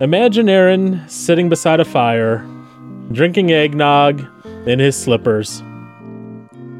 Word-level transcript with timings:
Imagine 0.00 0.48
Aaron 0.48 1.08
sitting 1.08 1.48
beside 1.48 1.80
a 1.80 1.84
fire, 1.84 2.46
drinking 3.10 3.50
eggnog 3.50 4.24
in 4.66 4.78
his 4.78 4.96
slippers. 4.96 5.60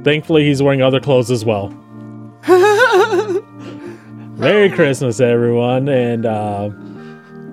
Thankfully, 0.05 0.45
he's 0.45 0.63
wearing 0.63 0.83
other 0.83 1.01
clothes 1.01 1.31
as 1.31 1.45
well. 1.45 1.69
Merry 4.39 4.71
Christmas, 4.71 5.19
everyone. 5.21 5.89
And 5.89 6.27
uh, 6.27 6.71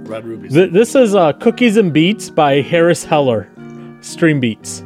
Red 0.04 0.24
rubies. 0.26 0.54
th- 0.54 0.72
this 0.72 0.94
is 0.94 1.16
uh, 1.16 1.34
Cookies 1.34 1.78
and 1.78 1.92
Beats 1.92 2.30
by 2.30 2.62
Harris 2.62 3.04
Heller, 3.04 3.50
Stream 4.02 4.40
Beats. 4.40 4.84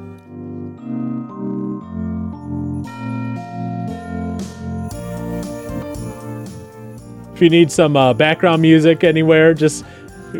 If 7.33 7.43
you 7.43 7.49
need 7.49 7.71
some 7.71 7.95
uh, 7.95 8.13
background 8.13 8.61
music 8.61 9.03
anywhere, 9.05 9.53
just 9.53 9.85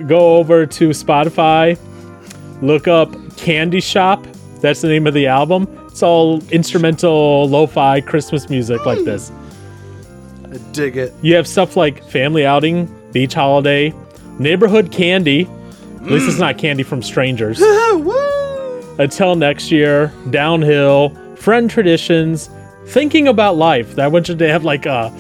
go 0.07 0.38
over 0.38 0.66
to 0.66 0.89
Spotify, 0.89 1.77
look 2.61 2.88
up 2.88 3.13
Candy 3.38 3.79
Shop. 3.81 4.25
That's 4.62 4.81
the 4.81 4.88
name 4.88 5.07
of 5.07 5.13
the 5.13 5.27
album. 5.27 5.67
It's 5.88 6.03
all 6.03 6.41
instrumental, 6.49 7.48
lo 7.48 7.67
fi 7.67 8.02
Christmas 8.02 8.49
music 8.49 8.85
like 8.85 9.03
this. 9.05 9.31
I 10.45 10.57
dig 10.71 10.98
it. 10.98 11.13
You 11.21 11.35
have 11.35 11.48
stuff 11.48 11.75
like 11.77 12.03
Family 12.05 12.45
Outing, 12.45 12.93
Beach 13.12 13.34
Holiday, 13.34 13.93
Neighborhood 14.39 14.91
Candy. 14.91 15.48
At 15.98 16.05
least 16.05 16.29
it's 16.29 16.40
not 16.40 16.57
candy 16.57 16.84
from 16.84 17.03
strangers. 17.03 17.62
Until 18.99 19.35
next 19.35 19.71
year, 19.71 20.13
Downhill, 20.29 21.09
Friend 21.35 21.70
Traditions, 21.70 22.49
Thinking 22.87 23.27
About 23.27 23.57
Life. 23.57 23.95
That 23.95 24.12
one 24.12 24.23
should 24.23 24.40
have 24.41 24.63
like 24.63 24.85
a 24.85 25.13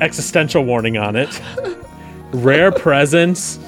existential 0.00 0.64
warning 0.64 0.96
on 0.96 1.16
it. 1.16 1.40
Rare 2.32 2.70
Presents, 2.70 3.58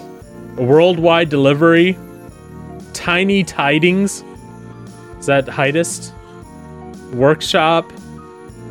Worldwide 0.57 1.29
Delivery, 1.29 1.99
Tiny 2.93 3.45
Tidings. 3.45 4.25
Is 5.19 5.27
that 5.27 5.49
heightest? 5.49 6.13
Workshop, 7.15 7.91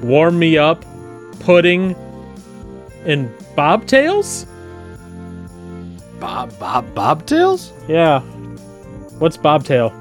Warm 0.01 0.39
Me 0.39 0.57
Up, 0.57 0.83
Pudding, 1.39 1.95
and 3.05 3.29
Bobtails? 3.55 4.47
Bob 6.19 6.57
Bob 6.59 6.85
Bobtails? 6.93 7.71
Yeah. 7.87 8.21
What's 9.19 9.37
Bobtail? 9.37 9.91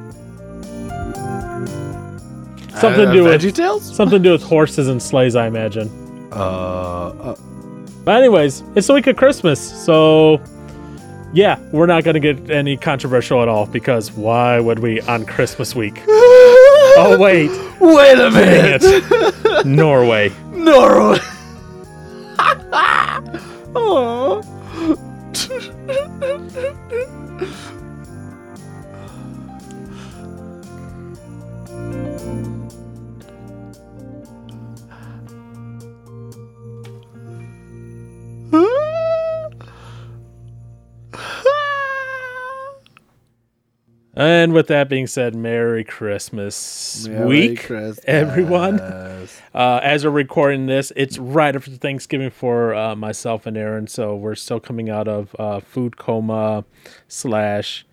Something 2.79 3.07
to 3.07 3.13
do 3.13 3.25
with 3.25 3.83
something 3.83 4.23
to 4.23 4.29
do 4.29 4.33
with 4.33 4.43
horses 4.43 4.89
and 4.89 5.03
sleighs, 5.03 5.37
I 5.37 5.47
imagine. 5.47 5.91
Uh, 6.33 6.37
uh 6.37 7.37
But 8.05 8.19
anyways, 8.23 8.63
it's 8.75 8.87
the 8.87 8.95
week 8.95 9.07
of 9.07 9.17
Christmas, 9.17 9.61
so 9.85 10.41
yeah, 11.33 11.59
we're 11.73 11.87
not 11.87 12.05
gonna 12.05 12.21
get 12.21 12.51
any 12.51 12.77
controversial 12.77 13.43
at 13.43 13.49
all 13.49 13.67
because 13.67 14.13
why 14.13 14.59
would 14.61 14.79
we 14.81 15.01
on 15.03 15.27
Christmas 15.27 15.75
week? 15.75 16.03
oh 16.07 17.17
wait, 17.21 17.51
Wait 17.81 18.19
a 18.19 18.31
minute. 18.31 19.65
Norway. 19.65 20.31
Norway. 20.53 21.19
oh. 23.75 24.43
And 44.21 44.53
with 44.53 44.67
that 44.67 44.91
being 44.91 45.07
said, 45.07 45.35
Merry 45.35 45.83
Christmas 45.83 47.09
week, 47.09 47.71
everyone. 48.05 48.79
Uh, 48.79 49.81
as 49.83 50.05
we're 50.05 50.11
recording 50.11 50.67
this, 50.67 50.93
it's 50.95 51.17
right 51.17 51.57
after 51.57 51.71
Thanksgiving 51.71 52.29
for 52.29 52.75
uh, 52.75 52.95
myself 52.95 53.47
and 53.47 53.57
Aaron, 53.57 53.87
so 53.87 54.15
we're 54.15 54.35
still 54.35 54.61
coming 54.61 54.91
out 54.91 55.09
of 55.09 55.35
uh, 55.39 55.61
food 55.61 55.97
coma 55.97 56.67
slash 57.09 57.87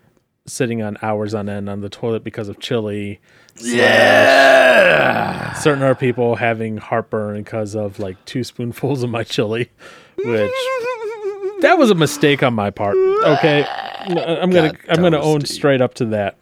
sitting 0.44 0.82
on 0.82 0.98
hours 1.00 1.32
on 1.32 1.48
end 1.48 1.70
on 1.70 1.80
the 1.80 1.88
toilet 1.88 2.24
because 2.24 2.50
of 2.50 2.58
chili. 2.58 3.20
Yeah. 3.56 5.54
Certain 5.54 5.82
other 5.82 5.94
people 5.94 6.36
having 6.36 6.76
heartburn 6.76 7.42
because 7.42 7.74
of 7.74 7.98
like 7.98 8.22
two 8.26 8.44
spoonfuls 8.44 9.02
of 9.02 9.08
my 9.08 9.24
chili, 9.24 9.70
which 10.16 10.52
that 11.62 11.76
was 11.78 11.90
a 11.90 11.94
mistake 11.94 12.42
on 12.42 12.52
my 12.52 12.68
part. 12.68 12.96
Okay, 12.98 13.66
I'm 14.16 14.50
gonna 14.50 14.72
I'm 14.88 15.02
gonna 15.02 15.20
own 15.20 15.44
straight 15.44 15.80
up 15.80 15.94
to 15.94 16.06
that. 16.06 16.36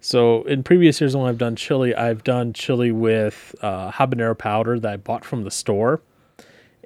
So 0.00 0.42
in 0.44 0.62
previous 0.62 1.00
years 1.00 1.16
when 1.16 1.28
I've 1.28 1.38
done 1.38 1.56
chili, 1.56 1.94
I've 1.94 2.24
done 2.24 2.52
chili 2.52 2.90
with 2.90 3.54
uh, 3.62 3.92
habanero 3.92 4.36
powder 4.36 4.78
that 4.80 4.92
I 4.92 4.96
bought 4.96 5.24
from 5.24 5.44
the 5.44 5.50
store, 5.50 6.02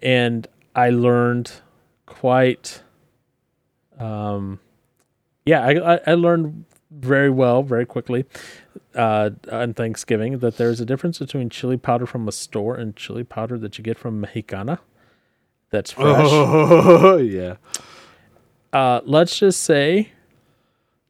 and 0.02 0.46
I 0.74 0.90
learned 0.90 1.50
quite, 2.04 2.82
um, 3.98 4.60
yeah, 5.46 5.62
I 5.64 5.94
I, 5.94 6.00
I 6.08 6.14
learned 6.14 6.66
very 6.90 7.30
well 7.30 7.62
very 7.62 7.84
quickly 7.84 8.24
uh, 8.94 9.30
on 9.50 9.74
Thanksgiving 9.74 10.38
that 10.38 10.56
there's 10.56 10.80
a 10.80 10.84
difference 10.84 11.18
between 11.18 11.50
chili 11.50 11.76
powder 11.76 12.06
from 12.06 12.28
a 12.28 12.32
store 12.32 12.76
and 12.76 12.96
chili 12.96 13.24
powder 13.24 13.58
that 13.58 13.78
you 13.78 13.84
get 13.84 13.98
from 13.98 14.20
Mexicana. 14.20 14.80
That's 15.70 15.92
fresh. 15.92 16.28
Oh 16.30 17.16
yeah. 17.18 17.56
Uh, 18.76 19.00
let's 19.06 19.38
just 19.38 19.62
say 19.62 20.12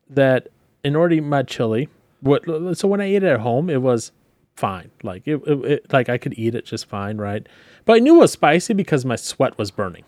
that 0.08 0.46
in 0.84 0.94
order 0.94 1.16
to 1.16 1.20
eat 1.20 1.26
my 1.26 1.42
chili, 1.42 1.88
what 2.20 2.44
so 2.78 2.86
when 2.86 3.00
I 3.00 3.06
ate 3.06 3.24
it 3.24 3.24
at 3.24 3.40
home, 3.40 3.68
it 3.68 3.82
was 3.82 4.12
fine. 4.54 4.92
Like 5.02 5.26
it, 5.26 5.42
it, 5.44 5.64
it 5.64 5.92
like 5.92 6.08
I 6.08 6.16
could 6.16 6.38
eat 6.38 6.54
it 6.54 6.64
just 6.64 6.86
fine, 6.86 7.18
right? 7.18 7.44
But 7.84 7.94
I 7.94 7.98
knew 7.98 8.14
it 8.14 8.20
was 8.20 8.30
spicy 8.30 8.72
because 8.72 9.04
my 9.04 9.16
sweat 9.16 9.58
was 9.58 9.72
burning. 9.72 10.04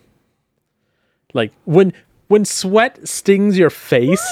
Like 1.35 1.53
when 1.65 1.95
when 2.29 2.45
sweat 2.45 3.09
stings 3.09 3.59
your 3.59 3.71
face, 3.71 4.25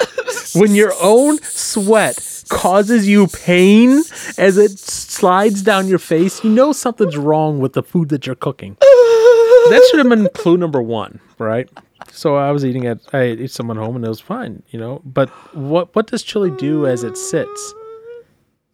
when 0.56 0.74
your 0.74 0.94
own 1.00 1.38
sweat 1.42 2.44
causes 2.48 3.06
you 3.06 3.28
pain 3.28 4.02
as 4.36 4.58
it 4.58 4.80
slides 4.80 5.62
down 5.62 5.86
your 5.86 6.00
face, 6.00 6.42
you 6.42 6.50
know 6.50 6.72
something's 6.72 7.16
wrong 7.16 7.60
with 7.60 7.74
the 7.74 7.84
food 7.84 8.08
that 8.08 8.26
you're 8.26 8.34
cooking. 8.34 8.76
That 8.80 9.86
should 9.88 9.98
have 9.98 10.08
been 10.08 10.28
clue 10.34 10.56
number 10.56 10.82
one, 10.82 11.20
right? 11.38 11.70
So 12.14 12.36
I 12.36 12.50
was 12.52 12.64
eating 12.64 12.84
it. 12.84 13.00
I 13.12 13.20
ate 13.20 13.50
someone 13.50 13.76
home 13.76 13.96
and 13.96 14.04
it 14.04 14.08
was 14.08 14.20
fine, 14.20 14.62
you 14.70 14.78
know. 14.78 15.02
But 15.04 15.28
what 15.54 15.94
what 15.94 16.06
does 16.06 16.22
chili 16.22 16.50
do 16.52 16.86
as 16.86 17.02
it 17.02 17.16
sits? 17.16 17.74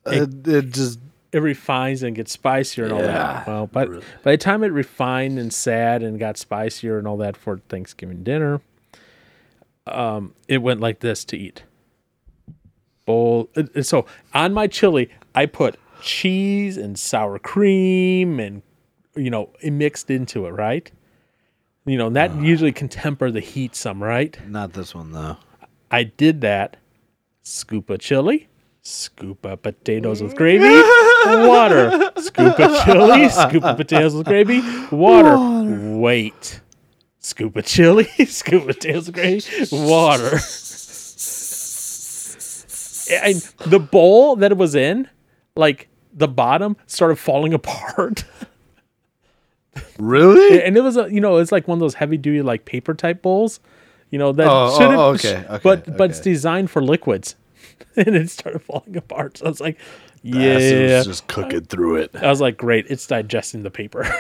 It, 0.06 0.47
it 0.47 0.71
just 0.71 0.99
It 1.33 1.41
refines 1.41 2.03
and 2.03 2.15
gets 2.15 2.33
spicier 2.33 2.84
and 2.84 2.93
all 2.93 3.00
that. 3.00 3.47
Well, 3.47 3.67
but 3.67 3.89
by 4.23 4.33
the 4.33 4.37
time 4.37 4.62
it 4.62 4.73
refined 4.73 5.39
and 5.39 5.53
sad 5.53 6.03
and 6.03 6.19
got 6.19 6.37
spicier 6.37 6.99
and 6.99 7.06
all 7.09 7.17
that 7.19 7.37
for 7.37 7.59
Thanksgiving 7.69 8.23
dinner, 8.23 8.61
um, 9.87 10.34
it 10.49 10.59
went 10.59 10.81
like 10.81 11.00
this 11.00 11.25
to 11.27 11.37
eat. 11.39 11.62
Bowl. 13.06 13.49
and 13.56 13.87
So 13.87 14.06
on 14.34 14.53
my 14.53 14.67
chili, 14.67 15.09
I 15.34 15.47
put 15.47 15.77
cheese 16.03 16.77
and 16.77 16.99
sour 16.99 17.39
cream 17.39 18.39
and 18.41 18.62
you 19.17 19.31
know 19.31 19.50
mixed 19.62 20.11
into 20.11 20.47
it, 20.47 20.50
right? 20.50 20.91
You 21.87 21.97
know 21.97 22.09
and 22.09 22.17
that 22.17 22.31
uh, 22.31 22.41
usually 22.41 22.73
can 22.73 22.89
temper 22.89 23.31
the 23.31 23.41
heat 23.41 23.75
some, 23.75 24.03
right? 24.03 24.37
not 24.49 24.73
this 24.73 24.95
one 24.95 25.13
though. 25.13 25.37
I 25.91 26.05
did 26.05 26.43
that. 26.43 26.77
Scoop 27.43 27.91
of 27.91 28.01
chili, 28.01 28.49
scoop 28.83 29.45
of 29.47 29.63
potatoes 29.63 30.23
with 30.23 30.35
mm. 30.35 30.37
gravy, 30.37 31.49
water. 31.49 32.13
Scoop 32.21 32.61
of 32.61 32.85
chili, 32.85 33.29
scoop 33.29 33.65
of 33.65 33.77
potatoes 33.77 34.15
with 34.15 34.27
gravy, 34.27 34.62
water. 34.91 35.37
Wait. 35.97 36.61
Scoop 37.19 37.56
of 37.56 37.67
chili, 37.67 38.05
scoop 38.26 38.62
of 38.62 38.69
potatoes 38.69 39.06
with 39.06 39.15
gravy, 39.15 39.43
water. 39.71 40.38
And 43.12 43.37
the 43.67 43.81
bowl 43.81 44.37
that 44.37 44.53
it 44.53 44.59
was 44.59 44.75
in, 44.75 45.09
like 45.56 45.88
the 46.12 46.29
bottom 46.29 46.76
started 46.87 47.17
falling 47.17 47.53
apart. 47.61 48.25
Really? 49.99 50.62
and 50.62 50.76
it 50.76 50.81
was 50.82 50.96
a 50.96 51.12
you 51.12 51.20
know 51.20 51.37
it's 51.38 51.52
like 51.52 51.69
one 51.69 51.76
of 51.76 51.81
those 51.81 51.94
heavy 51.94 52.17
duty 52.17 52.43
like 52.43 52.64
paper 52.64 52.93
type 52.94 53.22
bowls 53.22 53.61
you 54.11 54.19
know 54.19 54.32
that 54.32 54.46
Oh, 54.49 54.70
oh, 54.72 54.78
shouldn't 54.78 54.99
oh, 54.99 55.06
okay, 55.14 55.44
okay, 55.55 55.61
but 55.62 55.96
but 55.96 56.11
it's 56.11 56.20
designed 56.20 56.70
for 56.70 56.82
liquids 56.82 57.37
and 57.96 58.17
it 58.17 58.28
started 58.31 58.61
falling 58.62 58.96
apart 58.96 59.38
so 59.38 59.46
i 59.46 59.49
was 59.49 59.61
like 59.61 59.78
Acid 60.25 60.32
was 60.34 60.90
yeah 60.90 61.02
just 61.02 61.26
cooking 61.28 61.62
through 61.64 61.96
it. 61.96 62.14
i 62.17 62.28
was 62.28 62.40
like 62.40 62.56
great 62.56 62.87
it's 62.90 63.06
digesting 63.06 63.62
the 63.62 63.70
paper 63.70 64.02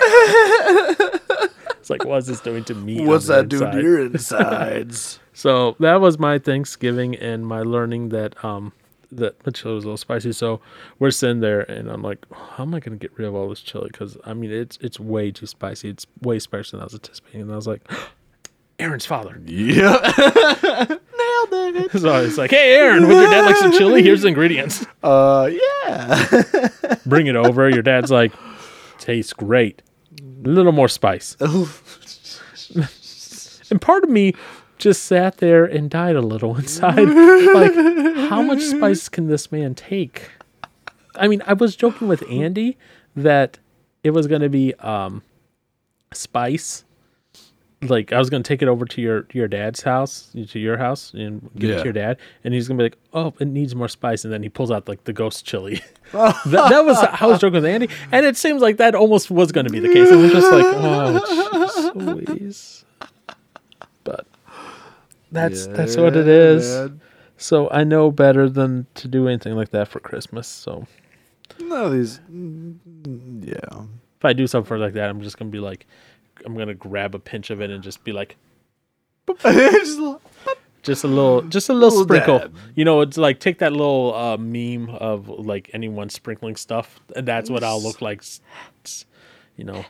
it's 0.70 1.90
like 1.90 2.04
what 2.04 2.18
is 2.18 2.26
this 2.26 2.40
doing 2.40 2.64
to 2.64 2.74
me 2.74 3.04
What's 3.04 3.26
that 3.26 3.48
doing 3.48 3.70
to 3.72 3.80
your 3.82 4.00
insides? 4.00 5.18
so 5.32 5.76
that 5.80 6.00
was 6.00 6.18
my 6.18 6.38
thanksgiving 6.38 7.16
and 7.16 7.46
my 7.46 7.62
learning 7.62 8.10
that 8.10 8.42
um 8.44 8.72
that 9.12 9.40
the 9.40 9.52
chili 9.52 9.74
was 9.74 9.84
a 9.84 9.88
little 9.88 9.96
spicy 9.96 10.32
so 10.32 10.60
we're 10.98 11.10
sitting 11.10 11.40
there 11.40 11.62
and 11.62 11.90
i'm 11.90 12.02
like 12.02 12.24
how 12.32 12.62
am 12.62 12.74
i 12.74 12.80
going 12.80 12.96
to 12.96 13.02
get 13.02 13.16
rid 13.18 13.26
of 13.26 13.34
all 13.34 13.48
this 13.48 13.60
chili 13.60 13.88
because 13.90 14.16
i 14.24 14.32
mean 14.32 14.50
it's 14.50 14.78
it's 14.80 15.00
way 15.00 15.30
too 15.30 15.46
spicy 15.46 15.88
it's 15.88 16.06
way 16.22 16.38
spicier 16.38 16.72
than 16.72 16.80
i 16.80 16.84
was 16.84 16.94
anticipating 16.94 17.42
and 17.42 17.52
i 17.52 17.56
was 17.56 17.66
like 17.66 17.82
aaron's 18.78 19.06
father 19.06 19.40
yeah. 19.46 20.96
nailed 21.20 21.76
it. 21.76 21.90
So 22.00 22.22
it's 22.22 22.38
like, 22.38 22.50
hey, 22.50 22.74
Aaron, 22.74 23.06
would 23.06 23.16
your 23.16 23.30
dad 23.30 23.44
like 23.44 23.56
some 23.56 23.72
chili? 23.72 24.02
Here's 24.02 24.22
the 24.22 24.28
ingredients. 24.28 24.86
Uh, 25.02 25.50
yeah. 25.84 26.68
Bring 27.06 27.26
it 27.26 27.36
over. 27.36 27.68
Your 27.68 27.82
dad's 27.82 28.10
like, 28.10 28.32
tastes 28.98 29.32
great. 29.32 29.82
A 30.44 30.48
little 30.48 30.72
more 30.72 30.88
spice. 30.88 31.36
And 33.70 33.80
part 33.80 34.04
of 34.04 34.10
me 34.10 34.34
just 34.80 35.04
sat 35.04 35.38
there 35.38 35.64
and 35.64 35.88
died 35.88 36.16
a 36.16 36.20
little 36.20 36.56
inside. 36.58 36.98
like, 37.04 37.74
how 38.28 38.42
much 38.42 38.62
spice 38.62 39.08
can 39.08 39.28
this 39.28 39.52
man 39.52 39.74
take? 39.74 40.30
I 41.14 41.28
mean, 41.28 41.42
I 41.46 41.52
was 41.52 41.76
joking 41.76 42.08
with 42.08 42.28
Andy 42.28 42.76
that 43.14 43.58
it 44.02 44.10
was 44.10 44.26
going 44.26 44.42
to 44.42 44.48
be 44.48 44.74
um, 44.74 45.22
spice. 46.12 46.84
Like 47.82 48.12
I 48.12 48.18
was 48.18 48.28
gonna 48.28 48.44
take 48.44 48.60
it 48.60 48.68
over 48.68 48.84
to 48.84 49.00
your 49.00 49.26
your 49.32 49.48
dad's 49.48 49.80
house, 49.80 50.30
to 50.34 50.58
your 50.58 50.76
house, 50.76 51.14
and 51.14 51.48
give 51.56 51.70
it 51.70 51.78
to 51.78 51.84
your 51.84 51.94
dad, 51.94 52.18
and 52.44 52.52
he's 52.52 52.68
gonna 52.68 52.76
be 52.76 52.84
like, 52.84 52.98
"Oh, 53.14 53.32
it 53.40 53.48
needs 53.48 53.74
more 53.74 53.88
spice," 53.88 54.22
and 54.22 54.30
then 54.30 54.42
he 54.42 54.50
pulls 54.50 54.70
out 54.70 54.86
like 54.86 55.04
the 55.04 55.14
ghost 55.14 55.46
chili. 55.46 55.82
that, 56.12 56.44
that 56.44 56.84
was 56.84 56.98
I 56.98 57.24
was 57.24 57.40
joking 57.40 57.54
with 57.54 57.64
Andy, 57.64 57.88
and 58.12 58.26
it 58.26 58.36
seems 58.36 58.60
like 58.60 58.76
that 58.76 58.94
almost 58.94 59.30
was 59.30 59.50
going 59.50 59.64
to 59.64 59.72
be 59.72 59.80
the 59.80 59.88
case. 59.88 60.10
And 60.10 60.20
we're 60.20 60.28
just 60.28 60.52
like, 60.52 60.66
"Oh, 60.66 61.90
jeez 61.94 62.28
Louise." 62.28 62.84
But 62.84 62.89
that's 65.32 65.66
that's 65.68 65.96
what 65.96 66.16
it 66.16 66.26
is. 66.28 66.68
man. 66.68 67.00
So 67.36 67.70
I 67.70 67.84
know 67.84 68.10
better 68.10 68.48
than 68.50 68.86
to 68.96 69.08
do 69.08 69.26
anything 69.28 69.54
like 69.56 69.70
that 69.70 69.88
for 69.88 69.98
Christmas. 70.00 70.46
So 70.46 70.86
No, 71.58 71.88
these. 71.90 72.20
mm, 72.30 72.76
Yeah. 73.46 73.84
if 74.18 74.24
I 74.24 74.32
do 74.34 74.46
something 74.46 74.78
like 74.78 74.92
that, 74.94 75.08
I'm 75.08 75.20
just 75.22 75.38
gonna 75.38 75.50
be 75.50 75.60
like, 75.60 75.86
I'm 76.44 76.56
gonna 76.56 76.74
grab 76.74 77.14
a 77.14 77.18
pinch 77.18 77.50
of 77.50 77.60
it 77.60 77.70
and 77.70 77.82
just 77.82 78.04
be 78.04 78.12
like, 78.12 78.36
just 79.42 81.04
a 81.04 81.08
little, 81.08 81.42
just 81.42 81.68
a 81.68 81.72
little, 81.72 81.88
Little 81.98 82.02
sprinkle. 82.04 82.38
dab. 82.40 82.56
You 82.74 82.84
know, 82.84 83.00
it's 83.02 83.16
like 83.16 83.38
take 83.40 83.58
that 83.58 83.72
little 83.72 84.14
uh, 84.14 84.36
meme 84.36 84.90
of 84.90 85.28
like 85.28 85.70
anyone 85.72 86.08
sprinkling 86.10 86.56
stuff, 86.56 86.98
and 87.14 87.26
that's 87.28 87.48
what 87.50 87.62
I'll 87.62 87.80
look 87.82 88.02
like. 88.02 88.22
You 89.56 89.64
know, 89.64 89.84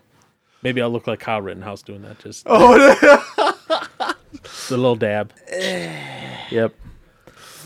maybe 0.63 0.83
I'll 0.83 0.91
look 0.91 1.07
like 1.07 1.21
Kyle 1.21 1.41
Rittenhouse 1.41 1.83
doing 1.83 2.03
that. 2.03 2.19
Just 2.19 2.45
oh, 2.47 4.15
the 4.69 4.77
little 4.77 4.97
dab. 4.97 5.33
yep. 5.51 6.75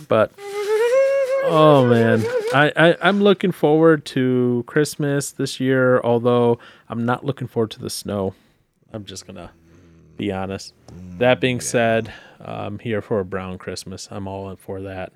But 0.08 0.32
oh 1.44 1.86
man, 1.88 2.24
I, 2.54 2.72
I 2.76 2.96
I'm 3.02 3.22
looking 3.22 3.52
forward 3.52 4.04
to 4.06 4.64
Christmas 4.66 5.32
this 5.32 5.60
year. 5.60 6.00
Although 6.00 6.58
I'm 6.88 7.04
not 7.04 7.24
looking 7.24 7.46
forward 7.46 7.70
to 7.72 7.80
the 7.80 7.90
snow. 7.90 8.34
I'm 8.92 9.04
just 9.04 9.26
gonna 9.26 9.50
be 10.16 10.30
honest. 10.30 10.74
That 11.18 11.40
being 11.40 11.60
said, 11.60 12.12
I'm 12.40 12.78
here 12.78 13.02
for 13.02 13.20
a 13.20 13.24
brown 13.24 13.58
Christmas. 13.58 14.08
I'm 14.10 14.28
all 14.28 14.50
in 14.50 14.56
for 14.56 14.82
that. 14.82 15.12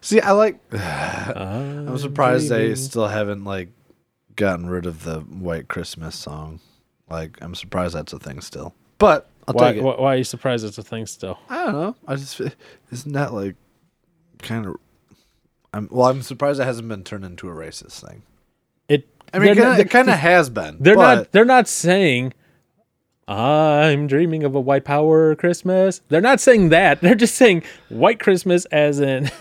See, 0.00 0.20
I 0.20 0.32
like. 0.32 0.60
I'm 0.72 0.78
uh, 0.78 1.90
I'm 1.90 1.98
surprised 1.98 2.48
they 2.48 2.74
still 2.74 3.08
haven't 3.08 3.44
like 3.44 3.70
gotten 4.36 4.68
rid 4.68 4.86
of 4.86 5.04
the 5.04 5.20
White 5.20 5.68
Christmas 5.68 6.16
song. 6.16 6.60
Like, 7.10 7.38
I'm 7.40 7.54
surprised 7.54 7.94
that's 7.94 8.12
a 8.12 8.18
thing 8.18 8.40
still. 8.40 8.74
But 8.98 9.28
I'll 9.48 9.54
Why, 9.54 9.72
take 9.72 9.80
it. 9.80 9.82
why, 9.84 9.94
why 9.98 10.14
are 10.14 10.16
you 10.18 10.24
surprised 10.24 10.64
it's 10.64 10.76
a 10.78 10.82
thing 10.82 11.06
still? 11.06 11.38
I 11.48 11.64
don't 11.64 11.72
know. 11.72 11.96
I 12.06 12.16
just 12.16 12.38
isn't 12.92 13.12
that 13.12 13.32
like 13.32 13.56
kind 14.40 14.66
of. 14.66 14.76
I'm 15.72 15.88
well. 15.90 16.06
I'm 16.10 16.20
surprised 16.22 16.60
it 16.60 16.64
hasn't 16.64 16.86
been 16.88 17.02
turned 17.02 17.24
into 17.24 17.48
a 17.48 17.52
racist 17.52 18.06
thing. 18.06 18.22
It. 18.88 19.08
I 19.32 19.38
mean, 19.38 19.48
kinda, 19.54 19.62
not- 19.70 19.80
it 19.80 19.90
kind 19.90 20.10
of 20.10 20.18
has 20.18 20.50
been. 20.50 20.76
They're 20.80 20.94
but- 20.96 21.14
not. 21.14 21.32
They're 21.32 21.44
not 21.46 21.66
saying. 21.66 22.34
I'm 23.26 24.06
dreaming 24.06 24.44
of 24.44 24.54
a 24.54 24.60
white 24.60 24.84
power 24.84 25.34
Christmas. 25.34 26.00
They're 26.08 26.20
not 26.22 26.40
saying 26.40 26.70
that. 26.70 27.00
They're 27.02 27.14
just 27.14 27.34
saying 27.34 27.62
white 27.88 28.20
Christmas, 28.20 28.64
as 28.66 29.00
in. 29.00 29.30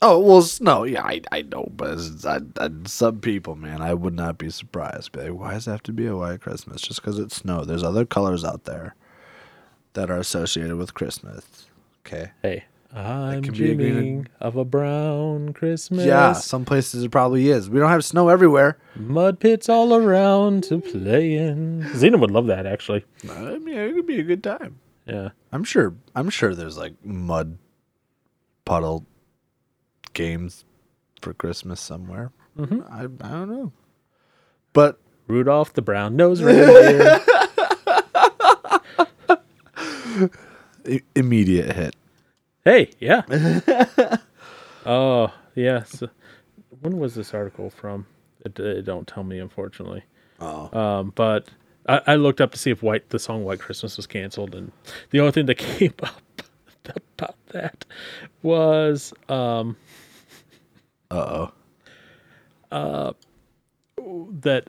Oh 0.00 0.20
well, 0.20 0.46
no, 0.60 0.84
yeah, 0.84 1.02
I 1.02 1.22
I 1.32 1.42
know, 1.42 1.72
but 1.74 1.98
I, 2.24 2.38
I, 2.60 2.70
some 2.86 3.18
people, 3.18 3.56
man, 3.56 3.82
I 3.82 3.94
would 3.94 4.14
not 4.14 4.38
be 4.38 4.48
surprised. 4.48 5.16
Like, 5.16 5.30
why 5.32 5.54
does 5.54 5.66
it 5.66 5.72
have 5.72 5.82
to 5.82 5.92
be 5.92 6.06
a 6.06 6.14
white 6.16 6.40
Christmas? 6.40 6.82
Just 6.82 7.00
because 7.02 7.18
it's 7.18 7.34
snow? 7.34 7.64
There's 7.64 7.82
other 7.82 8.06
colors 8.06 8.44
out 8.44 8.62
there 8.62 8.94
that 9.98 10.10
are 10.12 10.18
associated 10.18 10.76
with 10.76 10.94
Christmas. 10.94 11.66
Okay. 12.06 12.30
Hey, 12.40 12.64
I'm 12.94 13.40
be 13.42 13.48
dreaming 13.48 14.28
of 14.40 14.54
a 14.54 14.64
brown 14.64 15.52
Christmas. 15.52 16.04
Yeah, 16.06 16.34
some 16.34 16.64
places 16.64 17.02
it 17.02 17.10
probably 17.10 17.50
is. 17.50 17.68
We 17.68 17.80
don't 17.80 17.90
have 17.90 18.04
snow 18.04 18.28
everywhere. 18.28 18.78
Mud 18.94 19.40
pits 19.40 19.68
all 19.68 19.92
around 19.92 20.62
to 20.64 20.78
play 20.80 21.34
in. 21.34 21.82
Xena 21.94 22.20
would 22.20 22.30
love 22.30 22.46
that, 22.46 22.64
actually. 22.64 23.04
I 23.28 23.58
mean, 23.58 23.76
it 23.76 23.92
could 23.94 24.06
be 24.06 24.20
a 24.20 24.22
good 24.22 24.44
time. 24.44 24.78
Yeah. 25.04 25.30
I'm 25.50 25.64
sure. 25.64 25.94
I'm 26.14 26.30
sure 26.30 26.54
there's 26.54 26.78
like 26.78 26.94
mud 27.04 27.58
puddle 28.64 29.04
games 30.12 30.64
for 31.20 31.34
Christmas 31.34 31.80
somewhere. 31.80 32.30
Mhm. 32.56 32.88
I 32.88 33.02
I 33.26 33.30
don't 33.32 33.50
know, 33.50 33.72
but 34.72 35.00
Rudolph 35.26 35.72
the 35.72 35.82
brown 35.82 36.14
nose 36.16 36.40
reindeer. 36.42 37.20
immediate 41.14 41.74
hit. 41.74 41.96
hey, 42.64 42.90
yeah. 43.00 43.22
oh, 44.86 45.32
yeah. 45.54 45.82
So, 45.84 46.08
when 46.80 46.98
was 46.98 47.14
this 47.14 47.34
article 47.34 47.70
from? 47.70 48.06
It, 48.44 48.58
it 48.58 48.82
don't 48.82 49.06
tell 49.06 49.24
me, 49.24 49.38
unfortunately. 49.38 50.04
Oh, 50.40 50.78
Um, 50.78 51.12
but 51.16 51.48
I, 51.88 52.00
I 52.06 52.14
looked 52.16 52.40
up 52.40 52.52
to 52.52 52.58
see 52.58 52.70
if 52.70 52.82
White 52.82 53.10
the 53.10 53.18
song 53.18 53.44
White 53.44 53.58
Christmas 53.58 53.96
was 53.96 54.06
canceled, 54.06 54.54
and 54.54 54.70
the 55.10 55.20
only 55.20 55.32
thing 55.32 55.46
that 55.46 55.54
came 55.58 55.94
up 56.02 56.22
about 57.18 57.36
that 57.48 57.84
was 58.42 59.12
um, 59.28 59.76
uh 61.10 61.48
oh. 61.50 61.52
Uh, 62.70 63.12
that 64.40 64.68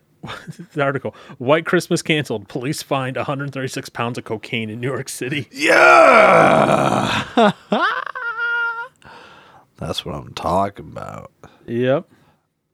the 0.73 0.81
article 0.81 1.15
White 1.37 1.65
Christmas 1.65 2.01
canceled. 2.01 2.47
Police 2.47 2.81
find 2.81 3.15
136 3.15 3.89
pounds 3.89 4.17
of 4.17 4.25
cocaine 4.25 4.69
in 4.69 4.79
New 4.79 4.87
York 4.87 5.09
City. 5.09 5.47
Yeah. 5.51 7.51
That's 9.77 10.05
what 10.05 10.15
I'm 10.15 10.33
talking 10.33 10.87
about. 10.87 11.31
Yep. 11.65 12.09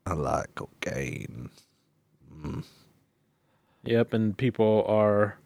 I 0.07 0.13
like 0.13 0.55
cocaine. 0.55 1.49
Mm. 2.41 2.63
Yep. 3.83 4.13
And 4.13 4.37
people 4.37 4.85
are 4.87 5.37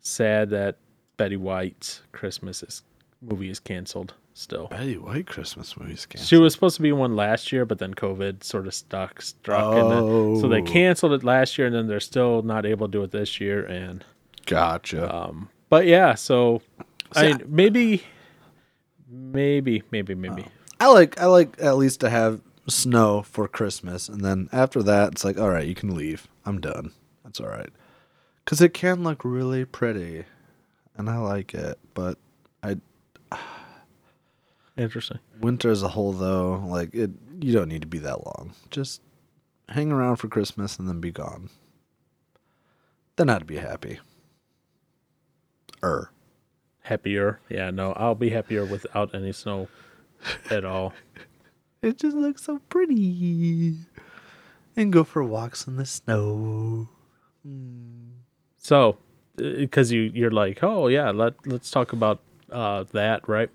sad 0.00 0.50
that 0.50 0.76
Betty 1.16 1.36
White's 1.36 2.02
Christmas 2.12 2.62
is, 2.62 2.82
movie 3.22 3.50
is 3.50 3.60
canceled 3.60 4.14
still. 4.34 4.66
Betty 4.68 4.96
White 4.96 5.26
Christmas 5.26 5.76
movies 5.76 6.06
canceled. 6.06 6.28
She 6.28 6.36
was 6.36 6.52
supposed 6.54 6.76
to 6.76 6.82
be 6.82 6.92
one 6.92 7.14
last 7.16 7.52
year, 7.52 7.64
but 7.64 7.78
then 7.78 7.94
COVID 7.94 8.42
sort 8.44 8.66
of 8.66 8.74
stuck, 8.74 9.20
struck, 9.22 9.74
and 9.76 9.90
then, 9.90 10.36
so 10.40 10.48
they 10.48 10.60
Oh. 10.60 10.64
canceled 10.64 11.12
it 11.12 11.24
last 11.24 11.58
year, 11.58 11.66
and 11.66 11.74
then 11.76 11.86
they're 11.88 12.00
still 12.00 12.42
not 12.42 12.64
able 12.66 12.86
to 12.86 12.92
do 12.92 13.02
it 13.02 13.10
this 13.10 13.40
year. 13.40 13.64
And 13.64 14.04
Gotcha. 14.46 15.14
um, 15.14 15.48
but 15.68 15.86
yeah, 15.86 16.14
so 16.14 16.62
I 17.14 17.28
mean, 17.28 17.42
maybe, 17.48 18.02
maybe, 19.08 19.82
maybe, 19.90 20.14
maybe. 20.14 20.46
I 20.78 20.88
like 20.88 21.20
I 21.20 21.26
like 21.26 21.56
at 21.60 21.76
least 21.76 22.00
to 22.00 22.10
have 22.10 22.40
snow 22.68 23.22
for 23.22 23.48
Christmas, 23.48 24.08
and 24.08 24.24
then 24.24 24.48
after 24.52 24.82
that, 24.82 25.12
it's 25.12 25.24
like, 25.24 25.38
all 25.38 25.50
right, 25.50 25.66
you 25.66 25.74
can 25.74 25.94
leave. 25.94 26.28
I'm 26.46 26.60
done. 26.60 26.92
That's 27.24 27.40
all 27.40 27.48
right, 27.48 27.70
because 28.44 28.60
it 28.60 28.72
can 28.74 29.02
look 29.02 29.24
really 29.24 29.64
pretty, 29.64 30.24
and 30.96 31.10
I 31.10 31.18
like 31.18 31.52
it. 31.54 31.78
But 31.94 32.18
Interesting. 34.76 35.18
winter 35.40 35.70
as 35.70 35.82
a 35.82 35.88
whole, 35.88 36.12
though, 36.12 36.62
like 36.66 36.94
it, 36.94 37.10
you 37.40 37.52
don't 37.52 37.68
need 37.68 37.82
to 37.82 37.88
be 37.88 37.98
that 37.98 38.24
long. 38.24 38.54
Just 38.70 39.02
hang 39.68 39.92
around 39.92 40.16
for 40.16 40.28
Christmas 40.28 40.78
and 40.78 40.88
then 40.88 41.00
be 41.00 41.10
gone. 41.12 41.50
Then 43.16 43.28
I'd 43.28 43.46
be 43.46 43.56
happy. 43.58 44.00
Er. 45.82 46.10
Happier, 46.82 47.40
yeah. 47.48 47.70
No, 47.70 47.92
I'll 47.92 48.14
be 48.14 48.30
happier 48.30 48.64
without 48.64 49.14
any 49.14 49.32
snow 49.32 49.68
at 50.50 50.64
all. 50.64 50.92
It 51.82 51.96
just 51.96 52.14
looks 52.14 52.42
so 52.42 52.58
pretty. 52.68 53.74
And 54.76 54.92
go 54.92 55.02
for 55.02 55.24
walks 55.24 55.66
in 55.66 55.76
the 55.76 55.86
snow. 55.86 56.90
So, 58.58 58.98
because 59.36 59.90
you 59.90 60.02
you're 60.12 60.30
like, 60.30 60.62
oh 60.62 60.88
yeah, 60.88 61.10
let 61.10 61.34
let's 61.46 61.70
talk 61.70 61.94
about 61.94 62.20
uh, 62.52 62.84
that, 62.92 63.26
right? 63.26 63.48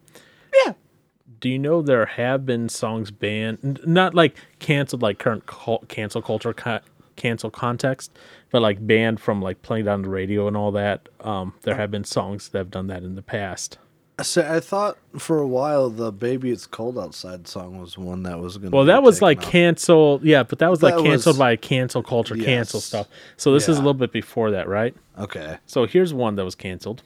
Yeah. 1.36 1.39
Do 1.42 1.50
you 1.50 1.60
know 1.60 1.82
there 1.82 2.06
have 2.06 2.46
been 2.46 2.70
songs 2.70 3.12
banned, 3.12 3.82
not 3.86 4.13
like 4.13 4.36
canceled, 4.60 5.01
like 5.01 5.20
current 5.20 5.46
cul- 5.46 5.84
cancel 5.88 6.22
culture, 6.22 6.54
ca- 6.54 6.82
cancel 7.15 7.50
context, 7.51 8.12
but 8.51 8.62
like 8.62 8.86
banned 8.86 9.20
from 9.20 9.42
like 9.42 9.62
playing 9.62 9.88
on 9.88 10.01
the 10.01 10.10
radio 10.10 10.48
and 10.48 10.56
all 10.58 10.72
that. 10.72 11.08
Um, 11.22 11.54
there 11.63 11.75
have 11.75 11.92
been 11.92 12.04
songs 12.04 12.50
that 12.50 12.58
have 12.60 12.72
done 12.72 12.88
that 12.88 13.04
in 13.04 13.15
the 13.15 13.22
past. 13.22 13.77
So 14.22 14.50
I 14.50 14.62
thought 14.62 14.98
for 15.18 15.39
a 15.39 15.48
while 15.48 15.89
the 15.89 16.10
"Baby 16.10 16.50
It's 16.51 16.65
Cold 16.65 16.98
Outside" 16.98 17.50
song 17.50 17.80
was 17.82 17.98
one 17.98 18.24
that 18.24 18.39
was 18.39 18.58
going. 18.58 18.72
to 18.72 18.75
Well, 18.77 18.86
that 18.86 19.04
was 19.04 19.22
like 19.22 19.42
cancel, 19.42 20.22
yeah, 20.24 20.44
but 20.44 20.60
that 20.60 20.70
was 20.72 20.82
like 20.82 20.96
canceled 20.96 21.34
was- 21.34 21.38
by 21.39 21.58
cancel 21.58 22.01
culture, 22.01 22.38
cancel 22.38 22.80
stuff. 22.80 23.08
So 23.36 23.54
this 23.54 23.68
is 23.68 23.75
a 23.75 23.82
little 23.82 23.94
bit 23.94 24.13
before 24.13 24.51
that, 24.51 24.70
right? 24.70 24.96
okay. 25.20 25.58
So 25.65 25.86
here's 25.86 26.13
one 26.13 26.36
that 26.38 26.46
was 26.46 26.56
canceled. 26.56 27.04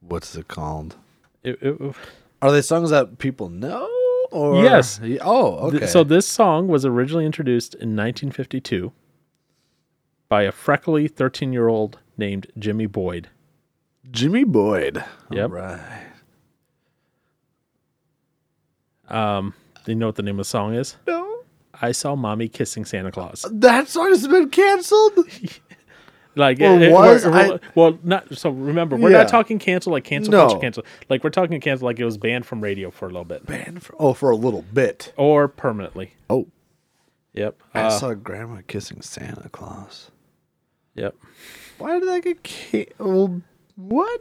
What's 0.00 0.34
it 0.36 0.48
called? 0.48 0.96
It, 1.42 1.58
it, 1.62 1.94
Are 2.44 2.52
they 2.52 2.60
songs 2.60 2.90
that 2.90 3.16
people 3.16 3.48
know? 3.48 3.88
Or 4.30 4.62
Yes. 4.62 5.00
Oh, 5.22 5.70
th- 5.70 5.82
okay. 5.82 5.86
so 5.90 6.04
this 6.04 6.26
song 6.26 6.68
was 6.68 6.84
originally 6.84 7.24
introduced 7.24 7.72
in 7.72 7.96
1952 7.96 8.92
by 10.28 10.42
a 10.42 10.52
freckly 10.52 11.08
13 11.08 11.54
year 11.54 11.68
old 11.68 12.00
named 12.18 12.48
Jimmy 12.58 12.84
Boyd. 12.84 13.30
Jimmy 14.10 14.44
Boyd. 14.44 15.02
Yep. 15.30 15.50
All 15.50 15.56
right. 15.56 16.02
Um, 19.08 19.54
do 19.86 19.92
you 19.92 19.96
know 19.96 20.06
what 20.06 20.16
the 20.16 20.22
name 20.22 20.34
of 20.34 20.44
the 20.44 20.50
song 20.50 20.74
is? 20.74 20.96
No. 21.06 21.44
I 21.80 21.92
saw 21.92 22.14
mommy 22.14 22.48
kissing 22.48 22.84
Santa 22.84 23.10
Claus. 23.10 23.46
That 23.50 23.88
song 23.88 24.10
has 24.10 24.28
been 24.28 24.50
canceled. 24.50 25.14
Like 26.36 26.60
Or 26.60 26.64
it- 26.74 26.82
it- 26.82 26.92
was 26.92 27.24
we're- 27.24 27.32
we're- 27.34 27.54
I- 27.54 27.58
well, 27.74 27.98
not 28.02 28.34
so. 28.36 28.50
Remember, 28.50 28.96
we're 28.96 29.10
Yeah. 29.10 29.18
not 29.18 29.28
talking 29.28 29.58
cancel 29.58 29.92
like 29.92 30.04
cancel 30.04 30.32
No. 30.32 30.46
culture 30.46 30.60
cancel. 30.60 30.84
Like 31.08 31.22
we're 31.22 31.30
talking 31.30 31.60
cancel 31.60 31.86
like 31.86 31.98
it 32.00 32.04
was 32.04 32.18
banned 32.18 32.44
from 32.46 32.60
radio 32.60 32.90
for 32.90 33.04
a 33.06 33.08
little 33.08 33.24
bit 33.24 33.46
Banned 33.46 33.82
for 33.82 33.94
oh 33.98 34.14
for 34.14 34.30
a 34.30 34.36
little 34.36 34.62
bit. 34.72 35.12
or 35.16 35.46
permanently. 35.48 36.14
Oh, 36.28 36.46
Yep. 37.34 37.56
I 37.74 37.80
Uh, 37.82 37.90
saw 37.90 38.14
Grandma 38.14 38.60
kissing 38.66 39.00
Santa 39.00 39.48
Claus. 39.48 40.10
yep. 40.94 41.14
Why 41.78 41.98
did 41.98 42.08
that 42.08 42.22
get 42.24 42.42
ca- 42.44 42.92
well, 42.98 43.40
What? 43.76 44.20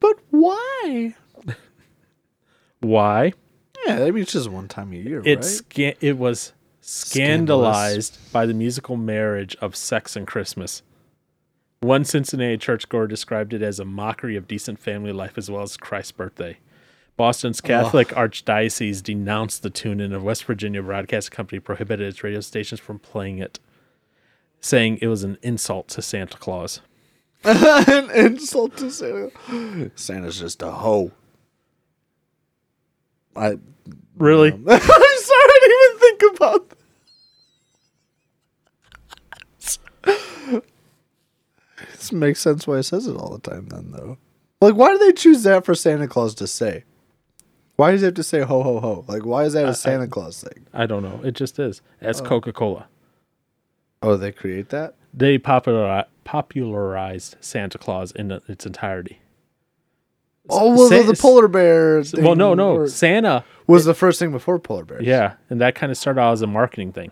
But 0.00 0.18
why? 0.30 1.14
Why? 2.80 3.32
Yeah, 3.86 4.04
I 4.04 4.10
mean 4.10 4.22
it's 4.22 4.32
just 4.32 4.48
one 4.50 4.68
time 4.68 4.92
a 4.92 4.96
year, 4.96 5.22
It's 5.24 5.60
right? 5.62 5.94
sca- 5.94 6.06
it 6.06 6.16
was 6.18 6.52
scandalized 6.84 8.18
by 8.30 8.44
the 8.44 8.52
musical 8.52 8.96
marriage 8.96 9.56
of 9.56 9.74
sex 9.74 10.16
and 10.16 10.26
Christmas. 10.26 10.82
One 11.80 12.04
Cincinnati 12.04 12.58
churchgoer 12.58 13.06
described 13.06 13.54
it 13.54 13.62
as 13.62 13.80
a 13.80 13.84
mockery 13.84 14.36
of 14.36 14.46
decent 14.46 14.78
family 14.78 15.12
life 15.12 15.38
as 15.38 15.50
well 15.50 15.62
as 15.62 15.76
Christ's 15.76 16.12
birthday. 16.12 16.58
Boston's 17.16 17.60
Catholic 17.60 18.08
Archdiocese 18.08 19.02
denounced 19.02 19.62
the 19.62 19.70
tune, 19.70 20.00
and 20.00 20.12
a 20.12 20.20
West 20.20 20.44
Virginia 20.44 20.82
broadcast 20.82 21.30
company 21.30 21.60
prohibited 21.60 22.06
its 22.08 22.24
radio 22.24 22.40
stations 22.40 22.80
from 22.80 22.98
playing 22.98 23.38
it, 23.38 23.60
saying 24.60 24.98
it 25.00 25.06
was 25.06 25.22
an 25.22 25.38
insult 25.42 25.88
to 25.88 26.02
Santa 26.02 26.36
Claus. 26.36 26.80
An 27.44 28.10
insult 28.10 28.76
to 28.78 28.90
Santa. 28.90 29.30
Santa's 29.94 30.40
just 30.40 30.62
a 30.62 30.70
hoe. 30.70 31.12
I 33.36 33.58
Really? 34.16 34.52
I'm 34.52 34.58
sorry, 34.58 34.70
I 34.78 35.58
didn't 35.60 35.76
even 35.84 35.98
think 35.98 36.36
about 36.36 36.68
that. 36.70 36.78
This 42.14 42.20
makes 42.20 42.40
sense 42.40 42.64
why 42.64 42.76
he 42.76 42.82
says 42.84 43.08
it 43.08 43.16
all 43.16 43.36
the 43.36 43.50
time 43.50 43.66
then 43.70 43.90
though. 43.90 44.18
Like 44.60 44.76
why 44.76 44.92
do 44.92 44.98
they 44.98 45.12
choose 45.12 45.42
that 45.42 45.64
for 45.64 45.74
Santa 45.74 46.06
Claus 46.06 46.32
to 46.36 46.46
say? 46.46 46.84
Why 47.74 47.90
does 47.90 48.02
he 48.02 48.04
have 48.04 48.14
to 48.14 48.22
say 48.22 48.42
ho 48.42 48.62
ho 48.62 48.78
ho? 48.78 49.04
Like 49.08 49.26
why 49.26 49.42
is 49.42 49.54
that 49.54 49.68
a 49.68 49.74
Santa 49.74 50.06
Claus 50.06 50.40
thing? 50.40 50.64
I 50.72 50.86
don't 50.86 51.02
know. 51.02 51.20
It 51.24 51.32
just 51.32 51.58
is. 51.58 51.82
As 52.00 52.20
oh. 52.20 52.24
Coca 52.24 52.52
Cola. 52.52 52.86
Oh, 54.00 54.16
they 54.16 54.30
create 54.30 54.68
that? 54.68 54.94
They 55.12 55.40
populari- 55.40 56.06
popularized 56.22 57.34
Santa 57.40 57.78
Claus 57.78 58.12
in 58.12 58.30
its 58.30 58.64
entirety. 58.64 59.18
Oh, 60.48 60.76
well, 60.76 60.88
Sa- 60.88 61.02
the, 61.02 61.18
polar 61.20 61.48
bear. 61.48 62.04
Thing 62.04 62.22
Well, 62.22 62.36
no, 62.36 62.54
no. 62.54 62.86
Santa 62.86 63.44
was 63.66 63.86
the 63.86 63.94
first 63.94 64.20
thing 64.20 64.30
before 64.30 64.60
polar 64.60 64.84
bears. 64.84 65.04
Yeah, 65.04 65.34
and 65.50 65.60
that 65.60 65.74
kind 65.74 65.90
of 65.90 65.98
started 65.98 66.20
out 66.20 66.34
as 66.34 66.42
a 66.42 66.46
marketing 66.46 66.92
thing. 66.92 67.10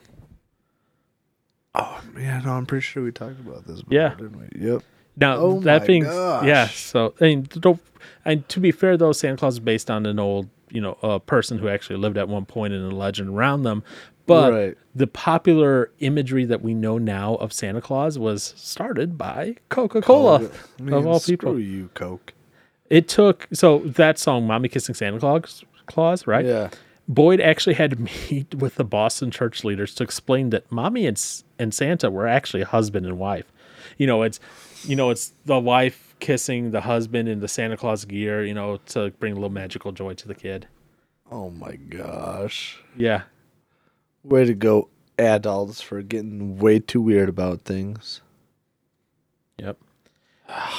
Oh, 1.75 2.01
yeah. 2.19 2.41
No, 2.45 2.53
I'm 2.53 2.67
pretty 2.67 2.83
sure 2.83 3.03
we 3.03 3.13
talked 3.13 3.41
about 3.41 3.67
this. 3.67 3.83
Before, 3.83 3.95
Yeah. 3.99 4.15
didn't 4.15 4.37
we? 4.39 4.67
Yep. 4.71 4.83
Now 5.17 5.37
Oh 5.37 5.61
that 5.61 5.87
being 5.87 6.05
gosh. 6.05 6.47
yeah, 6.47 6.67
so 6.69 7.13
I 7.21 7.25
mean, 7.25 7.49
don't. 7.61 7.81
And 8.25 8.49
to 8.49 8.61
be 8.61 8.73
fair, 8.73 8.97
though, 8.97 9.13
Santa 9.13 9.37
Claus 9.37 9.55
is 9.55 9.61
based 9.61 9.91
on 9.91 10.07
an 10.07 10.19
old, 10.19 10.49
you 10.71 10.81
know, 10.81 10.97
a 11.03 11.21
person 11.21 11.59
who 11.59 11.69
actually 11.69 11.97
lived 11.97 12.17
at 12.17 12.29
one 12.29 12.47
point 12.47 12.73
and 12.73 12.91
a 12.91 12.95
legend 12.97 13.29
around 13.29 13.63
them. 13.65 13.83
But 14.27 14.53
Right. 14.53 14.79
the 14.95 15.07
popular 15.07 15.91
imagery 15.99 16.45
that 16.47 16.63
we 16.63 16.73
know 16.75 16.97
now 16.97 17.35
of 17.37 17.53
Santa 17.53 17.81
Claus 17.81 18.19
was 18.19 18.55
started 18.57 19.19
by 19.19 19.57
Coca 19.69 20.01
Cola, 20.01 20.49
oh, 20.91 20.97
of 20.97 21.07
all 21.07 21.19
screw 21.19 21.37
people. 21.37 21.59
you, 21.59 21.91
Coke. 21.95 22.33
It 22.89 23.09
took 23.09 23.49
so 23.53 23.81
that 23.81 24.19
song, 24.19 24.47
"Mommy 24.47 24.69
Kissing 24.69 24.95
Santa 24.95 25.19
Claus," 25.19 25.65
Claus, 25.87 26.27
right? 26.27 26.45
Yeah. 26.47 26.71
Boyd 27.09 27.41
actually 27.41 27.75
had 27.75 27.91
to 27.91 27.97
meet 28.31 28.55
with 28.59 28.77
the 28.77 28.85
Boston 28.85 29.31
church 29.31 29.65
leaders 29.65 29.95
to 29.97 30.05
explain 30.05 30.51
that 30.51 30.71
mommy 30.71 31.07
and 31.07 31.21
and 31.59 31.75
Santa 31.75 32.11
were 32.11 32.27
actually 32.27 32.63
husband 32.63 33.07
and 33.07 33.19
wife. 33.19 33.53
You 33.99 34.07
know, 34.07 34.23
it's 34.23 34.41
you 34.85 34.97
know, 34.97 35.11
it's 35.11 35.33
the 35.45 35.59
wife 35.59 36.15
kissing 36.21 36.71
the 36.71 36.83
husband 36.83 37.29
in 37.29 37.41
the 37.41 37.49
Santa 37.49 37.77
Claus 37.77 38.05
gear, 38.05 38.45
you 38.45 38.55
know, 38.55 38.79
to 38.87 39.11
bring 39.19 39.33
a 39.33 39.35
little 39.35 39.51
magical 39.51 39.93
joy 39.93 40.15
to 40.15 40.29
the 40.29 40.35
kid. 40.35 40.67
Oh 41.31 41.51
my 41.51 41.77
gosh. 41.77 42.81
Yeah. 42.97 43.23
Way 44.23 44.45
to 44.45 44.55
go, 44.55 44.89
adults, 45.19 45.81
for 45.81 46.03
getting 46.03 46.59
way 46.59 46.79
too 46.79 47.01
weird 47.01 47.29
about 47.29 47.63
things. 47.63 48.21
Yep. 49.59 49.79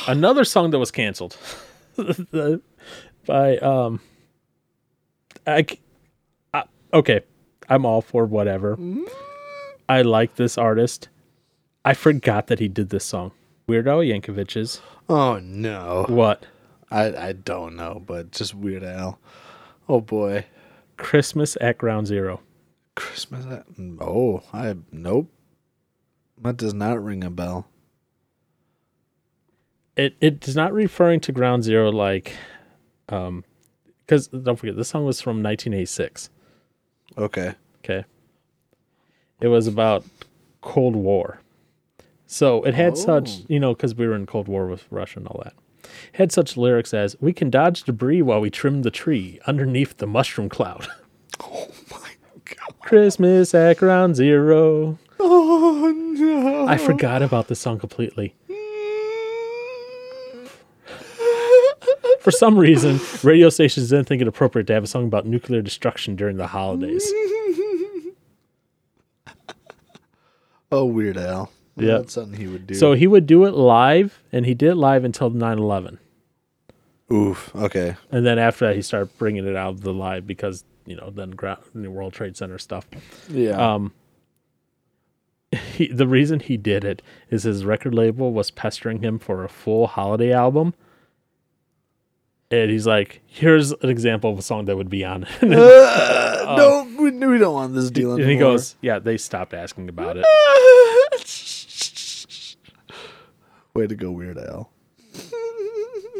Another 0.07 0.43
song 0.43 0.71
that 0.71 0.79
was 0.79 0.91
canceled 0.91 1.37
by 3.25 3.57
um 3.57 3.99
I, 5.45 5.65
okay, 6.93 7.21
I'm 7.69 7.85
all 7.85 8.01
for 8.01 8.25
whatever. 8.25 8.77
I 9.89 10.01
like 10.01 10.35
this 10.35 10.57
artist. 10.57 11.09
I 11.85 11.93
forgot 11.93 12.47
that 12.47 12.59
he 12.59 12.67
did 12.67 12.89
this 12.89 13.03
song. 13.03 13.31
Weird 13.67 13.87
Al 13.87 13.99
Yankovic's 13.99 14.81
Oh 15.09 15.39
no. 15.39 16.05
What? 16.07 16.45
I 16.89 17.15
I 17.15 17.31
don't 17.33 17.75
know, 17.75 18.01
but 18.05 18.31
just 18.31 18.53
Weird 18.53 18.83
Al. 18.83 19.19
Oh 19.89 20.01
boy. 20.01 20.45
Christmas 20.97 21.57
at 21.59 21.77
Ground 21.77 22.07
Zero. 22.07 22.41
Christmas. 22.95 23.45
At, 23.45 23.65
oh, 23.99 24.43
I 24.53 24.75
nope. 24.91 25.29
That 26.41 26.57
does 26.57 26.73
not 26.73 27.03
ring 27.03 27.23
a 27.23 27.29
bell. 27.29 27.67
It 29.95 30.15
it 30.21 30.47
is 30.47 30.55
not 30.55 30.73
referring 30.73 31.19
to 31.21 31.31
Ground 31.31 31.63
Zero 31.63 31.91
like 31.91 32.33
um 33.09 33.43
because 34.05 34.27
don't 34.27 34.57
forget 34.57 34.75
this 34.75 34.89
song 34.89 35.05
was 35.05 35.21
from 35.21 35.41
1986. 35.43 36.29
Okay. 37.17 37.53
Okay. 37.83 38.05
It 39.41 39.47
was 39.47 39.67
about 39.67 40.05
Cold 40.61 40.95
War. 40.95 41.39
So 42.25 42.63
it 42.63 42.73
had 42.73 42.93
oh. 42.93 42.95
such, 42.95 43.29
Oh. 43.41 43.45
you 43.47 43.59
know, 43.59 43.73
because 43.73 43.93
we 43.95 44.07
were 44.07 44.15
in 44.15 44.25
Cold 44.25 44.47
War 44.47 44.67
with 44.67 44.85
Russia 44.89 45.19
and 45.19 45.27
all 45.27 45.41
that. 45.43 45.53
It 45.83 46.17
had 46.17 46.31
such 46.31 46.57
lyrics 46.57 46.93
as 46.93 47.15
"We 47.21 47.33
can 47.33 47.49
dodge 47.49 47.83
debris 47.83 48.21
while 48.21 48.39
we 48.39 48.49
trim 48.49 48.81
the 48.83 48.91
tree 48.91 49.39
underneath 49.45 49.97
the 49.97 50.07
mushroom 50.07 50.49
cloud." 50.49 50.87
Oh 51.41 51.67
my 51.91 52.11
god. 52.45 52.79
Christmas 52.79 53.55
at 53.55 53.77
Ground 53.77 54.15
Zero. 54.15 54.99
Oh 55.19 55.91
no. 56.15 56.67
I 56.67 56.77
forgot 56.77 57.23
about 57.23 57.47
this 57.47 57.59
song 57.59 57.79
completely. 57.79 58.35
For 62.23 62.31
some 62.31 62.57
reason, 62.57 63.01
radio 63.21 63.49
stations 63.49 63.89
didn't 63.89 64.07
think 64.07 64.21
it 64.21 64.29
appropriate 64.29 64.65
to 64.67 64.73
have 64.73 64.85
a 64.85 64.87
song 64.87 65.07
about 65.07 65.25
nuclear 65.25 65.61
destruction 65.61 66.15
during 66.15 66.37
the 66.37 66.47
holidays. 66.47 67.05
oh, 70.71 70.85
Weird 70.85 71.17
Al. 71.17 71.51
Yeah. 71.75 71.97
That's 71.97 72.13
something 72.13 72.39
he 72.39 72.47
would 72.47 72.65
do. 72.65 72.75
So 72.75 72.93
he 72.93 73.07
would 73.07 73.27
do 73.27 73.43
it 73.43 73.55
live, 73.55 74.23
and 74.31 74.45
he 74.45 74.53
did 74.53 74.69
it 74.69 74.75
live 74.75 75.03
until 75.03 75.31
9 75.31 75.59
11. 75.59 75.99
oof. 77.11 77.53
Okay. 77.55 77.97
And 78.09 78.25
then 78.25 78.39
after 78.39 78.67
that, 78.67 78.77
he 78.77 78.81
started 78.81 79.17
bringing 79.17 79.45
it 79.45 79.57
out 79.57 79.71
of 79.71 79.81
the 79.81 79.93
live 79.93 80.25
because, 80.25 80.63
you 80.85 80.95
know, 80.95 81.09
then 81.09 81.31
ground, 81.31 81.61
the 81.75 81.91
World 81.91 82.13
Trade 82.13 82.37
Center 82.37 82.57
stuff. 82.57 82.87
Yeah. 83.27 83.73
Um, 83.73 83.91
he, 85.73 85.87
the 85.87 86.07
reason 86.07 86.39
he 86.39 86.55
did 86.55 86.85
it 86.85 87.01
is 87.29 87.43
his 87.43 87.65
record 87.65 87.93
label 87.93 88.31
was 88.31 88.49
pestering 88.49 89.01
him 89.01 89.19
for 89.19 89.43
a 89.43 89.49
full 89.49 89.87
holiday 89.87 90.31
album. 90.31 90.73
And 92.53 92.69
he's 92.69 92.85
like, 92.85 93.21
here's 93.25 93.71
an 93.71 93.89
example 93.89 94.31
of 94.31 94.37
a 94.37 94.43
song 94.43 94.65
that 94.65 94.77
would 94.77 94.89
be 94.89 95.03
on 95.03 95.25
and 95.41 95.55
Uh, 95.55 96.55
no, 96.55 96.87
we, 96.99 97.09
we 97.09 97.39
don't 97.39 97.53
want 97.55 97.73
this 97.73 97.89
deal 97.89 98.09
anymore. 98.13 98.21
And 98.21 98.31
he 98.31 98.37
goes, 98.37 98.75
yeah, 98.81 98.99
they 98.99 99.17
stopped 99.17 99.55
asking 99.55 99.89
about 99.89 100.17
it. 100.17 100.25
Way 103.73 103.87
to 103.87 103.95
go, 103.95 104.11
Weird 104.11 104.37
Al. 104.37 104.69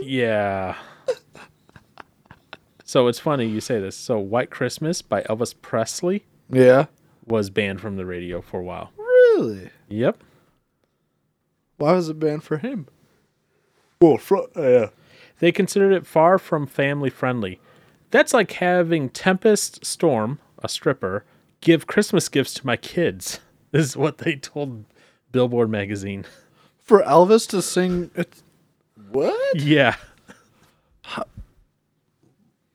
Yeah. 0.02 0.76
So 2.84 3.08
it's 3.08 3.20
funny 3.20 3.46
you 3.48 3.62
say 3.62 3.80
this. 3.80 3.96
So 3.96 4.20
White 4.20 4.50
Christmas 4.50 5.02
by 5.02 5.22
Elvis 5.24 5.54
Presley 5.62 6.26
Yeah. 6.50 6.88
was 7.26 7.50
banned 7.50 7.80
from 7.80 7.96
the 7.96 8.06
radio 8.06 8.42
for 8.42 8.60
a 8.60 8.64
while. 8.64 8.92
Really? 8.98 9.70
Yep. 9.88 10.22
Why 11.78 11.94
was 11.94 12.10
it 12.10 12.20
banned 12.20 12.44
for 12.44 12.58
him? 12.58 12.88
Well, 14.02 14.18
fr- 14.18 14.38
uh, 14.58 14.62
yeah. 14.62 14.90
They 15.44 15.52
considered 15.52 15.92
it 15.92 16.08
far 16.08 16.40
from 16.40 16.66
family 16.66 17.10
friendly. 17.10 17.60
That's 18.12 18.34
like 18.34 18.50
having 18.54 19.10
Tempest 19.10 19.86
Storm, 19.86 20.40
a 20.60 20.70
stripper, 20.70 21.26
give 21.60 21.86
Christmas 21.86 22.30
gifts 22.30 22.54
to 22.54 22.66
my 22.66 22.78
kids. 22.78 23.42
This 23.72 23.86
is 23.88 23.98
what 23.98 24.20
they 24.20 24.38
told 24.38 24.86
Billboard 25.34 25.70
magazine. 25.70 26.24
For 26.80 27.04
Elvis 27.04 27.46
to 27.50 27.62
sing. 27.62 28.10
It's, 28.16 28.42
what? 29.12 29.60
Yeah. 29.60 29.98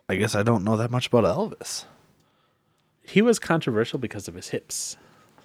I 0.07 0.17
guess 0.17 0.35
I 0.35 0.43
don't 0.43 0.63
know 0.63 0.77
that 0.77 0.91
much 0.91 1.07
about 1.07 1.25
Elvis. 1.25 1.87
He 3.01 3.23
was 3.23 3.39
controversial 3.39 3.99
because 3.99 4.29
of 4.29 4.35
his 4.35 4.49
hips. 4.49 4.99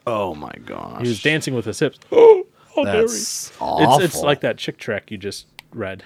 Oh 0.06 0.36
my 0.36 0.51
gosh. 0.65 1.03
He 1.03 1.08
was 1.08 1.24
dancing 1.24 1.56
with 1.56 1.63
his 1.63 1.80
hips. 1.80 2.00
Oh, 2.12 2.48
how 2.75 2.84
dare. 2.84 3.03
That's 3.03 3.53
awful. 3.62 4.03
It's 4.03 4.15
it's 4.15 4.24
like 4.24 4.42
that 4.42 4.58
chick 4.58 4.77
track 4.77 5.10
you 5.10 5.18
just 5.18 5.48
read. 5.72 6.03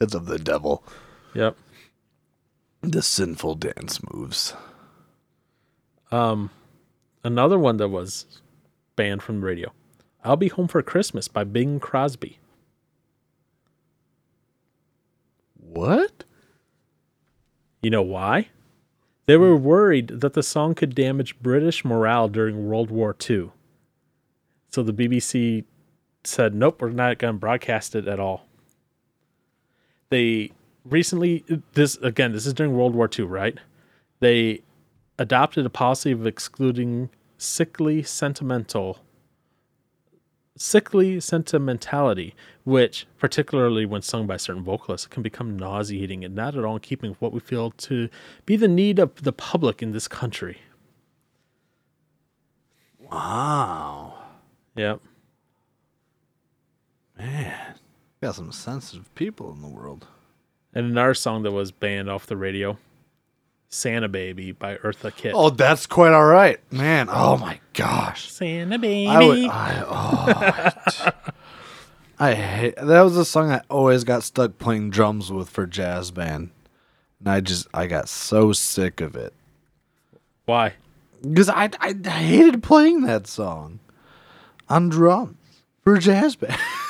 It's 0.00 0.14
of 0.14 0.26
the 0.26 0.38
devil. 0.38 0.84
Yep. 1.34 1.56
The 2.82 3.02
sinful 3.02 3.56
dance 3.56 4.00
moves. 4.12 4.54
Um, 6.10 6.50
another 7.24 7.58
one 7.58 7.76
that 7.78 7.88
was 7.88 8.40
banned 8.96 9.22
from 9.22 9.40
the 9.40 9.46
radio. 9.46 9.72
"I'll 10.24 10.36
Be 10.36 10.48
Home 10.48 10.68
for 10.68 10.82
Christmas" 10.82 11.28
by 11.28 11.44
Bing 11.44 11.80
Crosby. 11.80 12.38
What? 15.54 16.24
You 17.82 17.90
know 17.90 18.02
why? 18.02 18.48
They 19.26 19.36
were 19.36 19.56
worried 19.56 20.08
that 20.08 20.32
the 20.32 20.42
song 20.42 20.74
could 20.74 20.94
damage 20.94 21.38
British 21.40 21.84
morale 21.84 22.28
during 22.28 22.66
World 22.66 22.90
War 22.90 23.14
II. 23.28 23.50
So 24.70 24.82
the 24.82 24.92
BBC 24.92 25.64
said, 26.24 26.54
nope, 26.54 26.80
we're 26.80 26.90
not 26.90 27.18
going 27.18 27.34
to 27.34 27.38
broadcast 27.38 27.94
it 27.94 28.08
at 28.08 28.18
all. 28.18 28.47
They 30.10 30.52
recently, 30.84 31.44
this 31.74 31.96
again, 31.98 32.32
this 32.32 32.46
is 32.46 32.54
during 32.54 32.76
World 32.76 32.94
War 32.94 33.08
II, 33.16 33.26
right? 33.26 33.58
They 34.20 34.62
adopted 35.18 35.66
a 35.66 35.70
policy 35.70 36.12
of 36.12 36.26
excluding 36.26 37.10
sickly 37.36 38.02
sentimental 38.02 38.98
sickly 40.60 41.20
sentimentality, 41.20 42.34
which, 42.64 43.06
particularly 43.18 43.86
when 43.86 44.02
sung 44.02 44.26
by 44.26 44.36
certain 44.36 44.62
vocalists, 44.62 45.06
can 45.06 45.22
become 45.22 45.56
nauseating 45.56 46.24
and 46.24 46.34
not 46.34 46.56
at 46.56 46.64
all 46.64 46.74
in 46.74 46.80
keeping 46.80 47.10
with 47.10 47.20
what 47.20 47.32
we 47.32 47.40
feel 47.40 47.70
to 47.70 48.08
be 48.44 48.56
the 48.56 48.68
need 48.68 48.98
of 48.98 49.22
the 49.22 49.32
public 49.32 49.82
in 49.82 49.92
this 49.92 50.08
country. 50.08 50.58
Wow. 52.98 54.14
Yep. 54.76 55.00
Man. 57.16 57.67
Got 58.20 58.34
some 58.34 58.50
sensitive 58.50 59.14
people 59.14 59.52
in 59.52 59.62
the 59.62 59.68
world. 59.68 60.06
And 60.74 60.86
another 60.86 61.14
song 61.14 61.44
that 61.44 61.52
was 61.52 61.70
banned 61.70 62.10
off 62.10 62.26
the 62.26 62.36
radio, 62.36 62.78
Santa 63.68 64.08
Baby 64.08 64.52
by 64.52 64.76
Eartha 64.76 65.14
Kitt. 65.14 65.32
Oh, 65.34 65.50
that's 65.50 65.86
quite 65.86 66.12
all 66.12 66.24
right. 66.26 66.60
Man, 66.72 67.08
oh 67.10 67.36
my 67.36 67.60
gosh. 67.74 68.30
Santa 68.30 68.78
Baby. 68.78 69.08
I 69.08 69.24
would 69.24 69.44
I, 69.46 69.84
oh, 69.86 71.32
I 72.18 72.34
hate 72.34 72.74
that 72.76 73.02
was 73.02 73.16
a 73.16 73.24
song 73.24 73.52
I 73.52 73.62
always 73.70 74.02
got 74.02 74.24
stuck 74.24 74.58
playing 74.58 74.90
drums 74.90 75.30
with 75.30 75.48
for 75.48 75.66
jazz 75.66 76.10
band. 76.10 76.50
And 77.20 77.28
I 77.28 77.40
just 77.40 77.68
I 77.72 77.86
got 77.86 78.08
so 78.08 78.52
sick 78.52 79.00
of 79.00 79.14
it. 79.14 79.32
Why? 80.44 80.74
Because 81.22 81.48
I, 81.48 81.70
I 81.80 81.94
hated 82.08 82.62
playing 82.62 83.02
that 83.02 83.26
song 83.26 83.80
on 84.68 84.88
drums 84.88 85.36
for 85.82 85.98
jazz 85.98 86.36
band. 86.36 86.58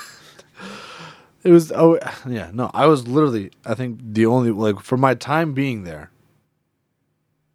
it 1.49 1.53
was 1.53 1.73
oh 1.73 1.99
yeah 2.29 2.51
no 2.53 2.71
I 2.75 2.85
was 2.87 3.09
literally 3.09 3.51
I 3.65 3.75
think 3.75 4.01
the 4.03 4.27
only 4.27 4.51
like 4.51 4.81
for 4.81 4.99
my 4.99 5.15
time 5.15 5.55
being 5.55 5.85
there. 5.85 6.11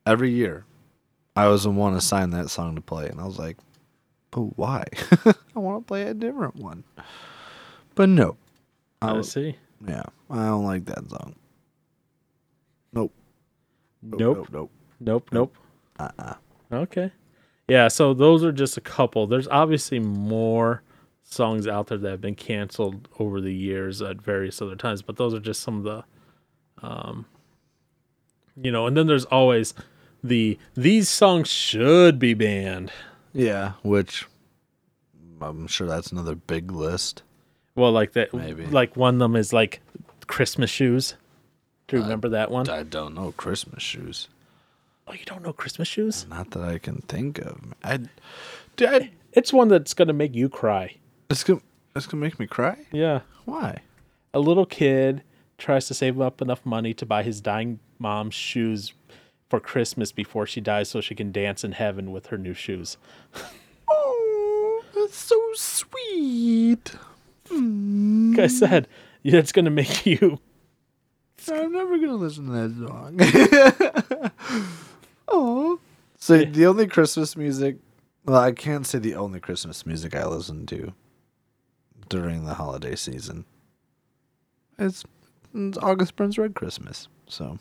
Every 0.05 0.31
year, 0.31 0.65
I 1.35 1.47
was 1.47 1.63
the 1.63 1.69
one 1.69 1.93
assigned 1.93 2.33
that 2.33 2.49
song 2.49 2.75
to 2.75 2.81
play, 2.81 3.07
and 3.07 3.21
I 3.21 3.25
was 3.25 3.39
like, 3.39 3.57
but 4.31 4.57
why? 4.57 4.83
I 5.25 5.59
want 5.59 5.83
to 5.83 5.87
play 5.87 6.03
a 6.03 6.13
different 6.13 6.57
one. 6.57 6.83
But 7.95 8.09
no, 8.09 8.35
I 9.01 9.15
I 9.15 9.21
see. 9.21 9.55
yeah 9.87 10.03
I 10.29 10.47
don't 10.47 10.65
like 10.65 10.85
that 10.85 11.09
song. 11.09 11.35
Nope. 12.91 13.13
Nope. 14.01 14.49
Nope. 14.51 14.71
Nope. 14.99 15.29
Nope. 15.31 15.55
Uh-uh. 15.99 16.33
Okay. 16.73 17.11
Yeah, 17.67 17.87
so 17.87 18.13
those 18.13 18.43
are 18.43 18.51
just 18.51 18.75
a 18.75 18.81
couple. 18.81 19.27
There's 19.27 19.47
obviously 19.47 19.99
more 19.99 20.81
songs 21.23 21.67
out 21.67 21.87
there 21.87 21.97
that 21.97 22.09
have 22.11 22.21
been 22.21 22.35
canceled 22.35 23.07
over 23.19 23.41
the 23.41 23.53
years 23.53 24.01
at 24.01 24.21
various 24.21 24.61
other 24.61 24.75
times, 24.75 25.01
but 25.01 25.17
those 25.17 25.33
are 25.33 25.39
just 25.39 25.61
some 25.61 25.77
of 25.77 25.83
the 25.83 26.03
um 26.85 27.25
you 28.61 28.71
know, 28.71 28.85
and 28.85 28.95
then 28.95 29.07
there's 29.07 29.25
always 29.25 29.73
the 30.23 30.57
these 30.75 31.09
songs 31.09 31.49
should 31.49 32.19
be 32.19 32.33
banned. 32.33 32.91
Yeah, 33.33 33.73
which 33.81 34.27
I'm 35.41 35.67
sure 35.67 35.87
that's 35.87 36.11
another 36.11 36.35
big 36.35 36.71
list. 36.71 37.23
Well, 37.75 37.91
like 37.91 38.13
that 38.13 38.33
Maybe. 38.33 38.65
like 38.67 38.95
one 38.95 39.15
of 39.15 39.19
them 39.19 39.35
is 39.35 39.51
like 39.51 39.81
Christmas 40.27 40.69
shoes. 40.69 41.15
Do 41.87 41.97
you 41.97 42.03
remember 42.03 42.29
that 42.29 42.51
one? 42.51 42.69
I 42.69 42.83
don't 42.83 43.15
know 43.15 43.33
Christmas 43.33 43.83
shoes. 43.83 44.29
Oh, 45.07 45.13
you 45.13 45.25
don't 45.25 45.43
know 45.43 45.51
Christmas 45.51 45.87
shoes? 45.87 46.25
Not 46.29 46.51
that 46.51 46.63
I 46.63 46.77
can 46.77 46.97
think 47.07 47.39
of. 47.39 47.73
I, 47.83 47.99
I 48.79 49.11
It's 49.33 49.51
one 49.51 49.67
that's 49.67 49.93
going 49.93 50.07
to 50.07 50.13
make 50.13 50.33
you 50.33 50.47
cry. 50.47 50.95
It's 51.33 51.43
gonna 51.43 51.61
it's 51.95 52.05
gonna 52.05 52.21
make 52.21 52.39
me 52.39 52.47
cry. 52.47 52.77
Yeah. 52.91 53.21
Why? 53.45 53.81
a 54.33 54.39
little 54.39 54.65
kid 54.65 55.23
tries 55.57 55.87
to 55.87 55.93
save 55.93 56.19
up 56.19 56.41
enough 56.41 56.65
money 56.65 56.93
to 56.95 57.05
buy 57.05 57.23
his 57.23 57.39
dying 57.39 57.79
mom's 57.99 58.33
shoes 58.33 58.93
for 59.49 59.59
Christmas 59.59 60.11
before 60.11 60.47
she 60.47 60.59
dies 60.59 60.89
so 60.89 60.99
she 60.99 61.13
can 61.15 61.31
dance 61.31 61.63
in 61.63 61.73
heaven 61.73 62.11
with 62.11 62.27
her 62.27 62.37
new 62.37 62.53
shoes. 62.53 62.97
Oh, 63.89 64.83
that's 64.95 65.15
so 65.15 65.39
sweet. 65.53 66.95
Like 67.51 68.39
I 68.39 68.47
said, 68.47 68.87
it's 69.23 69.51
going 69.51 69.65
to 69.65 69.71
make 69.71 70.05
you. 70.05 70.39
I'm 71.51 71.73
never 71.73 71.97
gonna 71.97 72.15
listen 72.15 72.45
to 72.45 72.51
that 72.53 74.31
song. 74.47 74.61
oh. 75.27 75.77
So 76.17 76.45
the 76.45 76.65
only 76.67 76.87
Christmas 76.87 77.35
music, 77.35 77.75
well, 78.23 78.39
I 78.39 78.53
can't 78.53 78.87
say 78.87 78.99
the 78.99 79.15
only 79.15 79.41
Christmas 79.41 79.85
music 79.85 80.15
I 80.15 80.25
listen 80.25 80.65
to 80.67 80.93
during 82.09 82.45
the 82.45 82.53
holiday 82.53 82.95
season. 82.95 83.45
It's, 84.79 85.03
it's 85.53 85.77
August 85.77 86.15
Burns 86.15 86.37
Red 86.37 86.55
Christmas. 86.55 87.07
So 87.27 87.59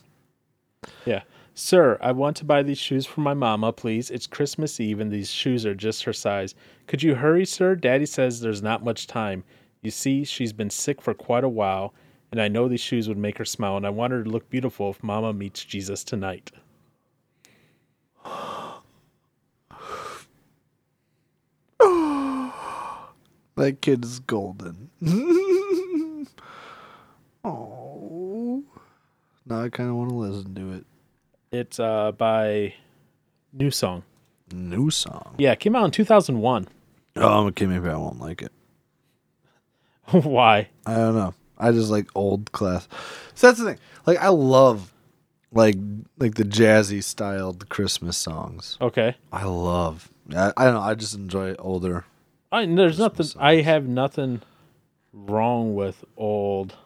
Yeah. 1.05 1.23
Sir, 1.55 1.99
I 2.01 2.13
want 2.13 2.39
to 2.39 2.47
buy 2.47 2.63
these 2.63 2.79
shoes 2.79 3.05
for 3.05 3.21
my 3.21 3.35
mama, 3.35 3.73
please. 3.73 4.11
It's 4.11 4.27
Christmas 4.27 4.81
Eve 4.81 5.01
and 5.01 5.13
these 5.13 5.31
shoes 5.31 5.67
are 5.67 5.75
just 5.75 6.05
her 6.05 6.13
size. 6.13 6.55
Could 6.87 7.03
you 7.03 7.15
hurry, 7.15 7.45
sir? 7.45 7.75
Daddy 7.75 8.07
says 8.07 8.41
there's 8.41 8.63
not 8.63 8.85
much 8.85 9.07
time. 9.07 9.45
You 9.83 9.91
see, 9.91 10.25
she's 10.25 10.53
been 10.53 10.71
sick 10.71 11.03
for 11.03 11.13
quite 11.13 11.45
a 11.45 11.49
while, 11.49 11.93
and 12.31 12.41
I 12.41 12.49
know 12.49 12.69
these 12.69 12.81
shoes 12.81 13.09
would 13.09 13.19
make 13.19 13.37
her 13.39 13.45
smile, 13.45 13.77
and 13.77 13.87
I 13.87 13.91
want 13.91 14.13
her 14.13 14.23
to 14.23 14.31
look 14.31 14.49
beautiful 14.49 14.91
if 14.91 15.03
mama 15.03 15.33
meets 15.33 15.65
Jesus 15.65 16.05
tonight. 16.05 16.53
That 23.63 23.81
kid 23.81 24.05
is 24.05 24.19
golden. 24.19 24.91
oh. 27.45 28.65
Now 29.47 29.63
I 29.63 29.69
kind 29.69 29.89
of 29.89 29.95
want 29.95 30.11
to 30.11 30.17
listen 30.17 30.53
to 30.57 30.73
it. 30.73 30.87
It's 31.53 31.79
uh 31.79 32.11
by 32.11 32.75
NewSong. 33.57 34.03
New 34.53 34.91
song. 34.91 35.37
Yeah, 35.39 35.53
it 35.53 35.61
came 35.61 35.77
out 35.77 35.85
in 35.85 35.93
2001. 35.93 36.67
Oh, 37.15 37.47
okay. 37.47 37.67
Maybe 37.67 37.89
I 37.89 37.95
won't 37.95 38.19
like 38.19 38.43
it. 38.43 38.51
Why? 40.11 40.69
I 40.85 40.97
don't 40.97 41.15
know. 41.15 41.33
I 41.57 41.71
just 41.71 41.93
like 41.93 42.09
old 42.17 42.51
class. 42.51 42.89
So 43.37 43.47
that's 43.47 43.61
the 43.61 43.67
thing. 43.67 43.79
Like 44.07 44.19
I 44.19 44.31
love 44.31 44.93
like 45.53 45.77
like 46.19 46.35
the 46.35 46.43
jazzy 46.43 47.01
styled 47.01 47.69
Christmas 47.69 48.17
songs. 48.17 48.77
Okay. 48.81 49.15
I 49.33 49.45
love. 49.45 50.11
I, 50.35 50.53
I 50.57 50.65
don't 50.65 50.75
know. 50.75 50.81
I 50.81 50.97
just 50.97 51.15
enjoy 51.15 51.55
older. 51.61 52.05
I 52.53 52.67
there's 52.67 52.99
nothing 52.99 53.17
Christmas 53.17 53.37
I 53.43 53.63
have 53.63 53.89
nothing 53.89 54.43
wrong 55.13 55.75
with 55.75 56.05
old 56.17 56.77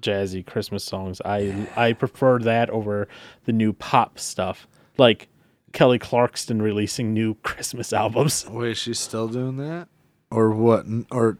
jazzy 0.00 0.46
Christmas 0.46 0.84
songs. 0.84 1.20
I 1.24 1.68
I 1.76 1.92
prefer 1.92 2.38
that 2.38 2.70
over 2.70 3.08
the 3.44 3.52
new 3.52 3.72
pop 3.72 4.18
stuff. 4.18 4.68
Like 4.96 5.28
Kelly 5.72 5.98
Clarkson 5.98 6.62
releasing 6.62 7.12
new 7.12 7.34
Christmas 7.42 7.92
albums. 7.92 8.46
Wait, 8.48 8.76
she's 8.76 9.00
still 9.00 9.28
doing 9.28 9.56
that, 9.56 9.88
or 10.30 10.50
what? 10.52 10.86
Or 11.10 11.38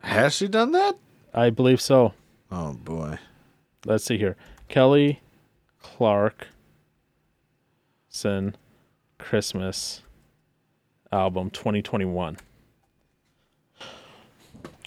has 0.00 0.34
she 0.34 0.48
done 0.48 0.72
that? 0.72 0.96
I 1.32 1.50
believe 1.50 1.80
so. 1.80 2.12
Oh 2.50 2.74
boy. 2.74 3.18
Let's 3.84 4.04
see 4.04 4.18
here. 4.18 4.36
Kelly 4.68 5.20
Clarkson 5.80 6.46
Christmas 9.18 10.02
album 11.12 11.50
2021. 11.50 12.36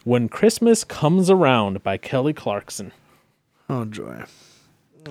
When 0.03 0.29
Christmas 0.29 0.83
Comes 0.83 1.29
Around 1.29 1.81
by 1.83 1.97
Kelly 1.97 2.33
Clarkson. 2.33 2.91
Oh 3.69 3.85
joy. 3.85 4.23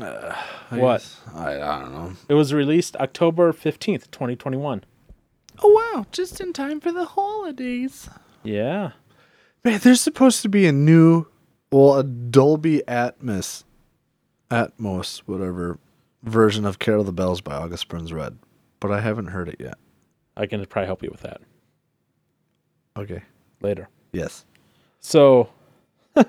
Uh, 0.00 0.34
I 0.70 0.78
What? 0.78 0.98
guess- 0.98 1.20
I 1.34 1.54
I 1.60 1.80
don't 1.80 1.92
know. 1.92 2.12
It 2.28 2.34
was 2.34 2.52
released 2.52 2.96
October 2.96 3.52
15th, 3.52 4.10
2021. 4.10 4.84
Oh 5.62 5.68
wow! 5.94 6.06
Just 6.12 6.40
in 6.40 6.52
time 6.52 6.80
for 6.80 6.90
the 6.92 7.04
holidays. 7.04 8.08
Yeah. 8.42 8.92
Man, 9.64 9.78
there's 9.80 10.00
supposed 10.00 10.42
to 10.42 10.48
be 10.48 10.66
a 10.66 10.72
new, 10.72 11.26
well, 11.72 11.94
a 11.98 12.02
Dolby 12.04 12.82
Atmos 12.86 13.64
Atmos, 14.50 15.18
whatever 15.26 15.78
version 16.22 16.64
of 16.64 16.78
Carol 16.78 17.04
the 17.04 17.12
Bells 17.12 17.40
by 17.40 17.54
August 17.54 17.88
Burns 17.88 18.12
Red, 18.12 18.38
but 18.80 18.90
I 18.92 19.00
haven't 19.00 19.28
heard 19.28 19.48
it 19.48 19.56
yet. 19.60 19.78
I 20.36 20.46
can 20.46 20.64
probably 20.66 20.86
help 20.86 21.02
you 21.02 21.10
with 21.10 21.20
that 21.22 21.40
Okay. 22.96 23.22
later. 23.60 23.88
Yes. 24.12 24.44
So, 25.00 25.48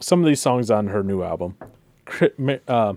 some 0.00 0.20
of 0.20 0.26
these 0.26 0.40
songs 0.40 0.70
on 0.70 0.88
her 0.88 1.02
new 1.02 1.22
album, 1.22 1.56
Chri- 2.06 2.38
ma- 2.38 2.56
uh, 2.66 2.94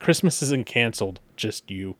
Christmas 0.00 0.42
isn't 0.42 0.66
canceled, 0.66 1.20
just 1.36 1.70
you. 1.70 1.96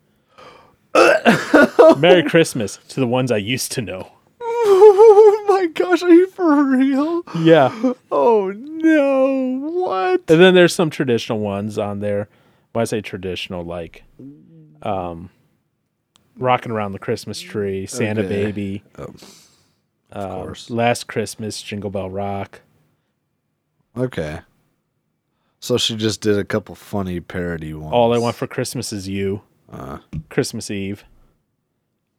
Merry 1.98 2.22
Christmas 2.22 2.78
to 2.88 3.00
the 3.00 3.06
ones 3.06 3.30
I 3.30 3.36
used 3.36 3.72
to 3.72 3.82
know. 3.82 4.12
Oh 4.40 5.44
my 5.48 5.66
gosh, 5.66 6.02
are 6.02 6.10
you 6.10 6.26
for 6.28 6.64
real? 6.64 7.22
Yeah. 7.38 7.92
Oh 8.10 8.52
no. 8.56 9.58
What? 9.70 10.22
And 10.28 10.40
then 10.40 10.54
there's 10.54 10.74
some 10.74 10.90
traditional 10.90 11.38
ones 11.40 11.78
on 11.78 12.00
there. 12.00 12.28
When 12.72 12.82
I 12.82 12.84
say 12.84 13.00
traditional, 13.00 13.64
like 13.64 14.04
um, 14.82 15.30
Rocking 16.36 16.72
Around 16.72 16.92
the 16.92 16.98
Christmas 16.98 17.40
Tree, 17.40 17.86
Santa 17.86 18.20
Okay. 18.22 18.28
Baby, 18.46 18.82
Of 18.94 19.22
um, 20.12 20.30
course. 20.30 20.70
Last 20.70 21.06
Christmas, 21.08 21.60
Jingle 21.62 21.90
Bell 21.90 22.10
Rock. 22.10 22.60
Okay. 23.96 24.40
So 25.60 25.76
she 25.76 25.96
just 25.96 26.20
did 26.20 26.38
a 26.38 26.44
couple 26.44 26.74
funny 26.76 27.18
parody 27.20 27.74
ones. 27.74 27.92
All 27.92 28.14
I 28.14 28.18
Want 28.18 28.36
for 28.36 28.46
Christmas 28.46 28.92
is 28.92 29.08
You, 29.08 29.42
Uh, 29.70 29.98
Christmas 30.30 30.70
Eve, 30.70 31.04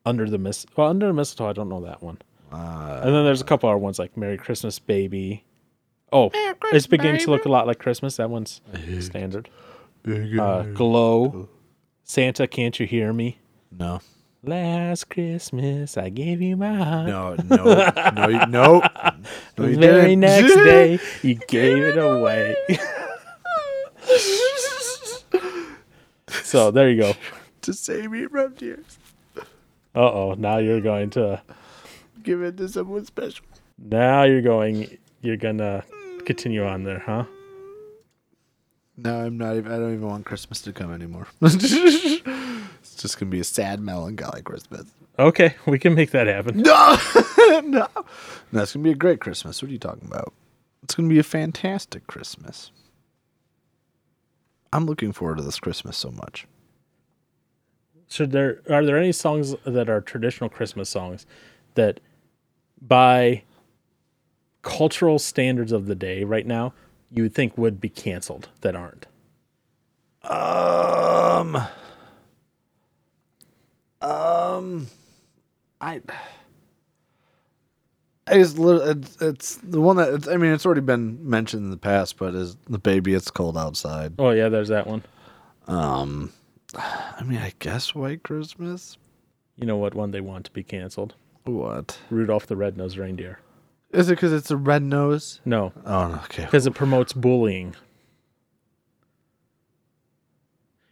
Under 0.05 0.29
the 0.29 0.37
Mis. 0.37 0.65
Well, 0.75 0.87
Under 0.89 1.07
the 1.07 1.13
Mistletoe, 1.13 1.49
I 1.49 1.53
don't 1.53 1.69
know 1.69 1.81
that 1.81 2.03
one. 2.03 2.17
uh, 2.51 2.99
And 3.03 3.15
then 3.15 3.23
there's 3.23 3.39
a 3.41 3.45
couple 3.45 3.69
other 3.69 3.77
ones 3.77 3.97
like 3.97 4.17
Merry 4.17 4.37
Christmas 4.37 4.77
Baby. 4.79 5.45
Oh, 6.11 6.31
it's 6.73 6.87
beginning 6.87 7.21
to 7.21 7.29
look 7.31 7.45
a 7.45 7.49
lot 7.49 7.67
like 7.67 7.77
Christmas. 7.79 8.17
That 8.17 8.29
one's 8.31 8.61
standard. 8.99 9.47
Uh, 10.05 10.63
Glow, 10.73 11.47
Santa, 12.09 12.47
Can't 12.47 12.79
You 12.79 12.87
Hear 12.87 13.13
Me? 13.13 13.37
no. 13.71 13.99
Last 14.41 15.09
Christmas, 15.09 15.95
I 15.95 16.07
gave 16.09 16.41
you 16.41 16.55
my 16.57 16.73
heart. 16.73 17.07
No, 17.07 17.35
no, 17.49 17.91
no, 18.15 18.27
you- 18.29 18.45
no. 18.47 18.79
no 18.79 18.81
the 19.57 19.69
you 19.71 19.77
very 19.77 20.15
didn't. 20.15 20.19
next 20.21 20.53
day, 20.55 20.99
you 21.21 21.35
gave 21.35 21.77
it 21.83 21.97
away. 21.99 22.55
so 26.29 26.71
there 26.71 26.89
you 26.89 27.01
go. 27.01 27.13
to 27.63 27.73
save 27.73 28.09
me 28.11 28.25
from 28.27 28.55
tears. 28.55 28.97
Uh 29.37 29.43
oh, 29.93 30.35
now 30.37 30.57
you're 30.57 30.79
going 30.81 31.09
to. 31.11 31.41
Give 32.23 32.41
it 32.41 32.55
to 32.57 32.69
someone 32.69 33.03
special. 33.05 33.45
Now 33.77 34.23
you're 34.23 34.41
going. 34.41 34.97
You're 35.21 35.35
gonna 35.37 35.83
continue 36.25 36.63
on 36.65 36.83
there, 36.85 36.99
huh? 36.99 37.25
No, 39.01 39.25
I'm 39.25 39.37
not 39.37 39.55
even. 39.55 39.71
I 39.71 39.77
don't 39.77 39.93
even 39.93 40.07
want 40.07 40.25
Christmas 40.25 40.61
to 40.63 40.73
come 40.73 40.93
anymore. 40.93 41.27
it's 41.41 42.95
just 42.97 43.17
gonna 43.17 43.29
be 43.29 43.39
a 43.39 43.45
sad, 43.45 43.79
melancholy 43.79 44.41
Christmas. 44.41 44.85
Okay, 45.17 45.55
we 45.65 45.79
can 45.79 45.95
make 45.95 46.11
that 46.11 46.27
happen. 46.27 46.61
No, 46.61 46.97
no, 47.37 47.61
no. 47.61 47.87
Gonna 48.51 48.83
be 48.83 48.91
a 48.91 48.95
great 48.95 49.21
Christmas. 49.21 49.61
What 49.61 49.69
are 49.69 49.71
you 49.71 49.79
talking 49.79 50.07
about? 50.07 50.33
It's 50.83 50.95
gonna 50.95 51.07
be 51.07 51.19
a 51.19 51.23
fantastic 51.23 52.07
Christmas. 52.07 52.71
I'm 54.73 54.85
looking 54.85 55.13
forward 55.13 55.37
to 55.37 55.43
this 55.43 55.59
Christmas 55.59 55.97
so 55.97 56.11
much. 56.11 56.45
Should 58.09 58.31
there 58.31 58.61
are 58.69 58.83
there 58.83 58.97
any 58.97 59.11
songs 59.13 59.55
that 59.65 59.89
are 59.89 60.01
traditional 60.01 60.49
Christmas 60.49 60.89
songs 60.89 61.25
that, 61.75 62.01
by 62.81 63.43
cultural 64.61 65.19
standards 65.19 65.71
of 65.71 65.85
the 65.85 65.95
day 65.95 66.23
right 66.25 66.45
now, 66.45 66.73
you 67.11 67.23
would 67.23 67.33
think 67.33 67.57
would 67.57 67.81
be 67.81 67.89
canceled 67.89 68.49
that 68.61 68.75
aren't? 68.75 69.07
Um, 70.23 71.57
um, 74.01 74.87
I. 75.81 76.01
I 78.27 78.37
just, 78.37 78.59
it's, 78.59 79.21
it's 79.21 79.55
the 79.55 79.81
one 79.81 79.95
that 79.95 80.13
it's, 80.13 80.27
I 80.27 80.37
mean 80.37 80.53
it's 80.53 80.63
already 80.63 80.81
been 80.81 81.27
mentioned 81.27 81.63
in 81.63 81.71
the 81.71 81.77
past, 81.77 82.17
but 82.17 82.35
is 82.35 82.57
the 82.69 82.77
baby? 82.77 83.15
It's 83.15 83.31
cold 83.31 83.57
outside. 83.57 84.13
Oh 84.19 84.29
yeah, 84.29 84.49
there's 84.49 84.67
that 84.67 84.85
one. 84.85 85.03
Um, 85.67 86.31
I 86.75 87.23
mean 87.25 87.39
I 87.39 87.53
guess 87.57 87.95
White 87.95 88.21
Christmas. 88.21 88.97
You 89.55 89.65
know 89.65 89.77
what 89.77 89.95
one 89.95 90.11
they 90.11 90.21
want 90.21 90.45
to 90.45 90.51
be 90.51 90.61
canceled? 90.61 91.15
What 91.45 91.97
Rudolph 92.11 92.45
the 92.45 92.55
Red-Nosed 92.55 92.97
Reindeer. 92.99 93.39
Is 93.91 94.09
it? 94.09 94.15
Because 94.15 94.33
it's 94.33 94.51
a 94.51 94.57
red 94.57 94.83
nose. 94.83 95.41
No, 95.45 95.73
Oh, 95.85 96.21
okay. 96.25 96.45
because 96.45 96.65
it 96.67 96.73
promotes 96.75 97.13
bullying. 97.13 97.75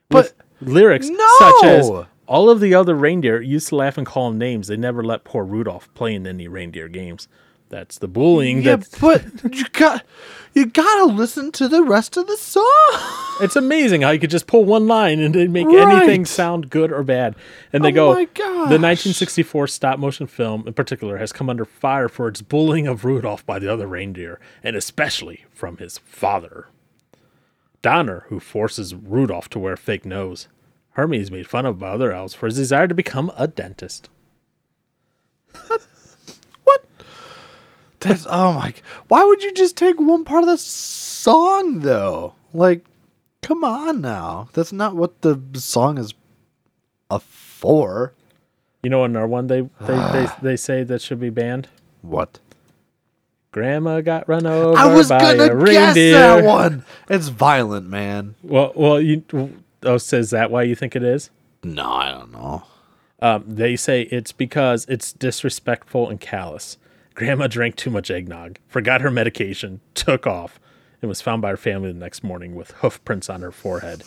But 0.09 0.33
With 0.59 0.69
lyrics 0.69 1.09
No! 1.09 1.27
such 1.39 1.63
as 1.65 1.91
all 2.27 2.49
of 2.49 2.59
the 2.59 2.73
other 2.73 2.95
reindeer 2.95 3.41
used 3.41 3.67
to 3.69 3.75
laugh 3.75 3.97
and 3.97 4.05
call 4.07 4.29
him 4.29 4.37
names. 4.37 4.67
They 4.67 4.77
never 4.77 5.03
let 5.03 5.23
poor 5.23 5.43
Rudolph 5.43 5.93
play 5.93 6.15
in 6.15 6.25
any 6.25 6.47
reindeer 6.47 6.87
games. 6.87 7.27
That's 7.69 7.97
the 7.97 8.07
bullying 8.07 8.61
yeah, 8.61 8.77
that 8.77 8.97
but 9.01 9.25
you 9.55 9.65
got 9.69 10.05
you 10.53 10.65
gotta 10.67 11.05
listen 11.11 11.51
to 11.53 11.67
the 11.67 11.83
rest 11.83 12.15
of 12.15 12.25
the 12.25 12.37
song. 12.37 12.63
It's 13.41 13.55
amazing 13.57 14.01
how 14.01 14.11
you 14.11 14.19
could 14.19 14.29
just 14.29 14.47
pull 14.47 14.63
one 14.63 14.87
line 14.87 15.19
and 15.19 15.35
they 15.35 15.47
make 15.47 15.67
Right. 15.67 15.97
anything 15.97 16.25
sound 16.25 16.69
good 16.69 16.91
or 16.91 17.03
bad. 17.03 17.35
And 17.73 17.83
they 17.83 17.89
Oh 17.91 17.91
go, 17.91 18.13
the 18.15 18.79
1964 18.79 19.67
stop 19.67 19.99
motion 19.99 20.27
film 20.27 20.65
in 20.65 20.73
particular 20.73 21.17
has 21.17 21.33
come 21.33 21.49
under 21.49 21.65
fire 21.65 22.07
for 22.09 22.27
its 22.29 22.41
bullying 22.41 22.87
of 22.87 23.03
Rudolph 23.05 23.45
by 23.45 23.59
the 23.59 23.71
other 23.71 23.85
reindeer, 23.85 24.39
and 24.63 24.75
especially 24.75 25.45
from 25.51 25.77
his 25.77 25.97
father. 25.99 26.69
Donner, 27.81 28.25
who 28.29 28.39
forces 28.39 28.95
Rudolph 28.95 29.49
to 29.49 29.59
wear 29.59 29.73
a 29.73 29.77
fake 29.77 30.05
nose. 30.05 30.47
Hermey's 30.91 31.29
made 31.29 31.47
fun 31.47 31.65
of 31.65 31.77
by 31.79 31.89
other 31.89 32.11
elves 32.11 32.33
for 32.33 32.47
his 32.47 32.55
desire 32.55 32.87
to 32.87 32.95
become 32.95 33.31
a 33.37 33.47
dentist. 33.47 34.09
That's 38.07 38.27
oh 38.29 38.53
my! 38.53 38.73
Why 39.07 39.23
would 39.23 39.43
you 39.43 39.53
just 39.53 39.75
take 39.77 39.99
one 39.99 40.23
part 40.23 40.43
of 40.43 40.49
the 40.49 40.57
song 40.57 41.79
though? 41.79 42.33
Like, 42.53 42.85
come 43.41 43.63
on 43.63 44.01
now. 44.01 44.49
That's 44.53 44.71
not 44.71 44.95
what 44.95 45.21
the 45.21 45.39
song 45.53 45.97
is 45.97 46.13
a 47.09 47.19
for. 47.19 48.13
You 48.83 48.89
know 48.89 49.03
another 49.03 49.27
one 49.27 49.47
they 49.47 49.61
they, 49.81 49.95
they, 50.11 50.27
they 50.41 50.55
say 50.57 50.83
that 50.83 51.01
should 51.01 51.19
be 51.19 51.29
banned? 51.29 51.67
What? 52.01 52.39
Grandma 53.51 54.01
got 54.01 54.27
run 54.29 54.45
over 54.45 54.77
I 54.77 54.93
was 54.93 55.09
by 55.09 55.19
gonna 55.19 55.43
a 55.45 55.65
guess 55.65 55.95
reindeer. 55.95 56.13
that 56.13 56.43
one. 56.43 56.85
It's 57.09 57.29
violent, 57.29 57.87
man. 57.87 58.35
Well, 58.43 58.71
well, 58.75 59.01
you 59.01 59.23
oh, 59.83 59.97
so 59.97 60.17
is 60.17 60.29
that 60.29 60.51
why 60.51 60.63
you 60.63 60.75
think 60.75 60.95
it 60.95 61.03
is? 61.03 61.29
No, 61.63 61.89
I 61.89 62.11
don't 62.11 62.31
know. 62.31 62.63
Um, 63.19 63.43
they 63.47 63.75
say 63.75 64.03
it's 64.03 64.31
because 64.31 64.85
it's 64.87 65.11
disrespectful 65.11 66.07
and 66.07 66.19
callous. 66.19 66.77
Grandma 67.17 67.47
drank 67.47 67.75
too 67.75 67.89
much 67.89 68.11
eggnog, 68.11 68.59
forgot 68.67 69.01
her 69.01 69.09
medication, 69.09 69.81
took 69.95 70.27
off, 70.27 70.59
and 71.01 71.09
was 71.09 71.19
found 71.19 71.41
by 71.41 71.49
her 71.49 71.57
family 71.57 71.91
the 71.91 71.97
next 71.97 72.23
morning 72.23 72.53
with 72.53 72.69
hoof 72.73 73.03
prints 73.05 73.27
on 73.27 73.41
her 73.41 73.51
forehead. 73.51 74.03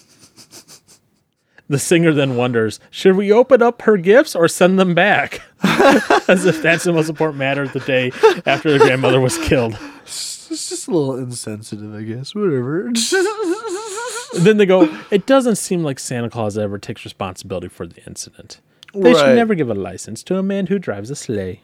The 1.69 1.81
singer 1.81 2.13
then 2.13 2.37
wonders, 2.37 2.79
should 2.89 3.17
we 3.17 3.33
open 3.33 3.63
up 3.63 3.83
her 3.83 3.97
gifts 3.97 4.37
or 4.37 4.47
send 4.47 4.79
them 4.79 4.95
back? 4.95 5.43
As 6.29 6.45
if 6.47 6.63
that's 6.63 6.85
the 6.85 6.93
most 6.93 7.09
important 7.09 7.41
matter 7.41 7.63
of 7.63 7.73
the 7.73 7.81
day 7.81 8.13
after 8.47 8.71
the 8.71 8.79
grandmother 8.79 9.19
was 9.21 9.39
killed. 9.39 9.77
It's 10.05 10.69
just 10.69 10.87
a 10.87 10.93
little 10.93 11.17
insensitive, 11.17 11.93
I 11.93 12.03
guess. 12.03 12.33
Whatever. 12.33 12.93
Then 14.39 14.57
they 14.59 14.67
go, 14.67 14.97
it 15.11 15.27
doesn't 15.27 15.57
seem 15.57 15.83
like 15.83 15.99
Santa 15.99 16.31
Claus 16.31 16.57
ever 16.57 16.79
takes 16.79 17.05
responsibility 17.05 17.67
for 17.67 17.89
the 17.89 18.05
incident. 18.07 18.61
They 18.95 19.15
should 19.15 19.35
never 19.35 19.57
give 19.57 19.69
a 19.69 19.75
license 19.75 20.23
to 20.25 20.39
a 20.39 20.45
man 20.45 20.69
who 20.69 20.79
drives 20.79 21.11
a 21.11 21.17
sleigh. 21.17 21.63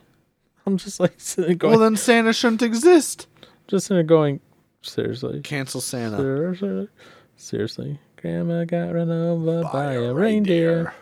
I'm 0.67 0.77
just 0.77 0.99
like 0.99 1.15
sitting 1.19 1.59
going, 1.59 1.73
well, 1.73 1.81
then 1.81 1.97
Santa 1.97 2.33
shouldn't 2.33 2.63
exist. 2.63 3.29
just 3.69 3.87
sitting 3.87 4.07
going, 4.07 4.41
seriously, 4.83 5.41
Cancel 5.43 5.81
Santa. 5.81 6.17
seriously, 6.17 6.89
seriously. 7.37 8.01
Grandma 8.17 8.65
got 8.65 8.93
run 8.95 9.11
over 9.11 9.63
by, 9.73 9.93
a 9.93 10.13
reindeer. 10.13 10.93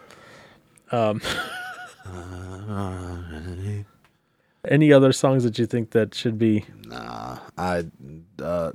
Um, 0.92 1.22
any 4.68 4.92
other 4.92 5.12
songs 5.12 5.44
that 5.44 5.59
you 5.59 5.66
think 5.66 5.90
that 5.92 6.14
should 6.14 6.38
be? 6.38 6.64
Nah, 6.87 7.38
I 7.57 7.85
uh, 8.42 8.72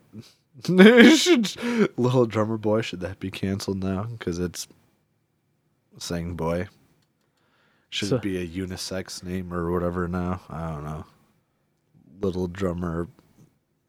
should 1.16 1.98
little 1.98 2.26
drummer 2.26 2.58
boy 2.58 2.82
should 2.82 3.02
that 3.02 3.20
be 3.20 3.30
canceled 3.30 3.84
now? 3.84 4.04
Because 4.04 4.40
it's 4.40 4.68
sing 5.98 6.36
boy. 6.36 6.68
Should 7.90 8.10
So- 8.10 8.16
it 8.18 8.22
be 8.22 8.38
a 8.38 8.48
unisex 8.48 9.24
name 9.24 9.54
or 9.54 9.72
whatever 9.72 10.08
now? 10.08 10.42
I 10.50 10.70
don't 10.72 10.84
know. 10.84 11.06
Little 12.22 12.48
drummer, 12.48 13.08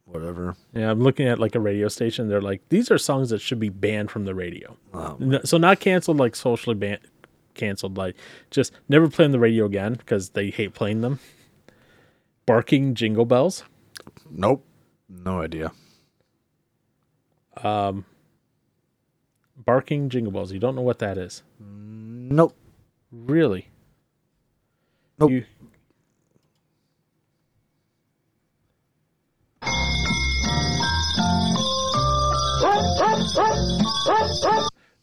whatever. 0.07 0.55
Yeah, 0.73 0.91
I'm 0.91 1.01
looking 1.01 1.27
at 1.27 1.39
like 1.39 1.55
a 1.55 1.61
radio 1.61 1.89
station. 1.89 2.29
They're 2.29 2.41
like, 2.41 2.63
these 2.71 2.91
are 2.91 2.99
songs 2.99 3.31
that 3.31 3.41
should 3.41 3.59
be 3.61 3.69
banned 3.69 4.11
from 4.11 4.25
the 4.25 4.35
radio. 4.35 4.77
Oh, 4.95 5.41
So 5.45 5.59
not 5.59 5.81
canceled 5.81 6.17
like 6.19 6.35
socially 6.37 6.77
banned, 6.77 7.01
canceled 7.55 7.97
like 7.99 8.17
just 8.51 8.73
never 8.89 9.09
play 9.09 9.25
on 9.27 9.33
the 9.33 9.39
radio 9.39 9.65
again 9.67 9.95
because 9.95 10.31
they 10.31 10.51
hate 10.51 10.73
playing 10.75 11.01
them. 11.03 11.19
Barking 12.47 12.95
jingle 12.95 13.25
bells. 13.27 13.65
nope, 14.31 14.65
no 15.09 15.41
idea. 15.43 15.73
Um, 17.63 18.05
Barking 19.57 20.09
jingle 20.09 20.33
bells. 20.33 20.53
You 20.53 20.59
don't 20.59 20.75
know 20.75 20.81
what 20.83 21.01
that 21.01 21.19
is. 21.19 21.43
Nope. 21.61 22.57
Really? 23.13 23.69
Nope. 25.20 25.30
You- 25.30 25.44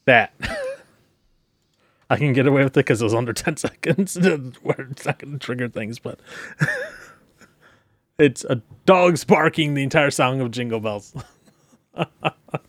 that. 0.06 0.34
I 2.10 2.16
can 2.16 2.32
get 2.32 2.48
away 2.48 2.64
with 2.64 2.72
it 2.78 2.86
because 2.86 3.02
it 3.02 3.04
was 3.04 3.14
under 3.14 3.34
10 3.34 3.58
seconds 3.58 4.16
where 4.64 4.88
it's 4.90 5.06
not 5.06 5.20
going 5.20 5.34
to 5.34 5.40
trigger 5.40 5.68
things, 5.68 6.00
but 6.00 6.20
it's 8.18 8.44
a 8.46 8.62
dog's 8.86 9.24
barking 9.26 9.74
the 9.76 9.84
entire 9.84 10.10
song 10.10 10.40
of 10.42 10.50
Jingle 10.52 10.80
Bells. 10.80 11.14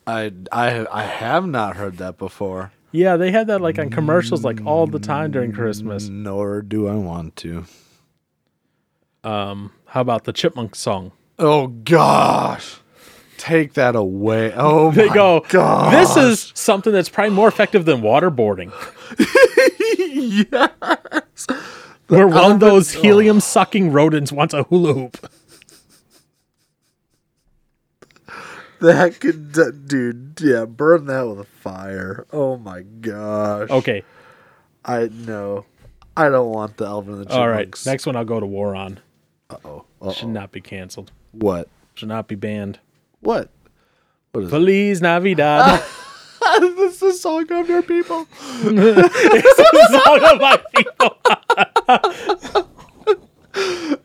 I 0.07 0.33
I 0.51 0.87
I 0.91 1.03
have 1.05 1.47
not 1.47 1.77
heard 1.77 1.99
that 1.99 2.19
before. 2.19 2.73
Yeah, 2.91 3.17
they 3.17 3.31
had 3.31 3.47
that 3.49 3.61
like 3.61 3.79
on 3.79 3.91
commercials 3.91 4.45
like 4.45 4.65
all 4.65 4.87
the 4.87 4.99
time 4.99 5.31
during 5.31 5.53
Christmas. 5.53 6.09
Nor 6.09 6.63
do 6.63 6.89
I 6.89 6.95
want 6.95 7.37
to. 7.37 7.65
Um, 9.25 9.73
how 9.87 10.01
about 10.01 10.25
the 10.25 10.33
Chipmunk 10.33 10.75
song? 10.75 11.13
Oh 11.39 11.67
gosh. 11.69 12.77
Take 13.37 13.75
that 13.75 13.95
away. 13.95 14.53
Oh 14.57 14.91
They 14.93 15.09
my 15.09 15.15
go, 15.15 15.45
god. 15.49 15.93
this 15.93 16.17
is 16.17 16.53
something 16.55 16.93
that's 16.93 17.09
probably 17.09 17.35
more 17.35 17.49
effective 17.49 17.85
than 17.85 18.01
waterboarding. 18.01 18.73
yes. 20.51 21.47
Where 22.09 22.27
one 22.27 22.53
of 22.53 22.61
those 22.61 22.91
helium 22.93 23.41
sucking 23.41 23.93
rodents 23.93 24.33
wants 24.33 24.55
a 24.55 24.63
hula 24.65 24.95
hoop. 24.95 25.31
That 28.81 29.19
could 29.21 29.53
dude, 29.53 30.39
yeah, 30.41 30.65
burn 30.65 31.07
that 31.07 31.23
with 31.27 31.41
a 31.41 31.45
fire. 31.45 32.27
Oh 32.33 32.57
my 32.57 32.83
gosh. 32.83 33.71
Okay, 33.71 34.05
I 34.85 35.09
know. 35.09 35.65
I 36.17 36.29
don't 36.29 36.51
want 36.51 36.77
the 36.77 36.87
Alvin 36.87 37.15
and 37.15 37.27
the 37.27 37.33
all 37.33 37.49
right. 37.49 37.59
Chipmunks. 37.59 37.87
Next 37.87 38.07
one 38.07 38.17
I'll 38.17 38.25
go 38.25 38.41
to 38.41 38.47
war 38.47 38.75
on. 38.77 39.01
Uh-oh. 39.51 39.85
Should 40.13 40.25
Uh-oh. 40.27 40.31
not 40.31 40.53
be 40.53 40.61
canceled. 40.61 41.13
What? 41.33 41.69
Should 41.95 42.09
not 42.09 42.29
be 42.29 42.35
banned. 42.35 42.79
What? 43.21 43.51
What 44.33 44.45
is 44.45 44.51
Feliz 44.51 45.01
Navidad. 45.01 45.83
this 46.61 47.03
is 47.03 47.03
a 47.03 47.13
song 47.15 47.51
of 47.51 47.69
your 47.69 47.83
people. 47.83 48.27
it's 48.33 49.57
the 49.57 50.03
song 50.05 50.25
of 50.25 50.41
my 50.41 50.61
people. 50.75 52.65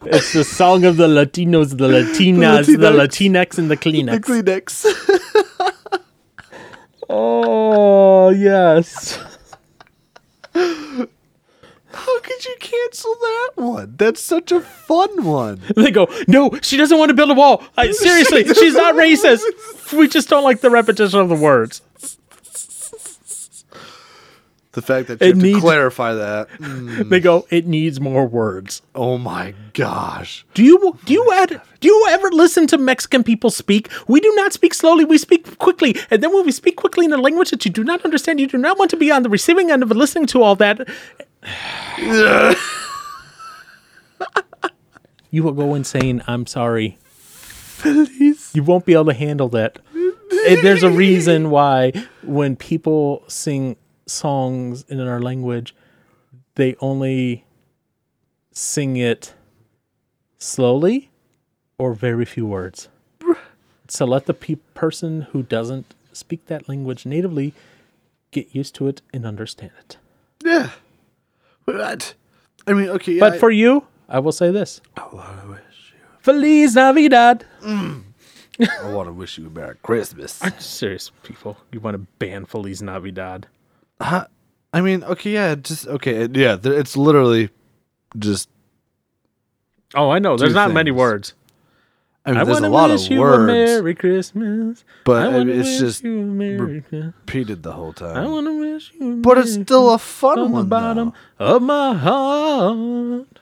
it's 0.06 0.34
the 0.34 0.44
song 0.44 0.86
of 0.86 0.98
the 0.98 1.08
Latinos, 1.08 1.78
the 1.78 1.88
Latinas, 1.88 2.66
the 2.66 2.92
Latinx. 2.92 3.30
Latinx, 3.30 3.58
and 3.58 3.72
the 3.72 3.76
The 3.76 3.82
Kleenex. 3.82 4.20
Kleenex. 4.22 6.00
Oh 7.10 8.30
yes. 8.30 9.20
How 10.54 12.20
could 12.22 12.46
you 12.46 12.56
cancel 12.60 13.14
that 13.14 13.52
one? 13.56 13.96
That's 13.98 14.22
such 14.22 14.52
a 14.52 14.62
fun 14.62 15.24
one. 15.24 15.62
They 15.76 15.92
go, 15.92 16.08
no, 16.28 16.58
she 16.62 16.76
doesn't 16.78 16.98
want 16.98 17.10
to 17.10 17.14
build 17.14 17.30
a 17.30 17.36
wall. 17.36 17.64
I, 17.78 17.92
seriously, 17.92 18.46
she's 18.46 18.74
not 18.74 18.96
racist. 18.96 19.42
We 19.96 20.08
just 20.08 20.28
don't 20.30 20.44
like 20.44 20.62
the 20.62 20.72
repetition 20.72 21.20
of 21.20 21.30
the 21.30 21.36
words. 21.36 21.82
The 24.74 24.82
fact 24.82 25.08
that 25.08 25.22
you 25.22 25.28
It 25.28 25.30
have 25.36 25.40
to 25.40 25.44
needs- 25.44 25.60
clarify 25.62 26.14
that. 26.16 26.50
Mm, 26.58 27.08
They 27.12 27.20
go, 27.20 27.46
it 27.52 27.68
needs 27.68 28.02
more 28.02 28.26
words. 28.28 28.82
oh 28.96 29.18
my 29.20 29.54
gosh. 29.74 30.46
Do 30.56 30.64
you 30.64 30.98
do 31.06 31.14
you 31.14 31.32
ed, 31.32 31.62
do 31.80 31.88
you 31.88 32.08
ever 32.10 32.30
listen 32.32 32.66
to 32.68 32.78
Mexican 32.80 33.24
people 33.24 33.52
speak? 33.52 33.90
We 34.08 34.20
do 34.20 34.34
not 34.36 34.52
speak 34.52 34.74
slowly. 34.74 35.06
We 35.06 35.18
speak 35.20 35.60
quickly, 35.60 35.96
and 36.10 36.24
then 36.24 36.34
when 36.34 36.44
we 36.46 36.52
speak 36.52 36.76
quickly 36.76 37.06
in 37.06 37.14
a 37.14 37.18
language 37.18 37.52
that 37.52 37.64
you 37.66 37.72
do 37.72 37.84
not 37.84 38.04
understand, 38.04 38.40
you 38.40 38.48
do 38.48 38.58
not 38.58 38.78
want 38.80 38.90
to 38.92 38.98
be 38.98 39.12
on 39.12 39.22
the 39.24 39.30
receiving 39.30 39.70
end 39.70 39.84
of 39.84 39.92
listening 39.92 40.26
to 40.28 40.42
all 40.42 40.56
that. 40.56 40.88
You 45.32 45.42
will 45.42 45.54
go 45.54 45.74
insane. 45.74 46.22
I'm 46.28 46.46
sorry. 46.46 46.98
Please. 47.80 48.52
You 48.54 48.64
won't 48.64 48.86
be 48.86 48.94
able 48.94 49.06
to 49.06 49.14
handle 49.14 49.50
that. 49.50 49.80
And 49.96 50.62
there's 50.62 50.84
a 50.84 50.92
reason 50.92 51.50
why 51.50 51.92
when 52.22 52.56
people 52.56 53.24
sing 53.28 53.76
songs 54.06 54.84
in 54.88 55.00
our 55.00 55.22
language, 55.22 55.76
they 56.56 56.76
only 56.80 57.46
sing 58.52 58.98
it 58.98 59.34
slowly 60.38 61.10
or 61.78 61.94
very 61.94 62.26
few 62.26 62.46
words. 62.46 62.90
So 63.88 64.06
let 64.06 64.26
the 64.26 64.34
pe- 64.34 64.56
person 64.74 65.22
who 65.32 65.44
doesn't 65.44 65.94
speak 66.14 66.46
that 66.48 66.68
language 66.70 67.06
natively 67.06 67.54
get 68.32 68.54
used 68.56 68.76
to 68.76 68.88
it 68.88 69.02
and 69.14 69.26
understand 69.26 69.72
it. 69.80 69.98
Yeah. 70.44 70.70
What? 71.66 72.14
I 72.68 72.74
mean, 72.74 72.90
okay. 72.90 73.14
Yeah, 73.14 73.20
But 73.20 73.34
I- 73.34 73.38
for 73.40 73.52
you, 73.52 73.86
I 74.10 74.20
will 74.20 74.32
say 74.32 74.52
this. 74.52 74.82
I 74.98 75.06
wish 75.48 75.60
you. 75.94 76.00
Feliz 76.20 76.76
Navidad. 76.76 77.46
you. 77.66 78.04
I 78.60 78.92
want 78.92 79.08
to 79.08 79.14
wish 79.14 79.38
you 79.38 79.48
a 79.48 79.50
Merry 79.50 79.76
Christmas. 79.82 80.34
Serious 80.60 81.12
people, 81.24 81.58
you 81.72 81.80
want 81.80 81.96
to 81.96 82.06
ban 82.20 82.46
Feliz 82.46 82.82
Navidad? 82.82 83.48
Huh? 84.02 84.28
I 84.74 84.82
mean, 84.82 85.04
okay, 85.04 85.32
yeah, 85.32 85.56
just 85.56 85.88
okay, 85.88 86.24
it- 86.24 86.36
yeah. 86.36 86.56
there- 86.56 86.74
It's 86.74 86.98
literally 86.98 87.50
just. 88.18 88.50
Oh, 89.96 90.10
I 90.10 90.20
know. 90.20 90.36
There's 90.38 90.54
not 90.56 90.72
many 90.74 90.92
words. 90.92 91.34
I 92.26 92.32
mean, 92.32 92.40
I 92.40 92.44
there's 92.46 92.58
a 92.60 92.62
to 92.62 92.70
lot 92.70 92.90
wish 92.90 93.06
of 93.08 93.12
you 93.12 93.18
a 93.20 93.22
words 93.22 93.48
Merry 93.48 93.94
Christmas. 93.96 94.86
but 95.04 95.24
I 95.34 95.40
I 95.40 95.44
mean, 95.44 95.60
it's 95.60 95.78
just 95.78 96.04
you 96.06 96.22
a 96.22 96.24
Merry 96.24 96.82
repeated 96.90 97.64
the 97.64 97.74
whole 97.74 97.90
I 97.98 98.00
time. 98.00 98.32
want 98.32 98.48
to 98.48 98.60
wish 98.60 98.92
you 99.00 99.18
But 99.22 99.38
it's 99.40 99.54
still 99.54 99.94
a 99.94 99.98
fun 100.00 100.36
from 100.38 100.52
the 100.52 100.58
one. 100.60 100.70
bottom 100.70 101.14
of 101.38 101.62
my 101.62 101.94
heart. 101.96 103.40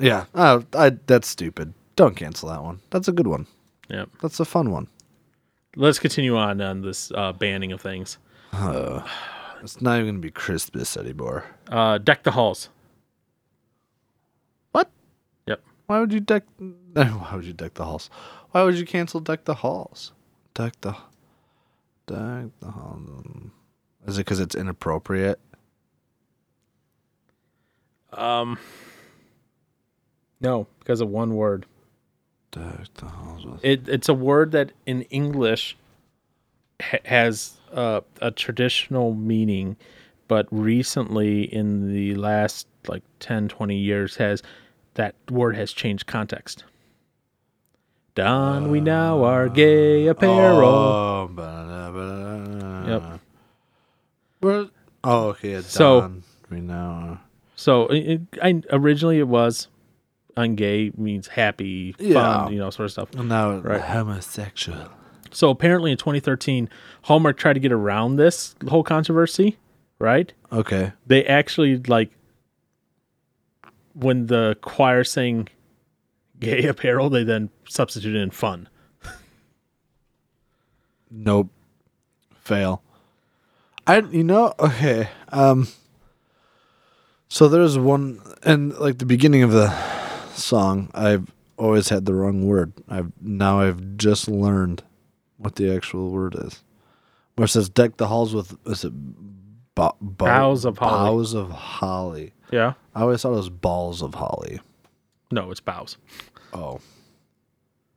Yeah, 0.00 0.24
uh, 0.34 0.62
I, 0.74 0.90
that's 1.06 1.28
stupid. 1.28 1.74
Don't 1.96 2.16
cancel 2.16 2.48
that 2.48 2.62
one. 2.62 2.80
That's 2.90 3.06
a 3.08 3.12
good 3.12 3.26
one. 3.26 3.46
Yep. 3.88 4.08
That's 4.22 4.40
a 4.40 4.44
fun 4.44 4.70
one. 4.70 4.88
Let's 5.76 5.98
continue 5.98 6.36
on 6.36 6.60
on 6.60 6.82
this 6.82 7.12
uh, 7.14 7.32
banning 7.32 7.72
of 7.72 7.80
things. 7.80 8.18
It's 9.62 9.80
not 9.80 9.96
even 9.96 10.06
gonna 10.06 10.18
be 10.18 10.30
Christmas 10.30 10.96
anymore. 10.96 11.44
Uh, 11.68 11.98
deck 11.98 12.22
the 12.22 12.32
halls. 12.32 12.70
What? 14.72 14.90
Yep. 15.46 15.62
Why 15.86 16.00
would 16.00 16.12
you 16.12 16.20
deck? 16.20 16.44
Why 16.92 17.30
would 17.34 17.44
you 17.44 17.52
deck 17.52 17.74
the 17.74 17.84
halls? 17.84 18.10
Why 18.50 18.62
would 18.64 18.76
you 18.76 18.86
cancel 18.86 19.20
deck 19.20 19.44
the 19.44 19.54
halls? 19.54 20.12
Deck 20.54 20.74
the 20.80 20.96
deck 22.06 22.50
the 22.60 22.70
halls. 22.70 23.50
Is 24.06 24.18
it 24.18 24.22
because 24.22 24.40
it's 24.40 24.54
inappropriate? 24.54 25.38
Um, 28.12 28.58
no, 30.40 30.66
because 30.80 31.00
of 31.00 31.08
one 31.08 31.34
word. 31.34 31.66
The 32.52 32.86
with- 33.44 33.64
It, 33.64 33.88
it's 33.88 34.08
a 34.08 34.14
word 34.14 34.52
that 34.52 34.72
in 34.86 35.02
English 35.02 35.76
ha- 36.82 36.98
has 37.04 37.54
uh, 37.72 38.00
a 38.20 38.30
traditional 38.30 39.14
meaning, 39.14 39.76
but 40.28 40.46
recently 40.50 41.42
in 41.42 41.92
the 41.92 42.14
last 42.16 42.66
like 42.88 43.02
10, 43.20 43.48
20 43.48 43.76
years 43.76 44.16
has 44.16 44.42
that 44.94 45.14
word 45.30 45.54
has 45.56 45.72
changed 45.72 46.06
context. 46.06 46.64
Don 48.16 48.70
we 48.70 48.80
now 48.80 49.22
are 49.22 49.48
gay 49.48 50.06
apparel. 50.08 50.68
Oh, 50.68 51.30
ba-da-da-ba-da. 51.32 52.88
Yep. 53.10 53.20
Where? 54.40 54.66
Oh, 55.04 55.28
okay. 55.28 55.52
It's 55.52 55.70
So- 55.72 56.12
We 56.50 56.60
now. 56.60 56.90
are. 56.90 57.20
So 57.54 57.86
it, 57.88 58.22
I, 58.42 58.62
originally 58.72 59.18
it 59.18 59.28
was 59.28 59.68
on 60.40 60.54
gay 60.56 60.90
means 60.96 61.28
happy, 61.28 61.94
Yeah. 61.98 62.14
fun, 62.44 62.52
you 62.52 62.58
know, 62.58 62.70
sort 62.70 62.86
of 62.86 62.92
stuff. 62.92 63.14
Now 63.14 63.58
Right. 63.58 63.80
homosexual. 63.80 64.88
So 65.32 65.50
apparently 65.50 65.92
in 65.92 65.96
2013, 65.96 66.68
Hallmark 67.02 67.36
tried 67.36 67.52
to 67.52 67.60
get 67.60 67.70
around 67.72 68.16
this 68.16 68.56
whole 68.68 68.82
controversy, 68.82 69.58
right? 70.00 70.32
Okay. 70.52 70.92
They 71.06 71.24
actually 71.24 71.76
like 71.86 72.10
when 73.94 74.26
the 74.26 74.56
choir 74.60 75.04
sang 75.04 75.48
gay 76.40 76.64
apparel, 76.66 77.10
they 77.10 77.22
then 77.24 77.50
substituted 77.68 78.20
in 78.20 78.30
fun. 78.30 78.68
Nope. 81.10 81.50
Fail. 82.42 82.82
I 83.86 83.98
you 84.00 84.24
know 84.24 84.54
okay. 84.58 85.08
Um 85.30 85.68
so 87.28 87.48
there's 87.48 87.78
one 87.78 88.20
and 88.42 88.72
like 88.78 88.98
the 88.98 89.06
beginning 89.06 89.42
of 89.42 89.52
the 89.52 89.68
song 90.40 90.90
I've 90.94 91.30
always 91.56 91.88
had 91.88 92.04
the 92.06 92.14
wrong 92.14 92.46
word. 92.46 92.72
I've 92.88 93.12
now 93.20 93.60
I've 93.60 93.96
just 93.96 94.28
learned 94.28 94.82
what 95.36 95.56
the 95.56 95.74
actual 95.74 96.10
word 96.10 96.34
is. 96.38 96.62
Where 97.36 97.44
it 97.44 97.48
says 97.48 97.68
deck 97.68 97.96
the 97.96 98.08
halls 98.08 98.34
with 98.34 98.56
is 98.66 98.84
it 98.84 98.92
bo- 99.74 99.96
bo- 100.00 100.26
Boughs 100.26 100.64
of 100.64 100.78
holly. 100.78 101.10
Boughs 101.10 101.34
of 101.34 101.50
holly. 101.50 102.32
Yeah. 102.50 102.74
I 102.94 103.02
always 103.02 103.22
thought 103.22 103.32
it 103.32 103.36
was 103.36 103.50
balls 103.50 104.02
of 104.02 104.14
holly. 104.14 104.60
No, 105.30 105.50
it's 105.50 105.60
bows. 105.60 105.96
Oh. 106.52 106.80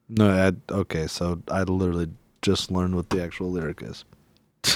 No, 0.09 0.29
I, 0.29 0.51
okay, 0.71 1.07
so 1.07 1.41
I 1.49 1.63
literally 1.63 2.09
just 2.43 2.69
learned 2.69 2.95
what 2.95 3.09
the 3.09 3.23
actual 3.23 3.49
lyric 3.51 3.81
is. 3.81 4.05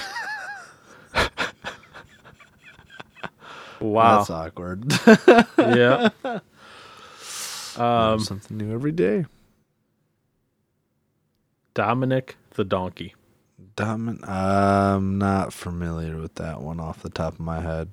Wow. 3.79 4.17
That's 4.17 4.29
awkward. 4.31 4.91
yeah. 5.59 6.09
Um, 7.77 8.19
Something 8.19 8.57
new 8.57 8.73
every 8.73 8.91
day. 8.91 9.25
Dominic 11.73 12.37
the 12.55 12.63
donkey. 12.63 13.13
Domin- 13.75 14.27
I'm 14.27 15.17
not 15.17 15.53
familiar 15.53 16.17
with 16.17 16.35
that 16.35 16.61
one 16.61 16.79
off 16.79 17.01
the 17.03 17.09
top 17.09 17.33
of 17.33 17.39
my 17.39 17.61
head. 17.61 17.89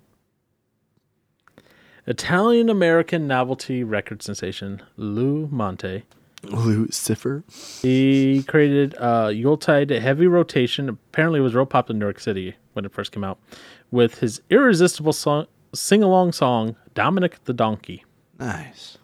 Italian 2.07 2.69
American 2.69 3.27
novelty 3.27 3.83
record 3.85 4.23
sensation 4.23 4.83
Lou 4.97 5.49
Monte. 5.51 6.05
Lucifer. 6.45 7.43
He 7.81 8.43
created 8.43 8.95
uh, 8.99 9.31
Yuletide 9.33 9.91
Heavy 9.91 10.27
Rotation. 10.27 10.91
Apparently, 10.91 11.41
it 11.41 11.43
was 11.43 11.55
real 11.55 11.65
popular 11.65 11.97
in 11.97 12.01
New 12.01 12.05
York 12.07 12.21
City 12.21 12.57
when 12.75 12.85
it 12.85 12.93
first 12.93 13.13
came 13.13 13.25
out, 13.25 13.39
with 13.91 14.19
his 14.19 14.43
irresistible 14.51 15.15
song, 15.15 15.47
sing-along 15.75 16.33
song 16.33 16.77
"Dominic 16.95 17.43
the 17.45 17.55
Donkey." 17.55 18.05
Nice. 18.39 18.99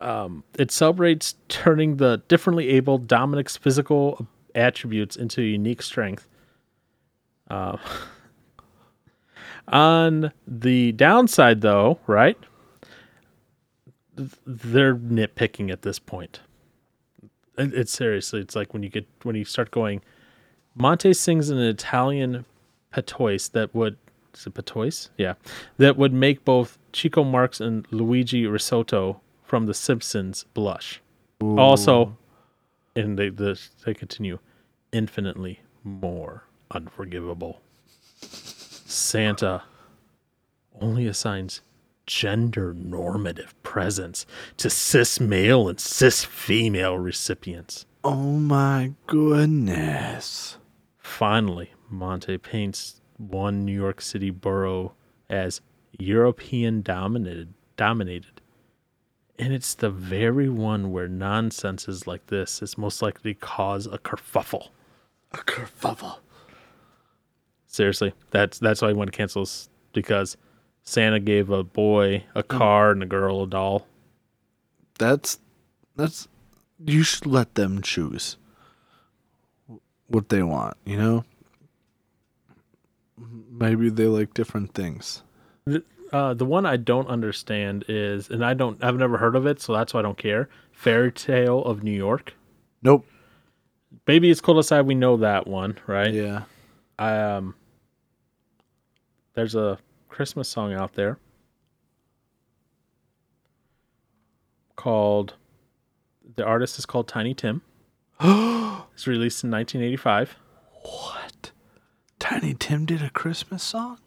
It 0.00 0.70
celebrates 0.70 1.36
turning 1.48 1.96
the 1.96 2.22
differently 2.28 2.68
able 2.70 2.98
Dominic's 2.98 3.56
physical 3.56 4.26
attributes 4.54 5.16
into 5.16 5.42
unique 5.42 5.82
strength. 5.82 6.28
Uh, 7.50 7.76
on 9.68 10.32
the 10.46 10.92
downside, 10.92 11.60
though, 11.60 11.98
right? 12.06 12.38
They're 14.46 14.94
nitpicking 14.94 15.70
at 15.70 15.82
this 15.82 15.98
point. 15.98 16.40
It- 17.58 17.74
It's 17.74 17.92
seriously, 17.92 18.40
it's 18.40 18.56
like 18.56 18.72
when 18.72 18.82
you 18.82 18.88
get 18.88 19.06
when 19.22 19.36
you 19.36 19.44
start 19.44 19.70
going. 19.70 20.02
Monte 20.74 21.14
sings 21.14 21.48
in 21.50 21.56
an 21.58 21.66
Italian 21.66 22.44
patois 22.92 23.48
that 23.52 23.74
would 23.74 23.96
is 24.34 24.46
it 24.46 24.54
patois? 24.54 25.08
Yeah, 25.16 25.34
that 25.78 25.96
would 25.96 26.12
make 26.12 26.44
both 26.44 26.78
Chico 26.92 27.24
Marx 27.24 27.60
and 27.60 27.86
Luigi 27.90 28.46
Risotto 28.46 29.20
from 29.46 29.66
The 29.66 29.74
Simpsons 29.74 30.44
blush. 30.54 31.00
Also, 31.40 32.16
and 32.94 33.18
they 33.18 33.28
the, 33.28 33.60
they 33.84 33.94
continue, 33.94 34.38
infinitely 34.92 35.60
more 35.84 36.44
unforgivable. 36.70 37.60
Santa 38.20 39.62
only 40.80 41.06
assigns 41.06 41.60
gender 42.06 42.72
normative 42.74 43.54
presents 43.62 44.26
to 44.56 44.70
cis 44.70 45.20
male 45.20 45.68
and 45.68 45.80
cis 45.80 46.24
female 46.24 46.98
recipients. 46.98 47.86
Oh 48.04 48.38
my 48.38 48.92
goodness. 49.06 50.58
Finally, 50.98 51.72
Monte 51.88 52.38
paints 52.38 53.00
one 53.16 53.64
New 53.64 53.72
York 53.72 54.00
City 54.00 54.30
borough 54.30 54.94
as 55.28 55.60
European 55.98 56.82
dominated 56.82 57.54
dominated. 57.76 58.35
And 59.38 59.52
it's 59.52 59.74
the 59.74 59.90
very 59.90 60.48
one 60.48 60.92
where 60.92 61.08
nonsenses 61.08 62.06
like 62.06 62.26
this 62.28 62.62
is 62.62 62.78
most 62.78 63.02
likely 63.02 63.34
to 63.34 63.40
cause 63.40 63.86
a 63.86 63.98
kerfuffle. 63.98 64.68
A 65.32 65.38
kerfuffle. 65.38 66.18
Seriously, 67.66 68.14
that's 68.30 68.58
that's 68.58 68.80
why 68.80 68.88
I 68.88 68.92
want 68.92 69.12
to 69.12 69.16
cancel 69.16 69.42
this 69.42 69.68
because 69.92 70.36
Santa 70.82 71.20
gave 71.20 71.50
a 71.50 71.62
boy 71.62 72.24
a 72.34 72.42
mm. 72.42 72.48
car 72.48 72.92
and 72.92 73.02
a 73.02 73.06
girl 73.06 73.42
a 73.42 73.46
doll. 73.46 73.86
That's 74.98 75.38
that's 75.96 76.28
you 76.82 77.02
should 77.02 77.26
let 77.26 77.54
them 77.54 77.82
choose 77.82 78.36
what 80.08 80.28
they 80.28 80.42
want, 80.42 80.76
you 80.84 80.96
know? 80.96 81.24
Maybe 83.50 83.88
they 83.88 84.06
like 84.06 84.34
different 84.34 84.74
things. 84.74 85.22
The, 86.10 86.16
uh, 86.16 86.34
the 86.34 86.44
one 86.44 86.66
I 86.66 86.76
don't 86.76 87.08
understand 87.08 87.84
is, 87.88 88.30
and 88.30 88.44
I 88.44 88.54
don't, 88.54 88.82
I've 88.82 88.96
never 88.96 89.18
heard 89.18 89.36
of 89.36 89.46
it, 89.46 89.60
so 89.60 89.72
that's 89.72 89.94
why 89.94 90.00
I 90.00 90.02
don't 90.02 90.18
care. 90.18 90.48
Fairy 90.72 91.12
Tale 91.12 91.62
of 91.64 91.82
New 91.82 91.92
York. 91.92 92.34
Nope. 92.82 93.06
Baby, 94.04 94.30
it's 94.30 94.40
cold 94.40 94.58
outside. 94.58 94.82
We 94.82 94.94
know 94.94 95.16
that 95.18 95.46
one, 95.46 95.78
right? 95.86 96.12
Yeah. 96.12 96.42
Um, 96.98 97.54
there's 99.34 99.54
a 99.54 99.78
Christmas 100.08 100.48
song 100.48 100.72
out 100.72 100.94
there 100.94 101.18
called. 104.76 105.34
The 106.36 106.44
artist 106.44 106.78
is 106.78 106.86
called 106.86 107.08
Tiny 107.08 107.34
Tim. 107.34 107.62
it's 108.20 109.06
released 109.06 109.42
in 109.42 109.50
1985. 109.50 110.36
What? 110.82 111.50
Tiny 112.18 112.54
Tim 112.54 112.84
did 112.86 113.02
a 113.02 113.10
Christmas 113.10 113.62
song? 113.62 113.98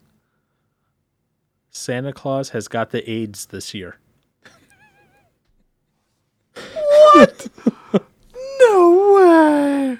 Santa 1.79 2.11
Claus 2.11 2.49
has 2.49 2.67
got 2.67 2.89
the 2.89 3.09
AIDS 3.09 3.45
this 3.45 3.73
year. 3.73 3.97
What? 7.13 7.47
no 8.59 9.15
way. 9.15 9.97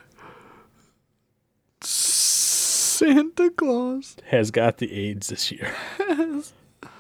Santa 1.82 3.50
Claus. 3.52 4.18
Has 4.26 4.52
got 4.52 4.80
the 4.80 4.92
AIDS 4.92 5.30
this 5.30 5.54
year. 5.54 5.74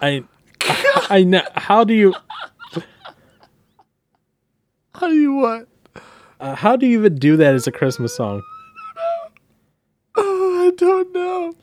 I, 0.01 0.23
I, 0.61 1.07
I 1.09 1.23
know. 1.23 1.43
How 1.55 1.83
do 1.83 1.93
you? 1.93 2.15
How 4.95 5.07
do 5.07 5.13
you 5.13 5.33
what? 5.33 5.67
Uh, 6.39 6.55
how 6.55 6.77
do 6.77 6.87
you 6.87 6.99
even 6.99 7.15
do 7.15 7.35
that 7.35 7.53
as 7.53 7.67
a 7.67 7.71
Christmas 7.73 8.15
song? 8.15 8.41
Oh, 10.15 10.65
I 10.65 10.71
don't 10.77 11.13
know. 11.13 11.53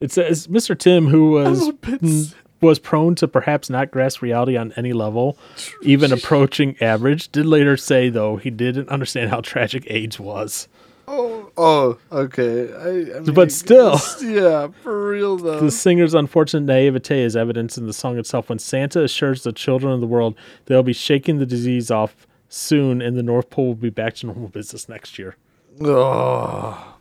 It 0.00 0.10
says 0.10 0.46
Mr. 0.46 0.78
Tim, 0.78 1.08
who 1.08 1.32
was 1.32 1.68
a 1.68 1.72
mm, 1.72 2.34
was 2.60 2.78
prone 2.78 3.14
to 3.16 3.28
perhaps 3.28 3.70
not 3.70 3.90
grasp 3.90 4.22
reality 4.22 4.56
on 4.56 4.72
any 4.76 4.92
level, 4.92 5.38
even 5.82 6.12
approaching 6.12 6.76
average, 6.80 7.30
did 7.30 7.46
later 7.46 7.76
say 7.76 8.08
though 8.08 8.36
he 8.36 8.50
didn't 8.50 8.88
understand 8.88 9.30
how 9.30 9.40
tragic 9.40 9.84
AIDS 9.88 10.18
was. 10.18 10.68
Oh, 11.12 11.50
oh, 11.56 11.98
okay. 12.12 12.72
I, 12.72 13.16
I 13.16 13.20
mean, 13.20 13.34
But 13.34 13.50
still. 13.50 13.98
yeah, 14.22 14.68
for 14.82 15.08
real 15.08 15.36
though. 15.36 15.58
The 15.58 15.70
singer's 15.70 16.14
unfortunate 16.14 16.64
naivete 16.64 17.22
is 17.22 17.34
evidence 17.36 17.76
in 17.76 17.86
the 17.86 17.92
song 17.92 18.16
itself 18.16 18.48
when 18.48 18.60
Santa 18.60 19.02
assures 19.02 19.42
the 19.42 19.52
children 19.52 19.92
of 19.92 20.00
the 20.00 20.06
world 20.06 20.36
they'll 20.66 20.84
be 20.84 20.92
shaking 20.92 21.38
the 21.38 21.46
disease 21.46 21.90
off 21.90 22.26
soon 22.48 23.02
and 23.02 23.16
the 23.16 23.22
North 23.22 23.50
Pole 23.50 23.68
will 23.68 23.74
be 23.74 23.90
back 23.90 24.14
to 24.16 24.26
normal 24.26 24.48
business 24.48 24.88
next 24.88 25.18
year. 25.18 25.36
Oh, 25.80 26.96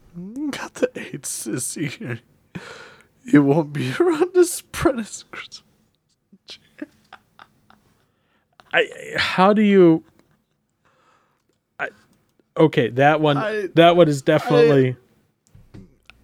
got 0.51 0.73
the 0.75 0.89
AIDS 0.95 1.43
this 1.43 1.77
year. 1.77 2.19
You 3.31 3.43
won't 3.43 3.73
be 3.73 3.93
around 3.99 4.33
to 4.33 4.43
spread 4.45 4.97
his 4.97 5.23
Christmas. 5.31 5.63
I 8.71 8.87
how 9.17 9.53
do 9.53 9.61
you 9.63 10.03
I 11.79 11.89
okay, 12.57 12.89
that 12.89 13.19
one 13.21 13.37
I- 13.37 13.67
that 13.75 13.95
one 13.95 14.07
is 14.07 14.21
definitely 14.21 14.95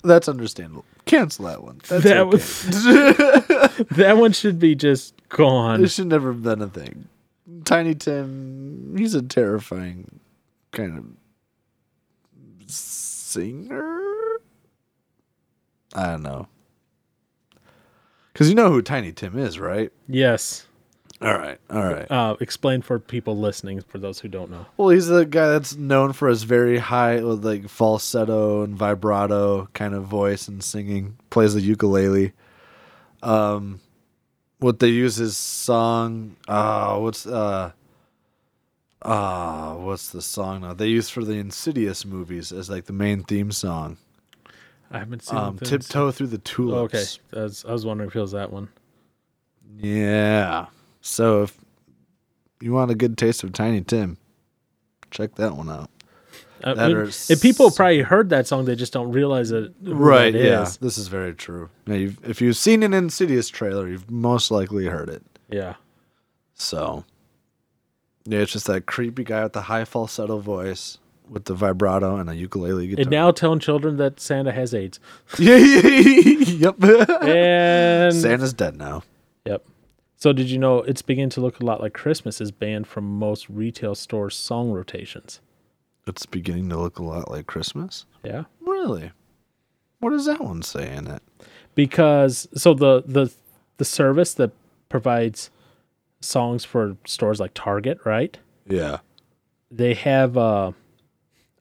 That's 0.04 0.28
understandable. 0.30 0.86
Cancel 1.06 1.46
that 1.46 1.64
one. 1.64 1.80
That's 1.88 2.04
that 2.04 2.18
okay. 2.18 2.30
was 2.32 2.64
that 3.92 4.16
one 4.18 4.32
should 4.32 4.60
be 4.60 4.76
just 4.76 5.14
gone. 5.30 5.84
It 5.84 5.90
should 5.92 6.08
never 6.08 6.32
have 6.34 6.44
been 6.44 6.62
a 6.62 6.68
thing. 6.68 7.08
Tiny 7.64 7.94
Tim, 7.96 8.96
he's 8.98 9.14
a 9.16 9.22
terrifying 9.22 10.20
kind 10.72 10.98
of 10.98 11.06
singer. 12.70 14.02
I 15.94 16.08
don't 16.08 16.24
know. 16.24 16.48
Because 18.36 18.50
you 18.50 18.56
know 18.56 18.70
who 18.70 18.82
Tiny 18.82 19.14
Tim 19.14 19.40
is, 19.40 19.58
right? 19.58 19.94
Yes. 20.10 20.68
All 21.22 21.38
right, 21.38 21.58
all 21.70 21.86
right. 21.86 22.12
Uh, 22.12 22.36
explain 22.42 22.82
for 22.82 23.00
people 23.00 23.38
listening, 23.38 23.80
for 23.80 23.98
those 23.98 24.20
who 24.20 24.28
don't 24.28 24.52
know. 24.52 24.66
Well, 24.76 24.90
he's 24.90 25.08
the 25.08 25.26
guy 25.26 25.48
that's 25.48 25.78
known 25.78 26.12
for 26.12 26.28
his 26.28 26.44
very 26.44 26.78
high, 26.78 27.24
with 27.24 27.46
like 27.46 27.70
falsetto 27.70 28.64
and 28.64 28.76
vibrato 28.76 29.70
kind 29.72 29.94
of 29.94 30.04
voice 30.04 30.50
and 30.50 30.62
singing. 30.62 31.16
Plays 31.30 31.54
the 31.54 31.62
ukulele. 31.62 32.34
Um, 33.24 33.80
what 34.60 34.82
they 34.82 34.90
use 34.90 35.16
his 35.16 35.38
song. 35.38 36.36
Uh, 36.46 36.98
what's 36.98 37.26
uh. 37.26 37.72
Ah, 39.02 39.76
what's 39.78 40.10
the 40.10 40.22
song 40.22 40.62
now? 40.62 40.74
They 40.74 40.88
use 40.88 41.10
for 41.10 41.24
the 41.24 41.36
Insidious 41.36 42.04
movies 42.04 42.52
as 42.52 42.70
like 42.70 42.84
the 42.84 42.92
main 42.92 43.24
theme 43.24 43.54
song. 43.54 43.96
I 44.96 45.00
haven't 45.00 45.24
seen 45.24 45.38
Um, 45.38 45.58
tiptoe 45.60 46.12
through 46.12 46.28
the 46.28 46.38
Oh, 46.38 46.42
tulips. 46.44 47.20
okay, 47.34 47.40
I 47.40 47.44
was, 47.44 47.66
I 47.68 47.72
was 47.74 47.86
wondering 47.86 48.10
if 48.10 48.16
it 48.16 48.22
was 48.22 48.32
that 48.32 48.52
one. 48.52 48.70
Yeah. 49.78 50.68
So 51.02 51.44
if 51.44 51.58
you 52.62 52.72
want 52.74 52.92
a 52.92 52.96
good 52.96 53.18
taste 53.18 53.44
of 53.44 53.52
Tiny 53.54 53.82
Tim, 53.82 54.18
check 55.12 55.36
that 55.36 55.56
one 55.56 55.70
out. 55.70 55.90
I 56.64 56.74
That 56.74 56.88
mean, 56.92 57.08
if 57.30 57.42
people 57.42 57.70
probably 57.70 58.02
heard 58.02 58.30
that 58.30 58.48
song, 58.48 58.66
they 58.66 58.76
just 58.76 58.94
don't 58.94 59.12
realize 59.12 59.52
it. 59.52 59.74
Right. 59.84 60.34
Yeah. 60.34 60.64
is. 60.64 60.78
This 60.78 60.98
is 60.98 61.10
very 61.10 61.34
true. 61.34 61.70
Now, 61.86 61.96
you've, 61.96 62.18
if 62.28 62.42
you've 62.42 62.58
seen 62.58 62.82
an 62.82 62.94
Insidious 62.94 63.50
trailer, 63.50 63.88
you've 63.88 64.10
most 64.10 64.50
likely 64.50 64.86
heard 64.86 65.10
it. 65.10 65.22
Yeah. 65.50 65.76
So 66.56 67.04
Yeah, 68.26 68.40
it's 68.40 68.54
just 68.54 68.66
that 68.68 68.86
creepy 68.88 69.26
guy 69.26 69.44
with 69.44 69.54
the 69.54 69.64
high 69.64 69.86
falsetto 69.86 70.40
voice 70.40 70.98
with 71.30 71.46
the 71.46 71.54
vibrato 71.54 72.18
and 72.18 72.30
a 72.30 72.36
ukulele 72.36 72.88
guitar. 72.88 73.02
And 73.02 73.12
now 73.12 73.32
telling 73.32 73.60
children 73.60 73.98
that 73.98 74.20
Santa 74.20 74.52
has 74.52 74.74
AIDS. 74.74 75.00
yeah, 75.40 75.58
yep. 75.58 76.84
And 76.84 78.16
Santa's 78.16 78.54
dead 78.54 78.78
now. 78.78 79.04
Yep. 79.46 79.66
So 80.18 80.34
did 80.34 80.50
you 80.50 80.58
know 80.58 80.80
it's 80.80 81.02
beginning 81.02 81.30
to 81.32 81.42
look 81.42 81.60
a 81.60 81.66
lot 81.66 81.82
like 81.82 81.94
Christmas 81.94 82.40
is 82.42 82.52
banned 82.52 82.88
from 82.88 83.06
most 83.20 83.50
retail 83.50 83.96
store 83.96 84.30
song 84.30 84.72
rotations? 84.72 85.42
It's 86.08 86.26
beginning 86.26 86.70
to 86.70 86.78
look 86.78 87.00
a 87.00 87.04
lot 87.04 87.30
like 87.30 87.48
Christmas. 87.48 88.06
Yeah. 88.24 88.44
Really? 88.62 89.12
What 90.00 90.12
does 90.12 90.26
that 90.26 90.42
one 90.42 90.62
say 90.62 90.94
in 90.96 91.08
it? 91.08 91.22
Because 91.74 92.48
so 92.56 92.74
the 92.74 93.04
the 93.06 93.32
the 93.78 93.86
service 93.86 94.34
that 94.36 94.52
provides 94.88 95.50
songs 96.22 96.64
for 96.64 96.98
stores 97.06 97.40
like 97.40 97.54
Target, 97.54 98.00
right? 98.06 98.38
Yeah. 98.68 99.00
They 99.72 99.94
have 99.96 100.38
a 100.38 100.74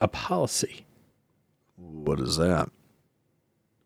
a 0.04 0.08
policy 0.08 0.84
What 1.76 2.20
is 2.20 2.36
that? 2.36 2.68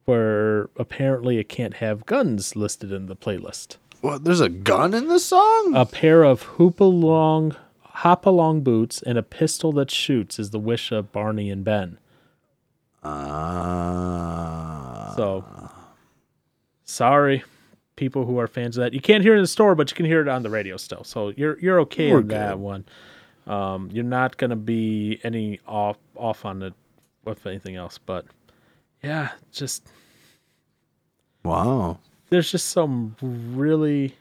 where 0.04 0.68
apparently 0.76 1.38
it 1.38 1.48
can't 1.48 1.74
have 1.74 2.06
guns 2.06 2.56
listed 2.56 2.90
in 2.92 3.06
the 3.06 3.14
playlist. 3.16 3.76
What? 4.00 4.24
There's 4.24 4.40
a 4.40 4.48
gun 4.48 4.94
in 4.94 5.08
the 5.08 5.18
song? 5.20 5.74
A 5.76 5.84
pair 5.84 6.22
of 6.24 6.42
hoop 6.42 6.80
along 6.80 7.54
hop 7.82 8.24
along 8.26 8.62
boots 8.62 9.02
and 9.02 9.18
a 9.18 9.22
pistol 9.22 9.70
that 9.72 9.90
shoots 9.90 10.38
is 10.38 10.48
the 10.50 10.58
wish 10.58 10.92
of 10.92 11.10
Barney 11.12 11.50
and 11.50 11.62
Ben. 11.64 11.98
Uh, 13.68 15.14
So, 15.16 15.44
sorry, 16.84 17.42
people 17.96 18.24
who 18.24 18.38
are 18.38 18.46
fans 18.46 18.76
of 18.78 18.82
that. 18.84 18.94
You 18.94 19.00
can't 19.00 19.22
hear 19.22 19.34
it 19.34 19.38
in 19.38 19.42
the 19.42 19.48
store, 19.48 19.74
but 19.74 19.90
you 19.90 19.96
can 19.96 20.06
hear 20.06 20.20
it 20.22 20.28
on 20.28 20.42
the 20.42 20.50
radio 20.50 20.76
still. 20.76 21.04
So 21.04 21.30
you're 21.36 21.58
you're 21.58 21.80
okay 21.80 22.12
We're 22.12 22.20
in 22.20 22.28
that 22.28 22.52
good. 22.54 22.60
one. 22.60 22.84
Um, 23.48 23.88
you're 23.92 24.04
not 24.04 24.36
gonna 24.36 24.56
be 24.56 25.18
any 25.24 25.58
off 25.66 25.96
off 26.14 26.44
on 26.44 26.62
it 26.62 26.74
with 27.24 27.46
anything 27.46 27.76
else, 27.76 27.98
but 27.98 28.26
yeah, 29.02 29.30
just 29.52 29.88
wow. 31.44 31.98
there's 32.28 32.50
just 32.50 32.68
some 32.68 33.16
really 33.20 34.14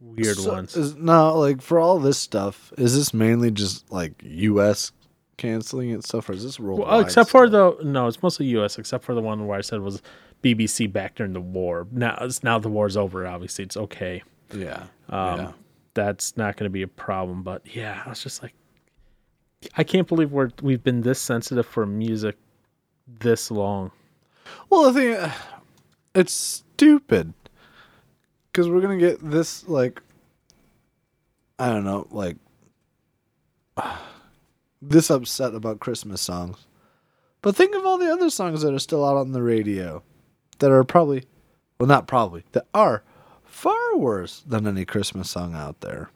weird 0.00 0.36
So 0.36 0.52
ones. 0.52 0.76
Is, 0.76 0.94
no, 0.94 1.38
like 1.38 1.60
for 1.60 1.80
all 1.80 1.98
this 1.98 2.18
stuff, 2.18 2.72
is 2.78 2.94
this 2.94 3.12
mainly 3.12 3.50
just 3.50 3.90
like 3.90 4.12
U.S. 4.22 4.92
canceling 5.38 5.90
it 5.90 6.04
stuff, 6.04 6.28
or 6.28 6.32
is 6.34 6.44
this 6.44 6.60
worldwide? 6.60 6.88
Well, 6.88 7.00
except 7.00 7.30
for 7.30 7.48
the 7.48 7.76
no, 7.82 8.06
it's 8.06 8.22
mostly 8.22 8.46
U.S. 8.46 8.78
Except 8.78 9.04
for 9.04 9.14
the 9.14 9.22
one 9.22 9.46
where 9.46 9.58
I 9.58 9.62
said 9.62 9.80
was 9.80 10.02
BBC 10.42 10.92
back 10.92 11.16
during 11.16 11.32
the 11.32 11.40
war. 11.40 11.86
Now, 11.90 12.18
it's 12.20 12.42
now 12.44 12.58
the 12.58 12.68
war's 12.68 12.96
over. 12.96 13.26
Obviously, 13.26 13.64
it's 13.64 13.76
okay. 13.76 14.22
yeah, 14.54 14.84
Um, 15.08 15.40
yeah. 15.40 15.52
That's 15.94 16.36
not 16.36 16.56
going 16.56 16.64
to 16.64 16.70
be 16.70 16.82
a 16.82 16.88
problem. 16.88 17.42
But 17.42 17.62
yeah, 17.74 18.02
I 18.04 18.08
was 18.08 18.22
just 18.22 18.42
like, 18.42 18.54
I 19.76 19.84
can't 19.84 20.08
believe 20.08 20.32
we're 20.32 20.50
we've 20.62 20.82
been 20.82 21.02
this 21.02 21.20
sensitive 21.20 21.66
for 21.66 21.86
music 21.86 22.36
this 23.06 23.50
long. 23.50 23.90
Well, 24.70 24.90
the 24.90 25.00
thing, 25.00 25.14
uh, 25.14 25.32
it's 26.14 26.32
stupid 26.32 27.32
because 28.50 28.68
we're 28.68 28.80
gonna 28.80 28.98
get 28.98 29.18
this 29.30 29.68
like, 29.68 30.02
I 31.58 31.68
don't 31.68 31.84
know, 31.84 32.06
like 32.10 32.36
this 34.82 35.10
upset 35.10 35.54
about 35.54 35.80
Christmas 35.80 36.20
songs. 36.20 36.66
But 37.40 37.56
think 37.56 37.74
of 37.74 37.84
all 37.84 37.98
the 37.98 38.12
other 38.12 38.30
songs 38.30 38.62
that 38.62 38.72
are 38.72 38.78
still 38.78 39.04
out 39.04 39.16
on 39.16 39.32
the 39.32 39.42
radio 39.42 40.02
that 40.60 40.70
are 40.70 40.84
probably, 40.84 41.24
well, 41.78 41.88
not 41.88 42.06
probably, 42.06 42.44
that 42.52 42.66
are 42.72 43.02
far 43.52 43.96
worse 43.96 44.40
than 44.46 44.66
any 44.66 44.84
Christmas 44.84 45.30
song 45.30 45.54
out 45.54 45.80
there, 45.82 46.10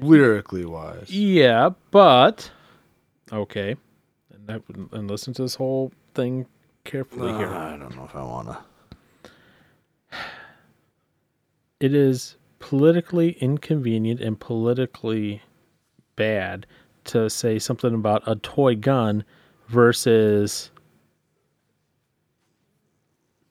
lyrically 0.00 0.64
wise. 0.64 1.08
Yeah, 1.10 1.70
but 1.90 2.50
okay, 3.32 3.76
and 4.32 4.46
that, 4.48 4.62
and 4.92 5.08
listen 5.10 5.32
to 5.34 5.42
this 5.42 5.54
whole 5.54 5.92
thing 6.14 6.46
carefully 6.84 7.30
Uh, 7.32 7.38
here. 7.38 7.48
I 7.48 7.76
don't 7.76 7.94
know 7.96 8.04
if 8.04 8.14
I 8.16 8.22
wanna. 8.22 8.58
it 11.80 11.94
is 11.94 12.36
politically 12.58 13.32
inconvenient 13.40 14.20
and 14.20 14.38
politically 14.40 15.42
bad 16.16 16.66
to 17.04 17.28
say 17.28 17.58
something 17.58 17.94
about 17.94 18.22
a 18.26 18.36
toy 18.36 18.74
gun 18.74 19.22
versus 19.68 20.70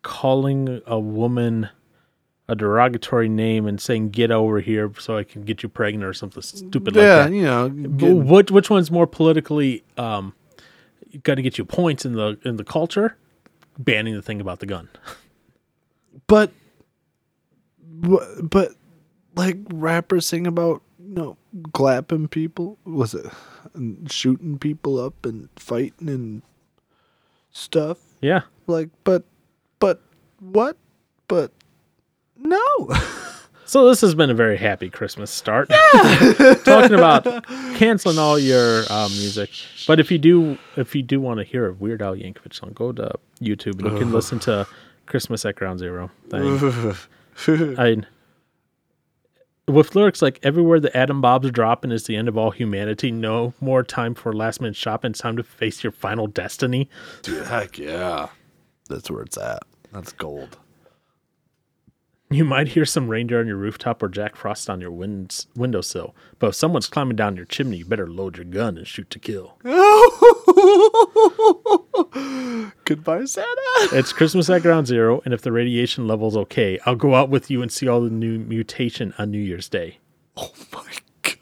calling 0.01 0.81
a 0.87 0.99
woman 0.99 1.69
a 2.47 2.55
derogatory 2.55 3.29
name 3.29 3.65
and 3.67 3.79
saying 3.79 4.09
get 4.09 4.29
over 4.31 4.59
here 4.59 4.91
so 4.99 5.17
I 5.17 5.23
can 5.23 5.43
get 5.43 5.63
you 5.63 5.69
pregnant 5.69 6.03
or 6.03 6.13
something 6.13 6.41
stupid 6.43 6.95
yeah, 6.95 7.01
like 7.23 7.29
that. 7.29 7.35
you 7.35 7.43
know, 7.43 7.69
get- 7.69 8.15
which 8.15 8.51
which 8.51 8.69
one's 8.69 8.91
more 8.91 9.07
politically 9.07 9.83
um 9.97 10.33
got 11.23 11.35
to 11.35 11.41
get 11.41 11.57
you 11.57 11.63
points 11.65 12.05
in 12.05 12.13
the 12.13 12.37
in 12.43 12.57
the 12.57 12.63
culture 12.63 13.17
banning 13.77 14.13
the 14.13 14.21
thing 14.21 14.41
about 14.41 14.59
the 14.59 14.65
gun. 14.65 14.89
but 16.27 16.51
but, 17.79 18.49
but 18.49 18.71
like 19.35 19.57
rappers 19.71 20.25
sing 20.27 20.45
about 20.47 20.81
you 20.99 21.13
know 21.13 21.37
clapping 21.73 22.27
people 22.27 22.77
was 22.83 23.13
it 23.13 23.25
and 23.73 24.11
shooting 24.11 24.57
people 24.57 24.99
up 24.99 25.25
and 25.25 25.49
fighting 25.55 26.09
and 26.09 26.41
stuff 27.51 27.99
Yeah. 28.21 28.41
like 28.67 28.89
but 29.03 29.23
but 29.79 30.01
what 30.39 30.77
but 31.27 31.51
no 32.43 32.89
So 33.65 33.87
this 33.87 34.01
has 34.01 34.13
been 34.13 34.29
a 34.29 34.33
very 34.35 34.57
happy 34.57 34.89
Christmas 34.89 35.31
start. 35.31 35.69
Talking 36.63 36.93
about 36.93 37.23
canceling 37.75 38.19
all 38.19 38.37
your 38.37 38.83
uh, 38.89 39.07
music, 39.09 39.49
but 39.87 39.99
if 39.99 40.11
you 40.11 40.17
do, 40.19 40.57
if 40.75 40.93
you 40.93 41.01
do 41.01 41.19
want 41.19 41.39
to 41.39 41.43
hear 41.43 41.67
a 41.67 41.73
Weird 41.73 42.01
Al 42.01 42.15
Yankovic 42.15 42.53
song, 42.53 42.73
go 42.73 42.91
to 42.91 43.13
YouTube 43.41 43.81
and 43.81 43.91
you 43.91 43.97
can 43.97 44.11
listen 44.13 44.37
to 44.41 44.67
"Christmas 45.05 45.45
at 45.45 45.55
Ground 45.55 45.79
Zero. 45.79 46.11
Thing. 46.29 46.95
I 47.79 48.03
with 49.71 49.95
lyrics 49.95 50.21
like 50.21 50.39
"Everywhere 50.43 50.79
the 50.79 50.95
atom 50.95 51.21
bombs 51.21 51.49
dropping 51.49 51.91
is 51.91 52.03
the 52.03 52.15
end 52.15 52.27
of 52.27 52.37
all 52.37 52.51
humanity. 52.51 53.11
No 53.11 53.53
more 53.61 53.81
time 53.81 54.13
for 54.13 54.33
last 54.33 54.59
minute 54.61 54.75
shopping. 54.75 55.11
It's 55.11 55.19
time 55.21 55.37
to 55.37 55.43
face 55.43 55.83
your 55.83 55.91
final 55.93 56.27
destiny." 56.27 56.89
Dude, 57.23 57.47
heck 57.47 57.77
yeah 57.79 58.27
that's 58.89 59.09
where 59.09 59.23
it's 59.23 59.37
at 59.37 59.63
that's 59.91 60.11
gold 60.11 60.57
You 62.33 62.43
might 62.43 62.69
hear 62.69 62.83
some 62.83 63.09
reindeer 63.09 63.41
on 63.41 63.47
your 63.47 63.57
rooftop 63.57 64.01
or 64.01 64.09
Jack 64.09 64.35
Frost 64.35 64.67
on 64.67 64.81
your 64.81 64.89
winds, 64.89 65.45
windowsill, 65.55 66.15
but 66.39 66.47
if 66.47 66.55
someone's 66.55 66.87
climbing 66.87 67.15
down 67.15 67.35
your 67.35 67.45
chimney, 67.45 67.77
you 67.77 67.85
better 67.85 68.09
load 68.09 68.37
your 68.37 68.45
gun 68.45 68.75
and 68.75 68.87
shoot 68.87 69.07
to 69.11 69.19
kill. 69.19 69.55
goodbye 72.85 73.25
santa 73.25 73.61
It's 73.91 74.11
Christmas 74.13 74.49
at 74.49 74.63
Ground 74.63 74.87
Zero, 74.87 75.21
and 75.25 75.33
if 75.33 75.43
the 75.43 75.51
radiation 75.51 76.07
level's 76.07 76.35
okay, 76.35 76.79
I'll 76.87 76.95
go 76.95 77.13
out 77.13 77.29
with 77.29 77.51
you 77.51 77.61
and 77.61 77.71
see 77.71 77.87
all 77.87 78.01
the 78.01 78.09
new 78.09 78.39
mutation 78.39 79.13
on 79.19 79.29
New 79.29 79.37
Year's 79.37 79.69
Day. 79.69 79.99
oh 80.35 80.51
my 80.73 80.81
god 81.21 81.35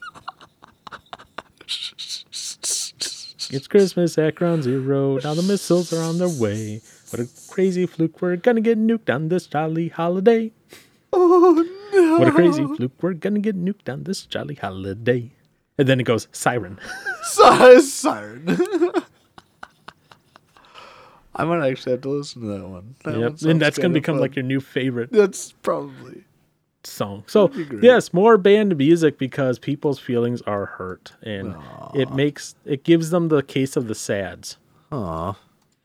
It's 3.49 3.67
Christmas 3.67 4.17
at 4.17 4.35
Ground 4.35 4.63
Zero. 4.63 5.19
Now 5.23 5.33
the 5.35 5.41
missiles 5.41 5.91
are 5.93 6.03
on 6.03 6.17
their 6.17 6.27
way. 6.29 6.81
What 7.11 7.19
a 7.21 7.27
crazy 7.49 7.85
fluke. 7.85 8.21
We're 8.21 8.35
gonna 8.37 8.59
get 8.61 8.77
nuked 8.77 9.13
on 9.13 9.27
this 9.29 9.47
jolly 9.47 9.87
holiday. 9.89 10.51
Oh 11.13 11.65
no 11.93 12.17
What 12.19 12.27
a 12.27 12.31
crazy 12.31 12.65
fluke. 12.65 12.93
We're 13.01 13.13
gonna 13.13 13.39
get 13.39 13.55
nuked 13.55 13.91
on 13.91 14.03
this 14.03 14.25
jolly 14.25 14.55
holiday. 14.55 15.31
And 15.77 15.87
then 15.87 15.99
it 15.99 16.03
goes 16.03 16.27
siren. 16.31 16.79
Si- 17.23 17.81
siren. 17.81 18.45
I 21.35 21.45
might 21.45 21.65
actually 21.65 21.93
have 21.93 22.01
to 22.01 22.09
listen 22.09 22.41
to 22.41 22.47
that 22.49 22.67
one. 22.67 22.95
That 23.03 23.13
yep. 23.17 23.29
sounds 23.31 23.45
And 23.45 23.61
that's 23.61 23.77
gonna 23.77 23.93
become 23.93 24.15
fun. 24.15 24.21
like 24.21 24.35
your 24.35 24.43
new 24.43 24.59
favorite 24.59 25.11
That's 25.11 25.53
probably. 25.63 26.25
song. 26.83 27.23
So 27.27 27.47
That'd 27.47 27.57
be 27.69 27.69
great. 27.75 27.83
yes, 27.83 28.11
more 28.13 28.37
banned 28.37 28.77
music 28.77 29.17
because 29.17 29.57
people's 29.57 29.97
feelings 29.99 30.41
are 30.43 30.65
hurt, 30.65 31.13
and 31.23 31.55
it 31.95 32.11
makes 32.13 32.55
it 32.65 32.83
gives 32.83 33.11
them 33.11 33.29
the 33.29 33.43
case 33.43 33.75
of 33.77 33.87
the 33.87 33.95
sads. 33.95 34.57
Aw. 34.91 35.35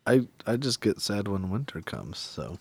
I 0.06 0.26
I 0.46 0.56
just 0.56 0.80
get 0.80 1.00
sad 1.00 1.28
when 1.28 1.48
winter 1.50 1.80
comes, 1.80 2.18
so 2.18 2.58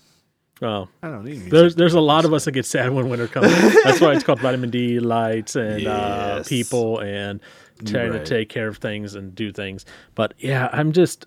Well, 0.62 0.90
I 1.04 1.10
don't 1.10 1.26
need 1.26 1.50
there's 1.52 1.76
there's 1.76 1.94
a 1.96 2.00
lot 2.02 2.24
of 2.24 2.34
us 2.34 2.46
that 2.46 2.52
get 2.54 2.66
sad 2.66 2.94
when 2.94 3.10
winter 3.10 3.28
comes. 3.28 3.48
That's 3.84 4.00
why 4.00 4.14
it's 4.14 4.24
called 4.24 4.40
vitamin 4.40 4.70
D 4.70 5.00
lights 5.00 5.56
and 5.56 5.86
uh, 5.86 6.36
Yes. 6.38 6.48
people 6.48 7.00
and 7.00 7.42
trying 7.86 8.12
right. 8.12 8.24
to 8.24 8.26
take 8.26 8.48
care 8.48 8.68
of 8.68 8.78
things 8.78 9.16
and 9.16 9.36
do 9.36 9.52
things. 9.52 9.86
But 10.16 10.34
yeah, 10.38 10.70
I'm 10.72 10.94
just 10.94 11.26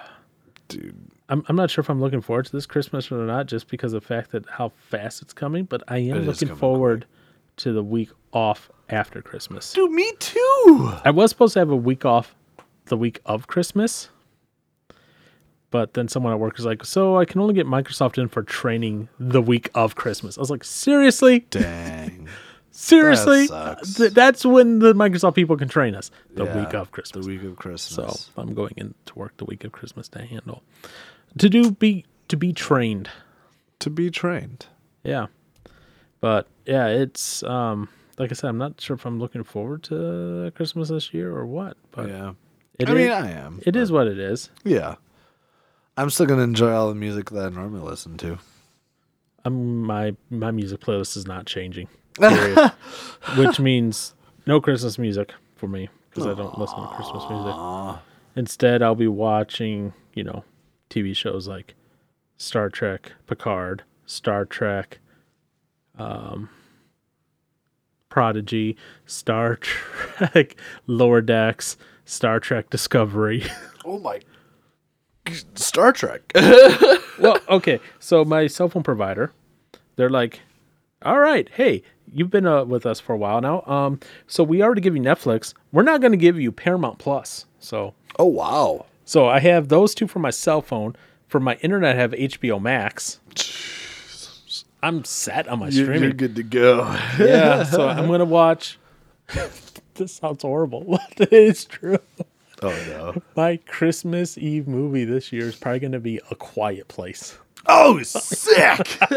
dude. 0.68 0.96
I'm 1.28 1.44
I'm 1.48 1.56
not 1.56 1.70
sure 1.70 1.82
if 1.82 1.88
I'm 1.88 2.00
looking 2.00 2.20
forward 2.20 2.46
to 2.46 2.52
this 2.52 2.66
Christmas 2.66 3.10
or 3.10 3.24
not, 3.26 3.46
just 3.46 3.68
because 3.68 3.92
of 3.92 4.02
the 4.02 4.06
fact 4.06 4.30
that 4.32 4.46
how 4.48 4.68
fast 4.90 5.22
it's 5.22 5.32
coming. 5.32 5.64
But 5.64 5.82
I 5.88 5.98
am 5.98 6.18
is 6.18 6.26
looking 6.26 6.48
coming 6.48 6.58
forward 6.60 7.06
to 7.58 7.72
the 7.72 7.82
week 7.82 8.10
off 8.32 8.70
after 8.88 9.22
Christmas. 9.22 9.72
Dude, 9.72 9.90
me 9.90 10.12
too. 10.18 10.92
I 11.04 11.10
was 11.10 11.30
supposed 11.30 11.54
to 11.54 11.60
have 11.60 11.70
a 11.70 11.76
week 11.76 12.04
off 12.04 12.34
the 12.86 12.96
week 12.96 13.20
of 13.26 13.46
Christmas. 13.48 14.10
But 15.70 15.94
then 15.94 16.08
someone 16.08 16.32
at 16.32 16.38
work 16.38 16.56
was 16.56 16.64
like, 16.66 16.84
So 16.84 17.18
I 17.18 17.24
can 17.24 17.40
only 17.40 17.54
get 17.54 17.66
Microsoft 17.66 18.18
in 18.18 18.28
for 18.28 18.42
training 18.42 19.08
the 19.18 19.42
week 19.42 19.68
of 19.74 19.94
Christmas. 19.96 20.38
I 20.38 20.40
was 20.40 20.50
like, 20.50 20.64
Seriously? 20.64 21.40
Dang. 21.50 22.28
Seriously, 22.70 23.46
sucks. 23.46 23.94
th- 23.94 24.12
that's 24.12 24.44
when 24.44 24.80
the 24.80 24.92
Microsoft 24.92 25.34
people 25.34 25.56
can 25.56 25.66
train 25.68 25.94
us. 25.94 26.10
The 26.34 26.44
Yeah, 26.44 26.60
week 26.60 26.74
of 26.74 26.90
Christmas. 26.92 27.24
The 27.24 27.32
week 27.32 27.42
of 27.42 27.56
Christmas. 27.56 28.26
So 28.26 28.40
I'm 28.40 28.52
going 28.54 28.74
into 28.76 29.14
work 29.14 29.34
the 29.38 29.46
week 29.46 29.64
of 29.64 29.72
Christmas 29.72 30.08
to 30.10 30.20
handle 30.22 30.62
to 31.38 31.48
do 31.48 31.70
be 31.70 32.04
to 32.28 32.36
be 32.36 32.52
trained. 32.52 33.08
to 33.78 33.88
be 33.88 34.10
trained. 34.10 34.66
Yeah, 35.04 35.26
but 36.20 36.48
yeah, 36.66 36.88
it's 36.88 37.42
um 37.44 37.88
like 38.18 38.30
I 38.30 38.34
said, 38.34 38.48
I'm 38.48 38.58
not 38.58 38.78
sure 38.78 38.94
if 38.94 39.06
I'm 39.06 39.18
looking 39.20 39.42
forward 39.42 39.82
to 39.84 40.52
Christmas 40.54 40.90
this 40.90 41.14
year 41.14 41.34
or 41.34 41.46
what. 41.46 41.78
But 41.92 42.10
yeah. 42.10 42.32
it 42.78 42.90
I 42.90 42.92
mean, 42.94 43.10
I 43.10 43.30
am. 43.30 43.60
it 43.64 43.74
is 43.74 43.90
what 43.90 44.06
it 44.06 44.18
is. 44.18 44.50
Yeah. 44.64 44.96
I'm 45.96 46.10
still 46.10 46.26
gonna 46.26 46.42
enjoy 46.42 46.72
all 46.72 46.88
the 46.88 46.94
music 46.94 47.30
that 47.30 47.46
I 47.46 47.48
normally 47.48 47.80
listen 47.80 48.16
to. 48.18 48.38
I'm 49.44 49.82
my 49.82 50.14
my 50.30 50.50
music 50.50 50.80
playlist 50.80 51.16
is 51.16 51.26
not 51.26 51.46
changing, 51.46 51.88
period. 52.18 52.72
which 53.36 53.58
means 53.60 54.14
no 54.46 54.60
Christmas 54.60 54.98
music 54.98 55.32
for 55.56 55.68
me 55.68 55.88
because 56.10 56.26
I 56.26 56.34
don't 56.34 56.58
listen 56.58 56.80
to 56.80 56.88
Christmas 56.88 57.24
music. 57.30 58.00
Instead, 58.34 58.82
I'll 58.82 58.94
be 58.94 59.08
watching, 59.08 59.94
you 60.14 60.22
know, 60.22 60.44
TV 60.90 61.16
shows 61.16 61.48
like 61.48 61.74
Star 62.36 62.68
Trek, 62.68 63.12
Picard, 63.26 63.82
Star 64.04 64.44
Trek, 64.44 64.98
um, 65.98 66.50
Prodigy, 68.10 68.76
Star 69.06 69.56
Trek, 69.60 70.56
Lower 70.86 71.20
Decks, 71.20 71.76
Star 72.04 72.40
Trek 72.40 72.68
Discovery. 72.70 73.44
Oh 73.84 73.98
my. 74.00 74.20
Star 75.54 75.92
Trek. 75.92 76.22
well, 77.18 77.38
okay. 77.48 77.80
So 77.98 78.24
my 78.24 78.46
cell 78.46 78.68
phone 78.68 78.82
provider, 78.82 79.32
they're 79.96 80.10
like, 80.10 80.40
"All 81.02 81.18
right, 81.18 81.48
hey, 81.54 81.82
you've 82.12 82.30
been 82.30 82.46
uh, 82.46 82.64
with 82.64 82.86
us 82.86 83.00
for 83.00 83.12
a 83.12 83.16
while 83.16 83.40
now. 83.40 83.62
Um, 83.62 84.00
so 84.26 84.42
we 84.42 84.62
already 84.62 84.80
give 84.80 84.96
you 84.96 85.02
Netflix. 85.02 85.54
We're 85.72 85.82
not 85.82 86.00
going 86.00 86.12
to 86.12 86.18
give 86.18 86.38
you 86.40 86.52
Paramount 86.52 86.98
Plus. 86.98 87.46
So, 87.58 87.94
oh 88.18 88.26
wow. 88.26 88.86
so 89.04 89.26
I 89.26 89.40
have 89.40 89.68
those 89.68 89.94
two 89.94 90.06
for 90.06 90.18
my 90.18 90.30
cell 90.30 90.62
phone. 90.62 90.96
For 91.28 91.40
my 91.40 91.56
internet, 91.56 91.96
I 91.96 92.00
have 92.00 92.12
HBO 92.12 92.60
Max. 92.60 93.18
I'm 94.82 95.04
set 95.04 95.48
on 95.48 95.58
my 95.58 95.68
You're, 95.68 95.86
streaming. 95.86 96.02
you're 96.04 96.12
good 96.12 96.36
to 96.36 96.44
go. 96.44 96.82
yeah, 97.18 97.64
so 97.64 97.88
I'm 97.88 98.06
gonna 98.06 98.24
watch. 98.24 98.78
this 99.94 100.12
sounds 100.12 100.42
horrible, 100.42 100.84
but 100.84 101.32
it's 101.32 101.64
true. 101.64 101.98
Oh 102.66 103.14
no. 103.14 103.22
My 103.36 103.56
Christmas 103.66 104.36
Eve 104.38 104.66
movie 104.68 105.04
this 105.04 105.32
year 105.32 105.46
is 105.46 105.56
probably 105.56 105.80
gonna 105.80 106.00
be 106.00 106.20
A 106.30 106.34
Quiet 106.34 106.88
Place. 106.88 107.38
Oh, 107.68 108.00
sick. 108.02 108.98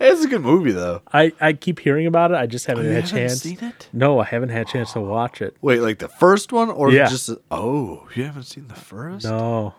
it's 0.00 0.24
a 0.24 0.28
good 0.28 0.42
movie 0.42 0.72
though. 0.72 1.00
I, 1.12 1.32
I 1.40 1.54
keep 1.54 1.78
hearing 1.80 2.06
about 2.06 2.32
it. 2.32 2.34
I 2.36 2.46
just 2.46 2.66
haven't 2.66 2.84
had 2.92 3.04
a 3.04 3.06
chance. 3.06 3.44
it? 3.46 3.88
No, 3.94 4.18
I 4.18 4.24
haven't 4.24 4.50
had 4.50 4.68
a 4.68 4.70
chance 4.70 4.92
to 4.92 5.00
watch 5.00 5.40
it. 5.40 5.56
Wait, 5.62 5.80
like 5.80 5.98
the 6.00 6.08
first 6.08 6.52
one, 6.52 6.68
or 6.70 6.90
Yeah. 6.92 7.08
just 7.08 7.30
oh, 7.50 8.06
you 8.14 8.24
haven't 8.24 8.42
seen 8.42 8.68
the 8.68 8.74
first? 8.74 9.24
No, 9.24 9.74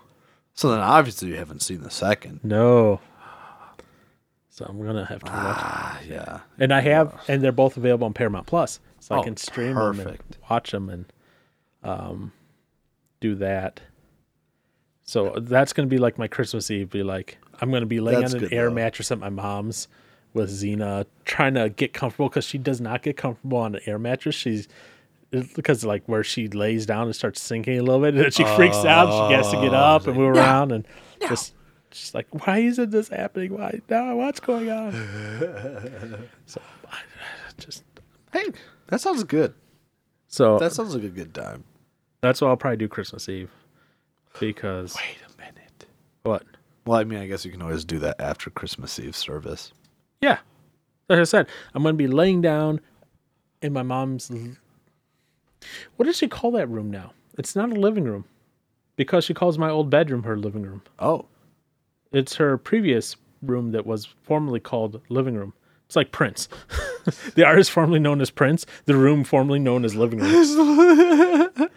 So 0.55 0.71
then 0.71 0.79
obviously 0.79 1.29
you 1.29 1.35
haven't 1.35 1.61
seen 1.61 1.81
the 1.81 1.91
second. 1.91 2.39
no. 2.43 2.99
So 4.49 4.65
I'm 4.69 4.81
gonna 4.85 5.03
have 5.05 5.19
to 5.19 5.31
watch. 5.31 5.57
Ah, 5.59 5.99
yeah. 6.09 6.39
And 6.57 6.73
I 6.73 6.79
have, 6.79 7.13
and 7.27 7.43
they're 7.43 7.51
both 7.51 7.75
available 7.75 8.05
on 8.05 8.13
Paramount 8.13 8.47
Plus, 8.47 8.79
so 9.01 9.13
I 9.15 9.19
Oh, 9.19 9.23
can 9.23 9.35
stream 9.35 9.75
them 9.75 9.99
and 9.99 10.17
watch 10.49 10.71
them 10.71 10.89
and 10.89 11.05
um, 11.85 12.31
do 13.21 13.35
that. 13.35 13.79
So 15.03 15.35
that's 15.37 15.71
gonna 15.73 15.87
be 15.87 15.99
like 15.99 16.17
my 16.17 16.27
Christmas 16.27 16.71
Eve. 16.71 16.89
Be 16.89 17.03
like, 17.03 17.37
I'm 17.61 17.71
gonna 17.71 17.85
be 17.85 17.99
laying 17.99 18.21
That's 18.21 18.33
on 18.33 18.43
an 18.43 18.53
air 18.53 18.69
though. 18.69 18.75
mattress 18.75 19.11
at 19.11 19.19
my 19.19 19.29
mom's 19.29 19.87
with 20.33 20.49
Xena, 20.49 21.05
trying 21.23 21.53
to 21.53 21.69
get 21.69 21.93
comfortable 21.93 22.27
because 22.27 22.45
she 22.45 22.57
does 22.57 22.81
not 22.81 23.03
get 23.03 23.15
comfortable 23.15 23.59
on 23.59 23.75
an 23.75 23.81
air 23.85 23.99
mattress. 23.99 24.35
She's 24.35 24.67
because 25.31 25.85
like 25.85 26.03
where 26.07 26.23
she 26.23 26.47
lays 26.47 26.85
down 26.85 27.05
and 27.05 27.15
starts 27.15 27.41
sinking 27.41 27.77
a 27.77 27.83
little 27.83 28.01
bit, 28.01 28.09
and 28.15 28.23
then 28.23 28.31
she 28.31 28.43
freaks 28.55 28.83
out. 28.83 29.29
She 29.29 29.33
has 29.35 29.49
to 29.51 29.61
get 29.61 29.73
up 29.73 30.07
and 30.07 30.17
move 30.17 30.35
around, 30.35 30.71
and 30.71 30.87
just 31.21 31.53
she's 31.91 32.13
like, 32.15 32.27
"Why 32.45 32.59
isn't 32.59 32.89
this 32.89 33.09
happening? 33.09 33.53
Why 33.53 33.79
now? 33.89 34.15
What's 34.15 34.39
going 34.39 34.71
on?" 34.71 34.91
so 36.45 36.61
I 36.91 36.97
just 37.59 37.83
Hey, 38.33 38.45
that 38.87 38.99
sounds 38.99 39.23
good. 39.23 39.53
so 40.27 40.57
That 40.59 40.73
sounds 40.73 40.93
like 40.93 41.03
a 41.05 41.09
good 41.09 41.33
time. 41.33 41.63
That's 42.25 42.41
what 42.41 42.47
I'll 42.49 42.57
probably 42.57 42.77
do 42.77 42.87
Christmas 42.87 43.29
Eve 43.29 43.51
because 44.39 44.95
Wait 44.95 45.17
a 45.27 45.37
minute. 45.41 45.85
what? 46.23 46.43
Well, 46.85 46.99
I 46.99 47.03
mean, 47.03 47.19
I 47.19 47.27
guess 47.27 47.45
you 47.45 47.51
can 47.51 47.61
always 47.61 47.83
do 47.85 47.99
that 47.99 48.19
after 48.19 48.49
Christmas 48.49 48.99
Eve 48.99 49.15
service. 49.15 49.71
Yeah, 50.21 50.37
like 51.09 51.19
I 51.19 51.23
said, 51.23 51.47
I'm 51.73 51.83
gonna 51.83 51.93
be 51.93 52.07
laying 52.07 52.41
down 52.41 52.79
in 53.61 53.73
my 53.73 53.83
mom's. 53.83 54.31
What 55.95 56.05
does 56.05 56.17
she 56.17 56.27
call 56.27 56.51
that 56.51 56.67
room 56.69 56.91
now? 56.91 57.13
It's 57.37 57.55
not 57.55 57.71
a 57.71 57.75
living 57.75 58.03
room 58.05 58.25
because 58.95 59.23
she 59.25 59.33
calls 59.33 59.57
my 59.57 59.69
old 59.69 59.89
bedroom 59.89 60.23
her 60.23 60.37
living 60.37 60.61
room. 60.63 60.81
Oh, 60.99 61.25
It's 62.11 62.35
her 62.35 62.57
previous 62.57 63.15
room 63.41 63.71
that 63.71 63.85
was 63.85 64.05
formerly 64.23 64.59
called 64.59 65.01
living 65.09 65.35
room. 65.35 65.53
It's 65.87 65.95
like 65.95 66.11
Prince, 66.11 66.47
the 67.35 67.43
artist 67.45 67.69
formerly 67.71 67.99
known 67.99 68.19
as 68.21 68.29
Prince, 68.31 68.65
the 68.85 68.95
room 68.95 69.23
formerly 69.23 69.59
known 69.59 69.85
as 69.85 69.95
living 69.95 70.19
room. 70.19 71.49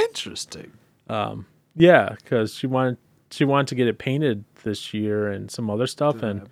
interesting. 0.00 0.72
Um, 1.08 1.46
Yeah, 1.76 2.14
because 2.16 2.54
she 2.54 2.66
wanted 2.66 2.96
she 3.30 3.44
wanted 3.44 3.68
to 3.68 3.74
get 3.76 3.86
it 3.86 3.98
painted 3.98 4.44
this 4.64 4.92
year 4.92 5.28
and 5.28 5.50
some 5.50 5.70
other 5.70 5.86
stuff, 5.86 6.22
and 6.22 6.48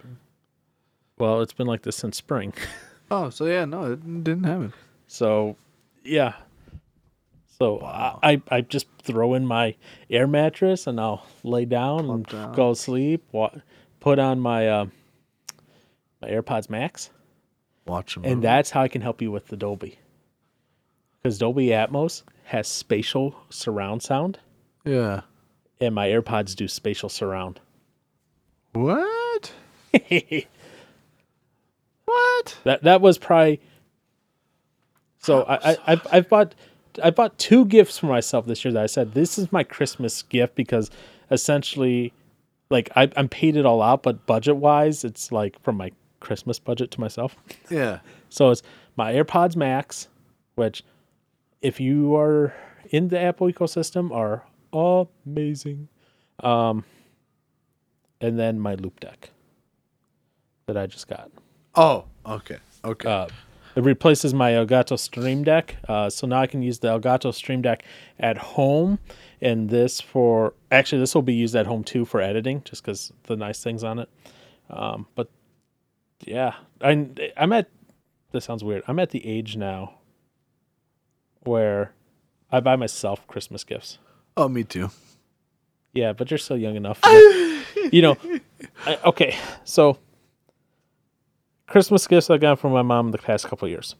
well, 1.18 1.40
it's 1.40 1.52
been 1.52 1.66
like 1.66 1.82
this 1.82 1.96
since 1.96 2.16
spring. 2.16 2.52
Oh, 3.10 3.30
so 3.30 3.46
yeah, 3.46 3.64
no, 3.64 3.92
it 3.92 4.22
didn't 4.22 4.44
happen. 4.44 4.74
So, 5.06 5.56
yeah. 6.04 6.34
So 7.58 7.80
I, 7.80 8.18
I 8.22 8.42
I 8.50 8.60
just 8.60 8.86
throw 9.02 9.32
in 9.32 9.46
my 9.46 9.76
air 10.10 10.26
mattress 10.26 10.86
and 10.86 11.00
I'll 11.00 11.24
lay 11.42 11.64
down 11.64 12.10
and 12.10 12.26
down. 12.26 12.54
go 12.54 12.74
to 12.74 12.78
sleep. 12.78 13.24
Wa- 13.32 13.50
put 14.00 14.18
on 14.18 14.40
my 14.40 14.68
uh, 14.68 14.86
my 16.20 16.28
AirPods 16.28 16.68
Max, 16.68 17.08
Watch 17.86 18.14
them. 18.14 18.26
and 18.26 18.42
that's 18.44 18.68
how 18.70 18.82
I 18.82 18.88
can 18.88 19.00
help 19.00 19.22
you 19.22 19.30
with 19.30 19.46
the 19.46 19.56
Dolby. 19.56 19.98
Because 21.22 21.38
Dolby 21.38 21.68
Atmos 21.68 22.24
has 22.48 22.66
spatial 22.68 23.34
surround 23.50 24.02
sound, 24.02 24.38
yeah. 24.84 25.22
and 25.80 25.94
my 25.94 26.08
AirPods 26.08 26.54
do 26.54 26.68
spatial 26.68 27.08
surround. 27.08 27.60
What? 28.72 29.52
that 29.92 30.46
What? 32.04 32.82
that 32.82 33.00
was 33.00 33.18
probably. 33.18 33.60
So 35.20 35.42
I 35.44 35.72
I 35.72 35.76
I 35.86 36.00
I 36.12 36.20
bought 36.20 36.54
I 37.02 37.10
bought 37.10 37.38
two 37.38 37.64
gifts 37.64 37.98
for 37.98 38.06
myself 38.06 38.46
this 38.46 38.64
year 38.64 38.72
that 38.72 38.82
I 38.82 38.86
said 38.86 39.14
this 39.14 39.38
is 39.38 39.50
my 39.52 39.64
Christmas 39.64 40.22
gift 40.22 40.54
because 40.54 40.90
essentially, 41.30 42.12
like 42.70 42.90
I 42.96 43.10
I'm 43.16 43.28
paid 43.28 43.56
it 43.56 43.66
all 43.66 43.82
out, 43.82 44.02
but 44.02 44.26
budget 44.26 44.56
wise, 44.56 45.04
it's 45.04 45.32
like 45.32 45.60
from 45.62 45.76
my 45.76 45.92
Christmas 46.20 46.58
budget 46.58 46.90
to 46.92 47.00
myself. 47.00 47.36
Yeah. 47.70 48.00
So 48.30 48.50
it's 48.50 48.62
my 48.94 49.14
AirPods 49.14 49.56
Max, 49.56 50.06
which, 50.56 50.84
if 51.62 51.80
you 51.80 52.14
are 52.16 52.54
in 52.90 53.08
the 53.08 53.18
Apple 53.18 53.50
ecosystem, 53.50 54.14
are 54.14 54.44
amazing. 55.26 55.88
Um, 56.40 56.84
and 58.20 58.38
then 58.38 58.58
my 58.58 58.76
Loupedeck 58.76 59.30
that 60.66 60.76
I 60.76 60.86
just 60.86 61.08
got. 61.08 61.30
Oh, 61.74 62.04
okay. 62.26 62.58
Okay. 62.84 63.08
Uh, 63.08 63.26
it 63.76 63.84
replaces 63.84 64.34
my 64.34 64.52
Elgato 64.52 64.98
Stream 64.98 65.44
Deck. 65.44 65.76
Uh, 65.88 66.10
so 66.10 66.26
now 66.26 66.40
I 66.40 66.46
can 66.46 66.62
use 66.62 66.80
the 66.80 66.88
Elgato 66.88 67.32
Stream 67.32 67.62
Deck 67.62 67.84
at 68.18 68.36
home, 68.38 68.98
and 69.40 69.70
this 69.70 70.00
for 70.00 70.54
actually 70.70 71.00
this 71.00 71.14
will 71.14 71.22
be 71.22 71.34
used 71.34 71.54
at 71.54 71.66
home 71.66 71.84
too 71.84 72.04
for 72.04 72.20
editing, 72.20 72.62
just 72.64 72.82
because 72.82 73.12
the 73.24 73.36
nice 73.36 73.62
things 73.62 73.84
on 73.84 74.00
it. 74.00 74.08
Um, 74.70 75.06
but 75.14 75.30
yeah, 76.24 76.54
I 76.80 77.06
I'm 77.36 77.52
at. 77.52 77.70
This 78.32 78.44
sounds 78.44 78.64
weird. 78.64 78.82
I'm 78.88 78.98
at 78.98 79.10
the 79.10 79.24
age 79.26 79.56
now 79.56 79.97
where 81.48 81.92
I 82.52 82.60
buy 82.60 82.76
myself 82.76 83.26
Christmas 83.26 83.64
gifts. 83.64 83.98
oh, 84.36 84.48
me 84.48 84.64
too. 84.64 84.90
Yeah, 85.92 86.12
but 86.12 86.30
you're 86.30 86.38
still 86.38 86.56
young 86.56 86.76
enough. 86.76 87.00
you 87.92 88.02
know, 88.02 88.16
I, 88.86 88.98
okay, 89.04 89.36
so 89.64 89.98
Christmas 91.66 92.06
gifts 92.06 92.30
I 92.30 92.38
got 92.38 92.58
from 92.58 92.72
my 92.72 92.82
mom 92.82 93.10
the 93.10 93.18
past 93.18 93.46
couple 93.46 93.68
years. 93.68 93.94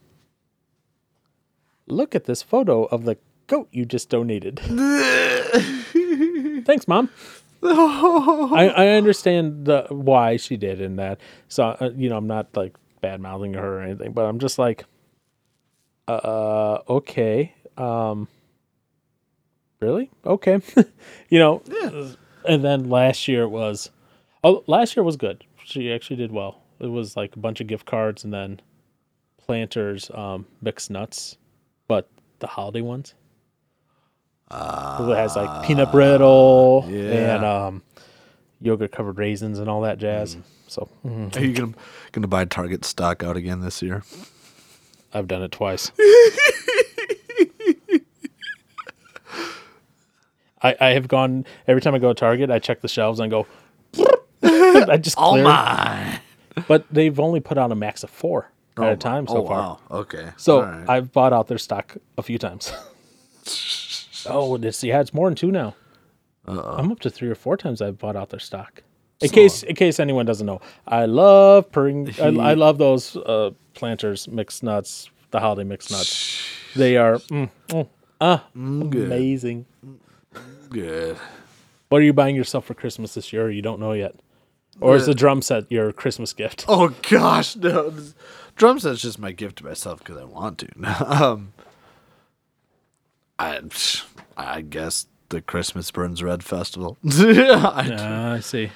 Look 1.86 2.14
at 2.14 2.24
this 2.24 2.42
photo 2.42 2.84
of 2.84 3.04
the 3.04 3.16
goat 3.46 3.68
you 3.72 3.84
just 3.84 4.10
donated. 4.10 4.60
Thanks, 6.64 6.86
mom. 6.86 7.08
I, 7.62 8.68
I 8.76 8.88
understand 8.88 9.64
the 9.64 9.86
why 9.88 10.36
she 10.36 10.56
did 10.56 10.80
in 10.80 10.96
that. 10.96 11.18
So 11.48 11.76
uh, 11.80 11.90
you 11.96 12.08
know, 12.08 12.16
I'm 12.16 12.26
not 12.26 12.56
like 12.56 12.76
bad 13.00 13.20
mouthing 13.20 13.54
her 13.54 13.78
or 13.78 13.82
anything, 13.82 14.12
but 14.12 14.26
I'm 14.26 14.38
just 14.38 14.58
like, 14.58 14.84
uh, 16.12 16.82
okay, 16.88 17.54
um, 17.76 18.28
really, 19.80 20.10
okay, 20.24 20.60
you 21.28 21.38
know. 21.38 21.62
yeah. 21.66 22.12
And 22.44 22.64
then 22.64 22.88
last 22.88 23.28
year 23.28 23.42
it 23.42 23.48
was, 23.48 23.90
oh, 24.42 24.64
last 24.66 24.96
year 24.96 25.04
was 25.04 25.16
good. 25.16 25.44
She 25.64 25.92
actually 25.92 26.16
did 26.16 26.32
well. 26.32 26.62
It 26.80 26.86
was 26.86 27.16
like 27.16 27.36
a 27.36 27.38
bunch 27.38 27.60
of 27.60 27.66
gift 27.66 27.84
cards 27.84 28.24
and 28.24 28.32
then 28.32 28.60
Planters 29.38 30.10
um, 30.14 30.46
mixed 30.60 30.90
nuts, 30.90 31.36
but 31.88 32.08
the 32.38 32.46
holiday 32.46 32.80
ones. 32.80 33.14
Uh, 34.50 35.08
it 35.10 35.16
has 35.16 35.36
like 35.36 35.66
peanut 35.66 35.90
brittle 35.92 36.86
yeah. 36.88 37.36
and 37.36 37.44
um, 37.44 37.82
yogurt 38.60 38.92
covered 38.92 39.18
raisins 39.18 39.58
and 39.58 39.68
all 39.68 39.82
that 39.82 39.98
jazz. 39.98 40.36
Mm. 40.36 40.42
So 40.68 40.88
mhm, 41.04 41.36
Are 41.36 41.44
you 41.44 41.54
gonna 41.54 41.74
gonna 42.12 42.28
buy 42.28 42.44
Target 42.44 42.84
stock 42.84 43.22
out 43.22 43.36
again 43.36 43.60
this 43.60 43.82
year? 43.82 44.04
I've 45.12 45.28
done 45.28 45.42
it 45.42 45.52
twice. 45.52 45.90
I, 50.60 50.74
I 50.80 50.88
have 50.88 51.08
gone 51.08 51.46
every 51.66 51.80
time 51.80 51.94
I 51.94 51.98
go 51.98 52.08
to 52.08 52.14
Target. 52.14 52.50
I 52.50 52.58
check 52.58 52.80
the 52.80 52.88
shelves 52.88 53.20
and 53.20 53.26
I 53.26 53.30
go. 53.30 53.46
I 54.42 54.96
just 54.96 55.16
Oh 55.18 55.42
my! 55.42 56.20
But 56.66 56.86
they've 56.90 57.18
only 57.20 57.40
put 57.40 57.58
out 57.58 57.70
a 57.70 57.74
max 57.74 58.02
of 58.02 58.10
four 58.10 58.50
at 58.76 58.92
a 58.92 58.96
time 58.96 59.26
so 59.26 59.44
oh, 59.44 59.46
far. 59.46 59.58
Wow. 59.58 59.78
Okay. 59.90 60.30
So 60.36 60.62
right. 60.62 60.88
I've 60.88 61.12
bought 61.12 61.32
out 61.32 61.48
their 61.48 61.58
stock 61.58 61.96
a 62.16 62.22
few 62.22 62.38
times. 62.38 62.72
oh, 64.26 64.56
this 64.56 64.82
yeah, 64.82 65.00
it's 65.00 65.14
more 65.14 65.28
than 65.28 65.36
two 65.36 65.50
now. 65.50 65.74
I'm 66.46 66.90
up 66.90 67.00
to 67.00 67.10
three 67.10 67.28
or 67.28 67.34
four 67.34 67.58
times 67.58 67.82
I've 67.82 67.98
bought 67.98 68.16
out 68.16 68.30
their 68.30 68.40
stock. 68.40 68.82
In 69.20 69.30
case 69.30 69.62
in 69.64 69.74
case 69.74 69.98
anyone 69.98 70.26
doesn't 70.26 70.46
know, 70.46 70.60
I 70.86 71.06
love 71.06 71.70
purring. 71.72 72.08
I, 72.20 72.26
I 72.26 72.54
love 72.54 72.78
those 72.78 73.16
uh, 73.16 73.50
planters 73.74 74.28
mixed 74.28 74.62
nuts, 74.62 75.10
the 75.32 75.40
holiday 75.40 75.64
mixed 75.64 75.90
nuts. 75.90 76.40
They 76.76 76.96
are 76.96 77.18
mm, 77.18 77.50
mm, 77.68 77.88
ah 78.20 78.44
good. 78.54 79.06
amazing. 79.06 79.66
good. 80.70 81.16
What 81.88 81.98
are 82.00 82.04
you 82.04 82.12
buying 82.12 82.36
yourself 82.36 82.64
for 82.66 82.74
Christmas 82.74 83.14
this 83.14 83.32
year? 83.32 83.50
You 83.50 83.62
don't 83.62 83.80
know 83.80 83.92
yet, 83.92 84.14
or 84.80 84.94
is 84.94 85.06
the 85.06 85.14
drum 85.14 85.42
set 85.42 85.70
your 85.72 85.90
Christmas 85.92 86.32
gift? 86.32 86.64
Oh 86.68 86.94
gosh, 87.08 87.56
no. 87.56 87.90
This- 87.90 88.14
Drum 88.54 88.80
set's 88.80 89.00
just 89.00 89.20
my 89.20 89.30
gift 89.30 89.58
to 89.58 89.64
myself 89.64 90.00
because 90.00 90.16
I 90.16 90.24
want 90.24 90.58
to. 90.58 90.68
um, 91.22 91.52
I, 93.38 93.60
I 94.36 94.62
guess 94.62 95.06
the 95.28 95.40
Christmas 95.40 95.90
Burns 95.92 96.24
Red 96.24 96.42
Festival. 96.42 96.98
I, 97.06 97.96
Ah, 97.96 98.32
I 98.32 98.40
see. 98.40 98.70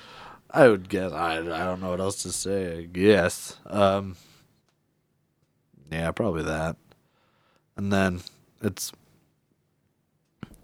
I 0.53 0.69
would 0.69 0.89
guess. 0.89 1.13
I, 1.13 1.39
I 1.39 1.65
don't 1.65 1.81
know 1.81 1.91
what 1.91 2.01
else 2.01 2.23
to 2.25 2.33
say. 2.33 2.79
I 2.79 2.83
guess. 2.83 3.57
Um, 3.67 4.17
yeah, 5.91 6.11
probably 6.13 6.43
that. 6.45 6.77
And 7.77 7.93
then 7.93 8.21
it's. 8.61 8.93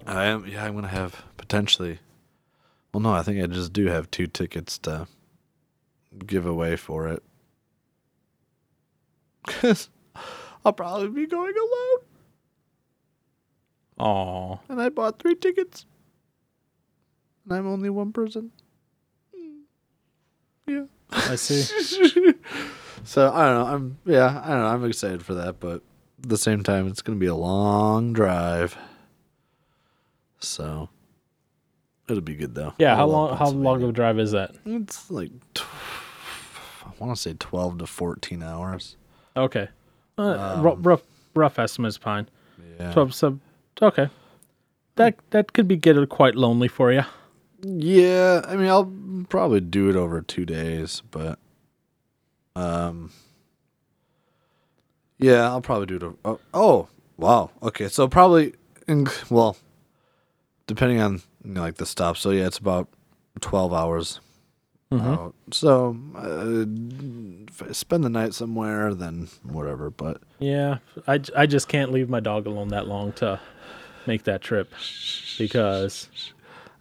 I 0.06 0.26
am. 0.26 0.46
Yeah, 0.46 0.64
I'm 0.64 0.74
gonna 0.74 0.88
have 0.88 1.24
potentially. 1.38 2.00
Well, 2.92 3.00
no, 3.00 3.12
I 3.12 3.22
think 3.22 3.42
I 3.42 3.46
just 3.46 3.72
do 3.72 3.86
have 3.86 4.10
two 4.10 4.26
tickets 4.26 4.78
to 4.78 5.06
give 6.26 6.46
away 6.46 6.76
for 6.76 7.08
it. 7.08 7.22
Cause 9.46 9.88
I'll 10.64 10.72
probably 10.72 11.08
be 11.08 11.26
going 11.26 11.54
alone, 11.56 11.98
Oh, 13.98 14.60
and 14.68 14.80
I 14.80 14.88
bought 14.90 15.18
three 15.18 15.34
tickets, 15.34 15.86
and 17.44 17.56
I'm 17.56 17.66
only 17.66 17.90
one 17.90 18.12
person. 18.12 18.52
Yeah. 20.68 20.84
I 21.10 21.34
see. 21.36 22.32
So 23.04 23.32
I 23.32 23.46
don't 23.48 23.54
know. 23.58 23.74
I'm 23.74 23.98
yeah. 24.04 24.42
I 24.44 24.48
don't 24.48 24.58
know. 24.60 24.66
I'm 24.66 24.84
excited 24.84 25.24
for 25.24 25.32
that, 25.34 25.60
but 25.60 25.76
at 26.22 26.28
the 26.28 26.36
same 26.36 26.62
time, 26.62 26.86
it's 26.88 27.00
gonna 27.00 27.16
be 27.18 27.26
a 27.26 27.34
long 27.34 28.12
drive. 28.12 28.76
So 30.40 30.90
it'll 32.08 32.20
be 32.20 32.34
good 32.34 32.54
though. 32.54 32.74
Yeah, 32.78 32.92
I 32.92 32.96
how 32.96 33.06
long? 33.06 33.36
How 33.36 33.48
long 33.48 33.82
of 33.82 33.88
a 33.90 33.92
drive 33.92 34.18
is 34.18 34.32
that? 34.32 34.54
It's 34.66 35.10
like 35.10 35.30
tw- 35.54 35.64
I 36.84 36.90
want 36.98 37.14
to 37.16 37.20
say 37.20 37.34
twelve 37.38 37.78
to 37.78 37.86
fourteen 37.86 38.42
hours. 38.42 38.96
Okay, 39.36 39.68
uh, 40.18 40.60
ru- 40.62 40.74
rough 40.74 41.02
rough 41.34 41.58
estimate 41.58 41.90
is 41.90 41.96
fine. 41.96 42.28
Yeah. 42.78 42.92
Twelve 42.92 43.14
sub. 43.14 43.40
Okay, 43.80 44.10
that 44.96 45.16
that 45.30 45.52
could 45.54 45.66
be 45.68 45.76
get 45.76 45.96
quite 46.08 46.34
lonely 46.34 46.68
for 46.68 46.92
you. 46.92 47.04
Yeah. 47.62 48.42
I 48.46 48.56
mean, 48.56 48.68
I'll 48.68 48.92
probably 49.28 49.60
do 49.60 49.88
it 49.90 49.96
over 49.96 50.20
two 50.22 50.44
days, 50.46 51.02
but 51.10 51.38
um. 52.56 53.12
Yeah, 55.18 55.48
I'll 55.48 55.60
probably 55.60 55.86
do 55.86 55.96
it. 55.96 56.02
Over, 56.04 56.16
oh, 56.24 56.40
oh, 56.54 56.88
wow. 57.16 57.50
Okay, 57.60 57.88
so 57.88 58.06
probably, 58.06 58.54
in, 58.86 59.08
well, 59.30 59.56
depending 60.68 61.00
on 61.00 61.22
you 61.44 61.54
know, 61.54 61.60
like 61.60 61.74
the 61.76 61.86
stop. 61.86 62.16
So 62.16 62.30
yeah, 62.30 62.46
it's 62.46 62.58
about 62.58 62.88
twelve 63.40 63.72
hours. 63.72 64.20
out. 64.92 65.34
So 65.50 65.98
uh, 66.16 66.64
spend 67.72 68.04
the 68.04 68.08
night 68.08 68.32
somewhere, 68.32 68.94
then 68.94 69.28
whatever. 69.42 69.90
But 69.90 70.22
Yeah, 70.38 70.78
I, 71.06 71.20
I 71.36 71.46
just 71.46 71.68
can't 71.68 71.90
leave 71.92 72.08
my 72.08 72.20
dog 72.20 72.46
alone 72.46 72.68
that 72.68 72.86
long 72.86 73.12
to 73.14 73.40
make 74.06 74.22
that 74.24 74.40
trip 74.40 74.72
because 75.36 76.08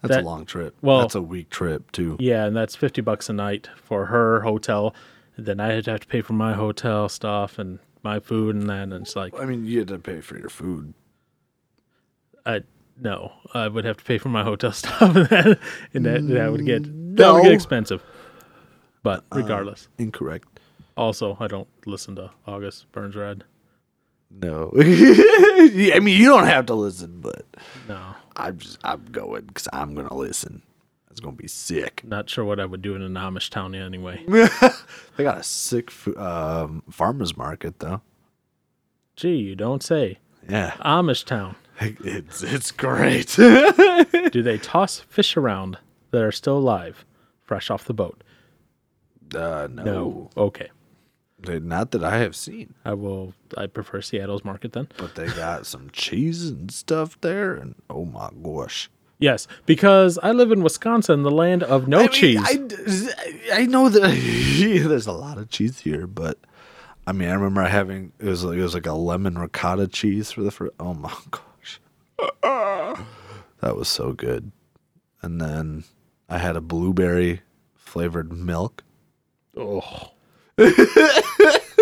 that's 0.02 0.14
That- 0.14 0.22
a 0.24 0.26
long 0.26 0.44
trip. 0.46 0.74
well- 0.82 1.00
that's 1.00 1.14
a 1.14 1.22
week 1.22 1.50
trip 1.50 1.90
too. 1.92 2.16
yeah, 2.20 2.44
and 2.46 2.56
that's 2.56 2.74
fifty 2.76 3.00
bucks 3.00 3.28
a 3.28 3.32
night 3.32 3.68
for 3.76 4.06
her 4.06 4.40
hotel. 4.40 4.94
Then 5.36 5.60
I'd 5.60 5.86
have 5.86 6.00
to 6.00 6.06
pay 6.06 6.20
for 6.20 6.32
my 6.32 6.54
hotel 6.54 7.08
stuff 7.08 7.58
and 7.58 7.78
my 8.02 8.18
food 8.20 8.56
and 8.56 8.68
that. 8.68 8.82
And 8.84 8.92
it's 8.94 9.14
like 9.16 9.38
I 9.38 9.44
mean, 9.44 9.64
you 9.66 9.78
had 9.80 9.88
to 9.88 9.98
pay 9.98 10.20
for 10.20 10.36
your 10.38 10.48
food. 10.48 10.94
I 12.46 12.62
no, 13.00 13.32
I 13.54 13.68
would 13.68 13.84
have 13.84 13.96
to 13.98 14.04
pay 14.04 14.18
for 14.18 14.28
my 14.28 14.42
hotel 14.42 14.72
stuff, 14.82 15.00
and 15.14 15.26
that 15.28 15.58
and 15.94 16.06
that, 16.06 16.26
that 16.28 16.50
would 16.52 16.64
get 16.66 16.82
that 17.16 17.32
would 17.32 17.42
get 17.44 17.52
expensive. 17.52 18.02
But 19.02 19.20
uh, 19.32 19.36
regardless, 19.36 19.88
Incorrect. 19.98 20.58
also 20.96 21.36
I 21.40 21.46
don't 21.46 21.68
listen 21.86 22.16
to 22.16 22.30
August 22.46 22.90
Burns 22.92 23.14
Red. 23.14 23.44
No. 24.30 24.72
I 24.78 25.98
mean, 26.02 26.20
you 26.20 26.26
don't 26.26 26.46
have 26.46 26.66
to 26.66 26.74
listen, 26.74 27.20
but 27.20 27.44
No, 27.88 28.14
I'm 28.36 28.58
just 28.58 28.78
I'm 28.84 29.04
going 29.10 29.46
because 29.46 29.68
I'm 29.72 29.94
gonna 29.94 30.14
listen. 30.14 30.62
It's 31.10 31.20
gonna 31.20 31.34
be 31.36 31.48
sick. 31.48 32.02
not 32.04 32.30
sure 32.30 32.44
what 32.44 32.60
I 32.60 32.64
would 32.64 32.82
do 32.82 32.94
in 32.94 33.02
an 33.02 33.14
Amish 33.14 33.50
town 33.50 33.74
anyway. 33.74 34.24
They 35.16 35.24
got 35.24 35.38
a 35.38 35.42
sick 35.42 35.90
um, 36.16 36.84
farmers 36.90 37.36
market 37.36 37.80
though. 37.80 38.02
Gee, 39.16 39.34
you 39.34 39.56
don't 39.56 39.82
say. 39.82 40.18
Yeah, 40.48 40.72
Amish 40.84 41.24
town. 41.24 41.56
it's 41.80 42.42
it's 42.44 42.70
great. 42.70 43.34
Do 43.36 44.42
they 44.42 44.58
toss 44.58 45.00
fish 45.00 45.36
around 45.36 45.78
that 46.12 46.22
are 46.22 46.30
still 46.32 46.58
alive, 46.58 47.04
fresh 47.44 47.68
off 47.70 47.84
the 47.84 47.94
boat? 47.94 48.22
uh, 49.34 49.66
no, 49.72 49.82
No. 49.82 50.30
Okay. 50.36 50.68
Not 51.46 51.92
that 51.92 52.02
I 52.02 52.18
have 52.18 52.34
seen, 52.34 52.74
I 52.84 52.94
will. 52.94 53.32
I 53.56 53.66
prefer 53.66 54.00
Seattle's 54.02 54.44
market 54.44 54.72
then. 54.72 54.88
but 54.96 55.14
they 55.14 55.28
got 55.28 55.66
some 55.66 55.88
cheese 55.92 56.48
and 56.48 56.70
stuff 56.70 57.20
there, 57.20 57.54
and 57.54 57.76
oh 57.88 58.04
my 58.04 58.30
gosh. 58.42 58.90
Yes, 59.20 59.46
because 59.66 60.18
I 60.22 60.32
live 60.32 60.52
in 60.52 60.62
Wisconsin, 60.62 61.22
the 61.22 61.30
land 61.30 61.62
of 61.62 61.88
no 61.88 61.98
I 61.98 62.02
mean, 62.02 62.10
cheese. 62.12 62.40
I, 62.42 62.58
I 63.52 63.66
know 63.66 63.88
that 63.88 64.00
there's 64.88 65.06
a 65.06 65.12
lot 65.12 65.38
of 65.38 65.48
cheese 65.48 65.80
here, 65.80 66.06
but 66.06 66.38
I 67.06 67.12
mean, 67.12 67.28
I 67.28 67.34
remember 67.34 67.62
having 67.62 68.12
it 68.18 68.26
was 68.26 68.44
like, 68.44 68.58
it 68.58 68.62
was 68.62 68.74
like 68.74 68.86
a 68.86 68.92
lemon 68.92 69.38
ricotta 69.38 69.88
cheese 69.88 70.30
for 70.32 70.42
the 70.42 70.50
first. 70.50 70.72
Oh 70.78 70.94
my 70.94 71.14
gosh, 71.30 71.80
that 73.60 73.76
was 73.76 73.88
so 73.88 74.12
good. 74.12 74.50
And 75.22 75.40
then 75.40 75.84
I 76.28 76.38
had 76.38 76.56
a 76.56 76.60
blueberry 76.60 77.42
flavored 77.74 78.32
milk. 78.32 78.84
Oh. 79.56 80.12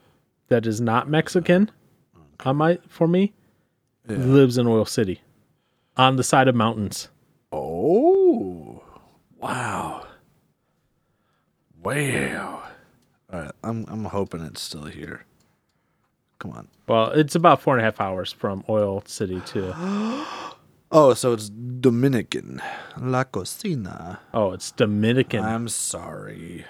that 0.48 0.66
is 0.66 0.80
not 0.80 1.08
Mexican 1.08 1.70
on 2.44 2.56
my 2.56 2.78
for 2.88 3.06
me 3.06 3.32
Yeah. 4.08 4.16
lives 4.16 4.56
in 4.56 4.66
Oil 4.66 4.84
City. 4.86 5.20
On 5.96 6.16
the 6.16 6.24
side 6.24 6.48
of 6.48 6.54
mountains. 6.54 7.08
Oh, 7.52 8.82
wow, 9.38 10.06
wow. 11.82 12.62
All 13.32 13.40
right, 13.40 13.50
I'm 13.62 13.84
I'm 13.88 14.04
hoping 14.06 14.40
it's 14.42 14.62
still 14.62 14.84
here. 14.86 15.24
Come 16.38 16.52
on. 16.52 16.68
Well, 16.88 17.10
it's 17.10 17.34
about 17.34 17.60
four 17.60 17.74
and 17.76 17.82
a 17.82 17.84
half 17.84 18.00
hours 18.00 18.32
from 18.32 18.64
Oil 18.68 19.02
City 19.06 19.40
to 19.46 19.74
Oh, 20.92 21.14
so 21.14 21.32
it's 21.32 21.48
Dominican. 21.48 22.60
La 22.98 23.24
Cocina. 23.24 24.18
oh, 24.34 24.52
it's 24.52 24.72
Dominican. 24.72 25.44
I'm 25.44 25.68
sorry. 25.68 26.64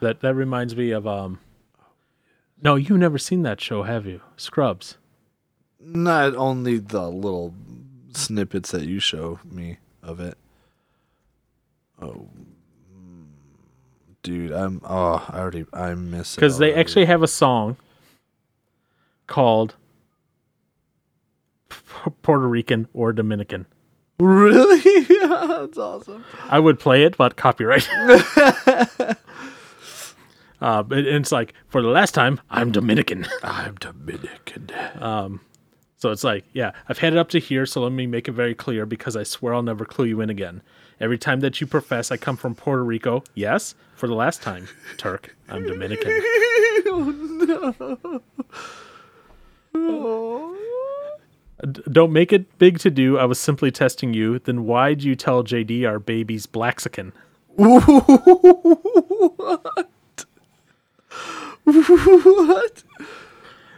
that 0.00 0.20
that 0.20 0.34
reminds 0.34 0.76
me 0.76 0.90
of 0.90 1.06
um. 1.06 1.38
No, 2.62 2.76
you've 2.76 2.98
never 2.98 3.18
seen 3.18 3.42
that 3.42 3.60
show, 3.60 3.82
have 3.82 4.06
you? 4.06 4.20
Scrubs. 4.36 4.98
Not 5.80 6.36
only 6.36 6.78
the 6.78 7.08
little 7.10 7.54
snippets 8.12 8.70
that 8.70 8.84
you 8.84 9.00
show 9.00 9.40
me 9.44 9.78
of 10.02 10.20
it. 10.20 10.38
Oh, 12.00 12.28
mm, 12.94 13.24
dude, 14.22 14.52
I'm. 14.52 14.80
Oh, 14.84 15.26
I 15.28 15.38
already. 15.38 15.64
I 15.72 15.94
miss 15.94 16.34
it. 16.34 16.36
because 16.36 16.58
they 16.58 16.74
actually 16.74 17.06
have 17.06 17.22
a 17.22 17.28
song 17.28 17.76
called 19.26 19.76
Puerto 22.22 22.46
Rican 22.48 22.88
or 22.92 23.12
Dominican. 23.12 23.66
really. 24.18 24.80
That's 25.20 25.78
awesome. 25.78 26.24
I 26.48 26.58
would 26.58 26.78
play 26.78 27.04
it, 27.04 27.16
but 27.16 27.36
copyright. 27.36 27.88
uh, 30.60 30.82
but 30.82 30.98
it's 30.98 31.32
like 31.32 31.54
for 31.68 31.82
the 31.82 31.88
last 31.88 32.14
time, 32.14 32.40
I'm 32.50 32.70
Dominican. 32.72 33.26
I'm 33.42 33.74
Dominican. 33.76 34.70
Um, 35.00 35.40
So 35.96 36.10
it's 36.10 36.24
like, 36.24 36.44
yeah, 36.52 36.72
I've 36.88 36.98
had 36.98 37.12
it 37.12 37.18
up 37.18 37.28
to 37.30 37.38
here, 37.38 37.64
so 37.66 37.80
let 37.82 37.92
me 37.92 38.06
make 38.06 38.26
it 38.28 38.32
very 38.32 38.54
clear 38.54 38.84
because 38.86 39.16
I 39.16 39.22
swear 39.22 39.54
I'll 39.54 39.62
never 39.62 39.84
clue 39.84 40.06
you 40.06 40.20
in 40.20 40.30
again. 40.30 40.62
Every 41.00 41.18
time 41.18 41.40
that 41.40 41.60
you 41.60 41.66
profess 41.66 42.10
I 42.12 42.16
come 42.16 42.36
from 42.36 42.54
Puerto 42.54 42.84
Rico, 42.84 43.22
yes, 43.34 43.74
for 43.96 44.06
the 44.08 44.14
last 44.14 44.42
time, 44.42 44.68
Turk, 44.98 45.34
I'm 45.48 45.64
Dominican. 45.64 46.10
D- 46.10 46.22
Don't 51.62 52.12
make 52.12 52.32
it 52.32 52.58
big 52.58 52.80
to 52.80 52.90
do. 52.90 53.18
I 53.18 53.24
was 53.24 53.38
simply 53.38 53.70
testing 53.70 54.14
you. 54.14 54.40
Then 54.40 54.64
why'd 54.64 55.02
you 55.02 55.14
tell 55.14 55.44
JD 55.44 55.88
our 55.88 56.00
baby's 56.00 56.46
Blaxican? 56.46 57.12
what? 57.56 57.84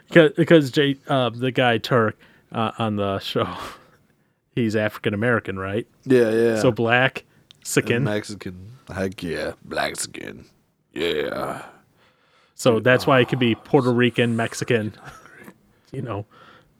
Because, 0.09 0.32
because 0.37 0.70
J, 0.70 0.97
uh, 1.09 1.30
the 1.30 1.51
guy 1.51 1.78
Turk 1.78 2.16
uh, 2.53 2.70
on 2.78 2.97
the 2.97 3.18
show, 3.18 3.49
he's 4.55 4.76
African 4.76 5.12
American, 5.12 5.59
right? 5.59 5.87
Yeah, 6.05 6.30
yeah. 6.30 6.61
So 6.61 6.70
black, 6.70 7.24
sicken. 7.64 8.05
Mexican. 8.05 8.70
Heck 8.95 9.22
yeah, 9.22 9.53
black 9.64 9.97
skin. 9.97 10.45
Yeah. 10.93 11.62
So 12.55 12.80
that's 12.80 13.07
why 13.07 13.20
it 13.20 13.28
could 13.28 13.39
be 13.39 13.55
Puerto 13.55 13.93
Rican, 13.93 14.37
Mexican. 14.37 14.95
You 15.93 16.03
know, 16.03 16.26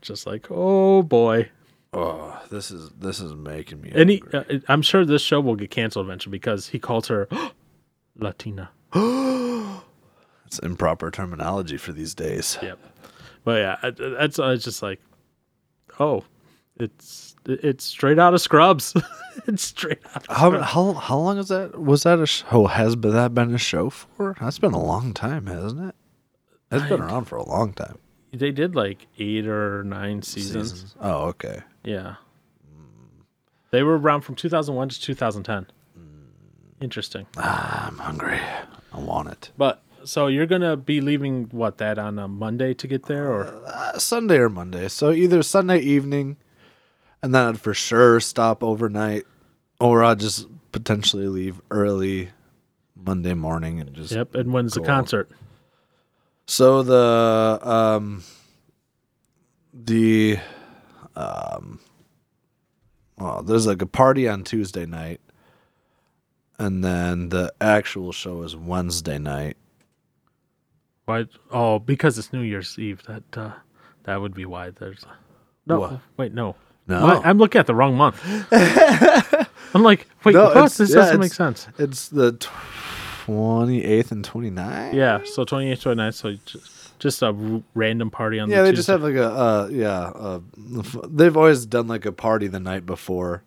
just 0.05 0.27
like 0.27 0.47
oh 0.51 1.03
boy. 1.03 1.51
Oh, 1.93 2.41
this 2.51 2.71
is 2.73 2.91
this 2.99 3.21
is 3.21 3.35
making 3.35 3.81
me. 3.81 3.93
And 3.95 4.11
he, 4.11 4.23
uh, 4.33 4.43
I'm 4.69 4.83
sure 4.83 5.05
this 5.05 5.23
show 5.23 5.41
will 5.41 5.55
get 5.57 5.71
canceled 5.71 6.07
eventually 6.07 6.33
because 6.33 6.69
he 6.69 6.79
calls 6.81 7.07
her 7.09 7.29
Latina. 8.17 8.71
it's 10.47 10.59
improper 10.63 11.11
terminology 11.11 11.77
for 11.77 11.93
these 11.93 12.15
days. 12.15 12.59
Yep. 12.63 12.79
But 13.45 13.61
yeah, 13.61 13.77
I- 13.83 13.91
that's 13.91 14.39
uh, 14.39 14.49
it's 14.49 14.65
just 14.65 14.83
like, 14.83 15.01
oh, 16.01 16.25
it's 16.77 17.37
it's 17.47 17.85
straight 17.85 18.19
out 18.19 18.35
of 18.35 18.41
Scrubs. 18.41 18.95
it's 19.47 19.63
straight 19.63 19.99
out. 20.15 20.27
Of 20.29 20.37
How 20.37 20.49
Scrubs. 20.51 20.65
how 20.73 20.93
how 20.95 21.19
long 21.19 21.39
is 21.39 21.49
that? 21.49 21.81
Was 21.81 22.03
that 22.05 22.19
a 22.19 22.27
show? 22.27 22.67
Has 22.67 22.97
that 22.97 23.35
been 23.35 23.55
a 23.55 23.59
show 23.59 23.91
for? 23.91 24.35
That's 24.41 24.59
been 24.59 24.73
a 24.73 24.83
long 24.83 25.13
time, 25.15 25.47
hasn't 25.47 25.91
it? 25.91 25.95
It's 26.73 26.89
been 26.89 27.03
around 27.03 27.27
for 27.27 27.37
a 27.37 27.49
long 27.49 27.73
time. 27.73 27.99
They 28.35 28.51
did 28.51 28.75
like 28.75 29.07
eight 29.19 29.47
or 29.47 29.85
nine 29.85 30.23
seasons. 30.23 30.71
Seasons. 30.73 30.95
Oh, 31.01 31.27
okay. 31.29 31.61
Yeah. 31.85 32.17
They 33.71 33.83
were 33.83 33.99
around 33.99 34.23
from 34.23 34.35
2001 34.35 34.89
to 34.91 35.01
2010. 35.01 35.67
Interesting. 36.81 37.27
Ah, 37.37 37.89
I'm 37.89 37.99
hungry. 37.99 38.39
I 38.93 38.99
want 38.99 39.29
it. 39.29 39.51
But 39.57 39.83
so 40.05 40.27
you're 40.27 40.47
gonna 40.47 40.77
be 40.77 41.01
leaving 41.01 41.45
what 41.51 41.79
that 41.79 41.99
on 41.99 42.19
a 42.19 42.29
Monday 42.29 42.75
to 42.75 42.87
get 42.87 43.07
there, 43.07 43.31
or 43.33 43.63
Uh, 43.67 43.99
Sunday 43.99 44.37
or 44.39 44.49
Monday. 44.49 44.89
So 44.89 45.11
either 45.13 45.43
Sunday 45.43 45.79
evening, 45.79 46.37
and 47.23 47.35
then 47.35 47.47
I'd 47.49 47.61
for 47.61 47.73
sure 47.75 48.21
stop 48.21 48.63
overnight, 48.63 49.25
or 49.81 50.05
I'd 50.05 50.21
just 50.21 50.47
potentially 50.73 51.27
leave 51.29 51.61
early 51.71 52.31
Monday 52.95 53.35
morning 53.35 53.81
and 53.81 53.95
just. 53.95 54.13
yep. 54.13 54.35
And 54.35 54.53
when's 54.53 54.75
the 54.75 54.83
concert? 54.83 55.31
So 56.47 56.83
the 56.83 57.59
um, 57.63 58.23
the 59.73 60.39
um, 61.17 61.81
well, 63.19 63.43
there's 63.43 63.67
like 63.67 63.83
a 63.83 63.87
party 63.87 64.29
on 64.29 64.45
Tuesday 64.45 64.87
night, 64.87 65.21
and 66.59 66.85
then 66.85 67.31
the 67.31 67.53
actual 67.61 68.13
show 68.13 68.43
is 68.43 68.57
Wednesday 68.57 69.19
night. 69.19 69.57
Why? 71.07 71.27
Oh, 71.51 71.79
because 71.79 72.19
it's 72.19 72.33
New 72.33 72.43
Year's 72.43 72.79
Eve. 72.79 73.03
That 73.07 73.23
uh, 73.37 73.53
that 74.05 74.21
would 74.21 74.35
be 74.35 74.45
why. 74.45 74.71
There's 74.71 75.05
no. 75.67 75.81
What? 75.81 76.01
Wait, 76.17 76.35
no. 76.35 76.57
No, 76.87 77.23
I'm 77.25 77.39
looking 77.39 77.59
at 77.59 77.67
the 77.67 77.75
wrong 77.75 77.97
month. 77.97 78.21
I'm 79.75 79.83
like, 79.83 80.07
wait, 80.23 80.35
no, 80.35 80.53
what? 80.55 80.71
This 80.73 80.91
yeah, 80.91 80.97
doesn't 80.97 81.21
make 81.21 81.33
sense. 81.33 81.67
It's 81.79 82.09
the. 82.09 82.33
Tw- 82.33 82.51
28th 83.27 84.13
and 84.13 84.25
29th? 84.25 84.93
Yeah, 84.93 85.21
so 85.25 85.45
28th, 85.45 85.95
29th. 85.95 86.15
So 86.15 86.37
just, 86.45 86.99
just 86.99 87.23
a 87.23 87.63
random 87.75 88.11
party 88.11 88.39
on 88.39 88.51
yeah, 88.51 88.59
the 88.59 88.63
they 88.65 88.71
Tuesday. 88.71 88.77
just 88.79 88.89
have 88.89 89.03
like 89.03 89.15
a, 89.15 89.31
uh, 89.31 89.69
yeah, 89.71 90.01
uh, 90.01 90.41
they've 91.09 91.37
always 91.37 91.67
done 91.67 91.89
like 91.89 92.05
a 92.07 92.13
party 92.13 92.47
the 92.49 92.61
night 92.61 92.85
before. 92.87 93.43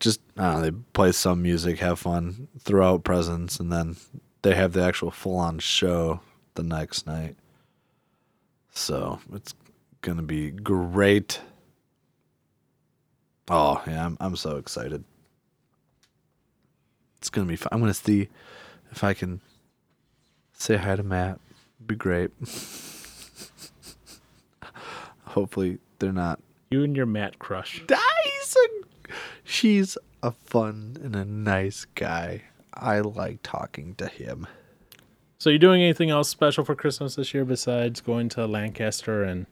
Just, 0.00 0.20
I 0.36 0.42
don't 0.42 0.54
know, 0.54 0.70
they 0.70 0.76
play 0.92 1.12
some 1.12 1.42
music, 1.42 1.78
have 1.78 1.98
fun, 1.98 2.48
throw 2.60 2.94
out 2.94 3.04
presents, 3.04 3.60
and 3.60 3.70
then 3.70 3.96
they 4.42 4.54
have 4.54 4.72
the 4.72 4.82
actual 4.82 5.10
full 5.10 5.36
on 5.36 5.58
show 5.58 6.20
the 6.54 6.62
next 6.62 7.06
night. 7.06 7.36
So 8.72 9.20
it's 9.32 9.54
going 10.00 10.16
to 10.16 10.22
be 10.22 10.50
great. 10.50 11.40
Oh, 13.48 13.82
yeah, 13.86 14.06
I'm, 14.06 14.16
I'm 14.20 14.36
so 14.36 14.56
excited. 14.56 15.04
It's 17.18 17.30
going 17.30 17.46
to 17.46 17.50
be 17.50 17.56
fun. 17.56 17.68
I'm 17.72 17.80
going 17.80 17.92
to 17.92 17.94
see 17.94 18.28
if 18.94 19.02
I 19.02 19.12
can 19.12 19.40
say 20.52 20.76
hi 20.76 20.94
to 20.94 21.02
Matt. 21.02 21.40
Be 21.84 21.96
great. 21.96 22.30
Hopefully 25.26 25.78
they're 25.98 26.12
not. 26.12 26.38
You 26.70 26.84
and 26.84 26.96
your 26.96 27.06
Matt 27.06 27.38
crush. 27.38 27.82
He's 27.88 28.56
she's 29.42 29.98
a 30.22 30.30
fun 30.30 30.96
and 31.02 31.16
a 31.16 31.24
nice 31.24 31.86
guy. 31.94 32.42
I 32.72 33.00
like 33.00 33.40
talking 33.42 33.94
to 33.96 34.06
him. 34.06 34.46
So 35.38 35.50
you 35.50 35.58
doing 35.58 35.82
anything 35.82 36.10
else 36.10 36.28
special 36.28 36.64
for 36.64 36.74
Christmas 36.74 37.16
this 37.16 37.34
year 37.34 37.44
besides 37.44 38.00
going 38.00 38.28
to 38.30 38.46
Lancaster 38.46 39.22
and 39.24 39.46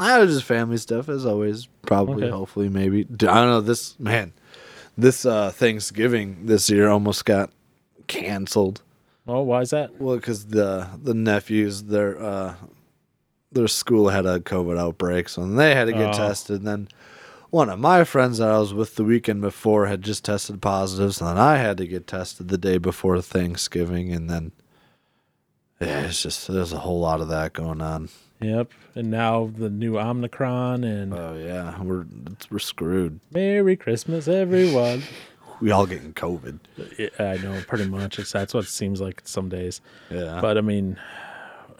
I 0.00 0.18
was 0.18 0.32
just 0.34 0.46
family 0.46 0.78
stuff 0.78 1.08
as 1.10 1.26
always. 1.26 1.68
Probably, 1.82 2.24
Okay. 2.24 2.30
hopefully, 2.32 2.70
maybe. 2.70 3.02
I 3.02 3.04
don't 3.14 3.28
know. 3.50 3.60
This 3.60 3.98
man, 4.00 4.32
this 4.96 5.26
uh 5.26 5.50
Thanksgiving 5.50 6.46
this 6.46 6.70
year 6.70 6.88
almost 6.88 7.26
got 7.26 7.50
canceled. 8.06 8.82
oh, 9.26 9.42
why 9.42 9.60
is 9.62 9.70
that? 9.70 10.00
Well, 10.00 10.16
because 10.16 10.46
the 10.46 10.88
the 11.02 11.14
nephews 11.14 11.84
their 11.84 12.20
uh 12.22 12.54
their 13.52 13.68
school 13.68 14.08
had 14.08 14.24
a 14.26 14.40
COVID 14.40 14.78
outbreak, 14.78 15.28
so 15.28 15.46
they 15.46 15.74
had 15.74 15.84
to 15.86 15.92
get 15.92 16.14
Oh. 16.14 16.18
tested. 16.18 16.58
And 16.60 16.66
then 16.66 16.88
one 17.50 17.68
of 17.68 17.78
my 17.78 18.02
friends 18.04 18.38
that 18.38 18.48
I 18.48 18.58
was 18.58 18.72
with 18.72 18.94
the 18.96 19.04
weekend 19.04 19.42
before 19.42 19.86
had 19.86 20.00
just 20.02 20.24
tested 20.24 20.62
positive, 20.62 21.14
so 21.14 21.26
then 21.26 21.36
I 21.36 21.56
had 21.56 21.76
to 21.76 21.86
get 21.86 22.06
tested 22.06 22.48
the 22.48 22.56
day 22.58 22.78
before 22.78 23.20
Thanksgiving, 23.20 24.12
and 24.12 24.30
then 24.30 24.52
Yeah, 25.80 26.02
it's 26.06 26.22
just 26.22 26.46
there's 26.48 26.72
a 26.72 26.78
whole 26.78 27.00
lot 27.00 27.20
of 27.20 27.28
that 27.28 27.52
going 27.52 27.80
on. 27.82 28.08
Yep. 28.40 28.70
And 28.94 29.10
now 29.10 29.50
the 29.56 29.68
new 29.70 29.98
Omicron 29.98 30.82
and 30.84 31.12
Oh 31.14 31.34
yeah, 31.38 31.80
we're 31.82 32.06
we're 32.50 32.58
screwed. 32.58 33.20
Merry 33.32 33.76
Christmas, 33.76 34.28
everyone. 34.28 35.02
We 35.62 35.70
all 35.70 35.86
getting 35.86 36.12
COVID. 36.12 36.58
Yeah, 36.98 37.08
I 37.20 37.36
know, 37.36 37.62
pretty 37.68 37.84
much. 37.88 38.18
It's, 38.18 38.32
that's 38.32 38.52
what 38.52 38.64
it 38.64 38.68
seems 38.70 39.00
like 39.00 39.22
some 39.24 39.48
days. 39.48 39.80
Yeah, 40.10 40.40
But 40.40 40.58
I 40.58 40.60
mean, 40.60 40.98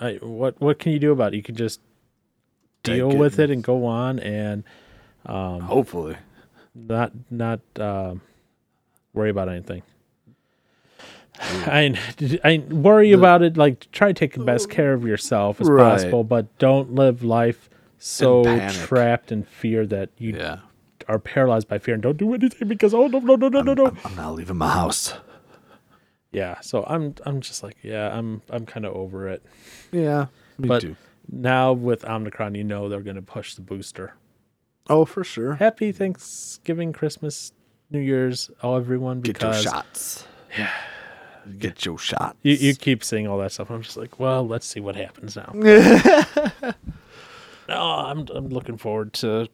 I, 0.01 0.15
what 0.23 0.61
what 0.61 0.79
can 0.79 0.93
you 0.93 1.01
do 1.01 1.11
about 1.11 1.35
it? 1.35 1.37
You 1.37 1.43
can 1.43 1.57
just 1.57 1.81
deal 2.85 3.11
it 3.11 3.17
with 3.19 3.41
it 3.41 3.51
and 3.51 3.63
go 3.63 3.85
on 3.85 4.21
and 4.21 4.63
hopefully. 5.27 6.17
not 6.77 7.11
not 7.29 7.61
um, 7.81 8.21
worry 9.15 9.31
about 9.31 9.49
anything. 9.49 9.83
I 11.41 11.99
I 12.45 12.59
worry 12.71 13.11
about 13.13 13.43
it. 13.43 13.57
Like 13.57 13.91
try 13.91 14.09
to 14.09 14.15
take 14.15 14.35
the 14.35 14.45
best 14.45 14.71
care 14.71 14.93
of 14.93 15.05
yourself 15.05 15.61
as 15.61 15.69
Right. 15.69 15.91
possible, 15.93 16.23
but 16.25 16.57
don't 16.59 16.95
live 16.95 17.25
life 17.25 17.69
so 17.99 18.45
trapped 18.71 19.33
in 19.33 19.43
fear 19.43 19.87
that 19.87 20.11
you 20.19 20.35
Yeah, 20.37 20.59
are 21.09 21.19
paralyzed 21.19 21.69
by 21.69 21.79
fear 21.79 21.95
and 21.95 22.03
don't 22.03 22.17
do 22.17 22.33
anything 22.35 22.69
because 22.69 22.93
oh 22.95 23.07
no 23.07 23.19
no 23.19 23.37
no 23.37 23.49
no 23.49 23.61
no 23.63 23.75
no. 23.75 23.97
I'm 24.05 24.15
not 24.17 24.35
leaving 24.35 24.57
my 24.57 24.71
house. 24.73 25.15
Yeah, 26.31 26.61
so 26.61 26.85
I'm 26.87 27.15
I'm 27.27 27.41
just 27.41 27.63
like 27.63 27.77
yeah 27.83 28.17
I'm 28.17 28.43
I'm 28.51 28.65
kind 28.67 28.87
of 28.87 28.95
over 28.95 29.29
it. 29.29 29.43
Yeah, 29.91 30.27
me 30.59 30.69
But 30.69 30.81
too. 30.83 30.97
now 31.31 31.73
with 31.73 32.05
Omicron, 32.07 32.55
you 32.55 32.65
know 32.65 32.89
they're 32.89 33.01
going 33.03 33.17
to 33.17 33.23
push 33.23 33.55
the 33.55 33.61
booster. 33.61 34.15
Oh, 34.89 35.05
for 35.05 35.23
sure. 35.25 35.55
Happy 35.55 35.93
Thanksgiving, 35.93 36.93
Christmas, 36.93 37.53
New 37.91 38.01
Year's, 38.01 38.51
all 38.63 38.77
everyone 38.77 39.21
Get 39.21 39.41
your 39.43 39.51
because 39.51 39.63
shots. 39.63 40.27
Yeah, 40.59 40.71
get 41.59 41.85
your 41.85 41.99
shots. 41.99 42.37
you, 42.43 42.55
you 42.55 42.75
keep 42.75 43.05
saying 43.05 43.27
all 43.29 43.39
that 43.39 43.53
stuff. 43.53 43.71
I'm 43.71 43.83
just 43.83 43.97
like, 43.99 44.19
well, 44.19 44.47
let's 44.47 44.67
see 44.67 44.81
what 44.81 44.97
happens 44.97 45.37
now. 45.37 45.53
no, 45.55 46.73
I'm 47.69 48.27
I'm 48.35 48.49
looking 48.49 48.77
forward 48.79 49.13
to 49.15 49.49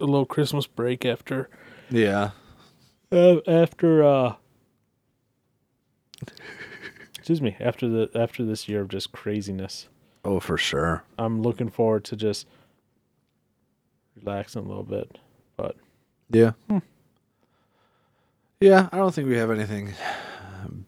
a 0.00 0.04
little 0.04 0.26
Christmas 0.26 0.66
break 0.66 1.04
after 1.04 1.48
yeah, 1.90 2.30
uh, 3.12 3.36
after 3.46 4.02
uh 4.02 4.34
excuse 7.16 7.40
me 7.40 7.56
after 7.60 7.88
the 7.88 8.10
after 8.14 8.44
this 8.44 8.68
year 8.68 8.82
of 8.82 8.88
just 8.88 9.12
craziness. 9.12 9.88
oh 10.24 10.40
for 10.40 10.58
sure. 10.58 11.04
I'm 11.18 11.42
looking 11.42 11.70
forward 11.70 12.04
to 12.04 12.16
just 12.16 12.46
relaxing 14.16 14.64
a 14.64 14.68
little 14.68 14.82
bit. 14.82 15.18
But 15.56 15.76
Yeah. 16.30 16.52
Yeah, 18.60 18.88
I 18.92 18.96
don't 18.96 19.14
think 19.14 19.28
we 19.28 19.36
have 19.36 19.50
anything 19.50 19.92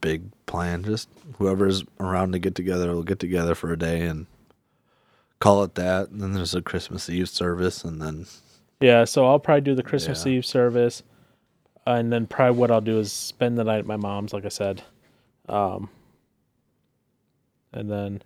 big 0.01 0.23
planned. 0.45 0.85
Just 0.85 1.09
whoever's 1.37 1.83
around 1.99 2.31
to 2.31 2.39
get 2.39 2.55
together 2.55 2.91
will 2.91 3.03
get 3.03 3.19
together 3.19 3.53
for 3.53 3.71
a 3.71 3.77
day 3.77 4.01
and 4.01 4.25
call 5.39 5.63
it 5.63 5.75
that. 5.75 6.09
And 6.09 6.21
then 6.21 6.33
there's 6.33 6.55
a 6.55 6.61
Christmas 6.61 7.09
Eve 7.09 7.29
service, 7.29 7.83
and 7.83 8.01
then 8.01 8.25
yeah, 8.79 9.03
so 9.05 9.25
I'll 9.25 9.39
probably 9.39 9.61
do 9.61 9.75
the 9.75 9.83
Christmas 9.83 10.25
Yeah. 10.25 10.33
Eve 10.33 10.45
service, 10.45 11.03
and 11.85 12.11
then 12.11 12.27
probably 12.27 12.57
what 12.59 12.71
I'll 12.71 12.81
do 12.81 12.99
is 12.99 13.11
spend 13.11 13.57
the 13.57 13.63
night 13.63 13.79
at 13.79 13.85
my 13.85 13.97
mom's, 13.97 14.33
like 14.33 14.45
I 14.45 14.49
said, 14.49 14.83
um, 15.49 15.89
and 17.73 17.89
then 17.89 18.21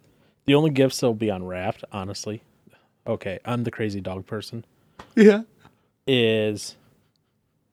the 0.46 0.56
only 0.56 0.70
gifts 0.72 1.00
that'll 1.00 1.14
be 1.14 1.30
unwrapped, 1.30 1.84
honestly. 1.92 2.44
Okay, 3.08 3.40
I'm 3.46 3.64
the 3.64 3.72
crazy 3.72 4.02
dog 4.02 4.26
person. 4.28 4.64
yeah, 5.16 5.42
Is 6.08 6.76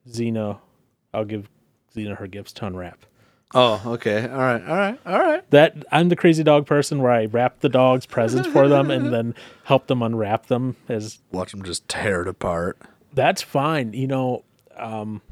Xena? 0.09 0.59
I'll 1.13 1.25
give 1.25 1.49
Xena 1.95 2.17
her 2.17 2.27
gifts 2.27 2.53
to 2.55 2.67
unwrap. 2.67 3.05
Oh, 3.55 3.83
okay. 3.95 4.29
All 4.29 4.37
right. 4.39 4.63
All 4.67 4.77
right. 4.77 5.01
All 5.07 5.19
right. 5.19 5.51
That 5.51 5.85
I'm 5.91 6.09
the 6.11 6.17
crazy 6.17 6.43
dog 6.43 6.67
person 6.67 7.01
where 7.01 7.13
I 7.13 7.25
wrap 7.27 7.61
the 7.61 7.69
dog's 7.71 8.05
presents 8.07 8.47
for 8.49 8.69
them 8.69 8.91
and 8.91 9.13
then 9.13 9.35
help 9.65 9.87
them 9.87 10.03
unwrap 10.03 10.47
them 10.47 10.77
as 10.89 11.19
Watch 11.33 11.53
them 11.53 11.63
just 11.63 11.89
tear 11.89 12.23
it 12.23 12.29
apart. 12.29 12.79
that's 13.15 13.41
fine. 13.43 13.95
You 13.95 14.07
know, 14.07 14.45
um, 14.77 15.23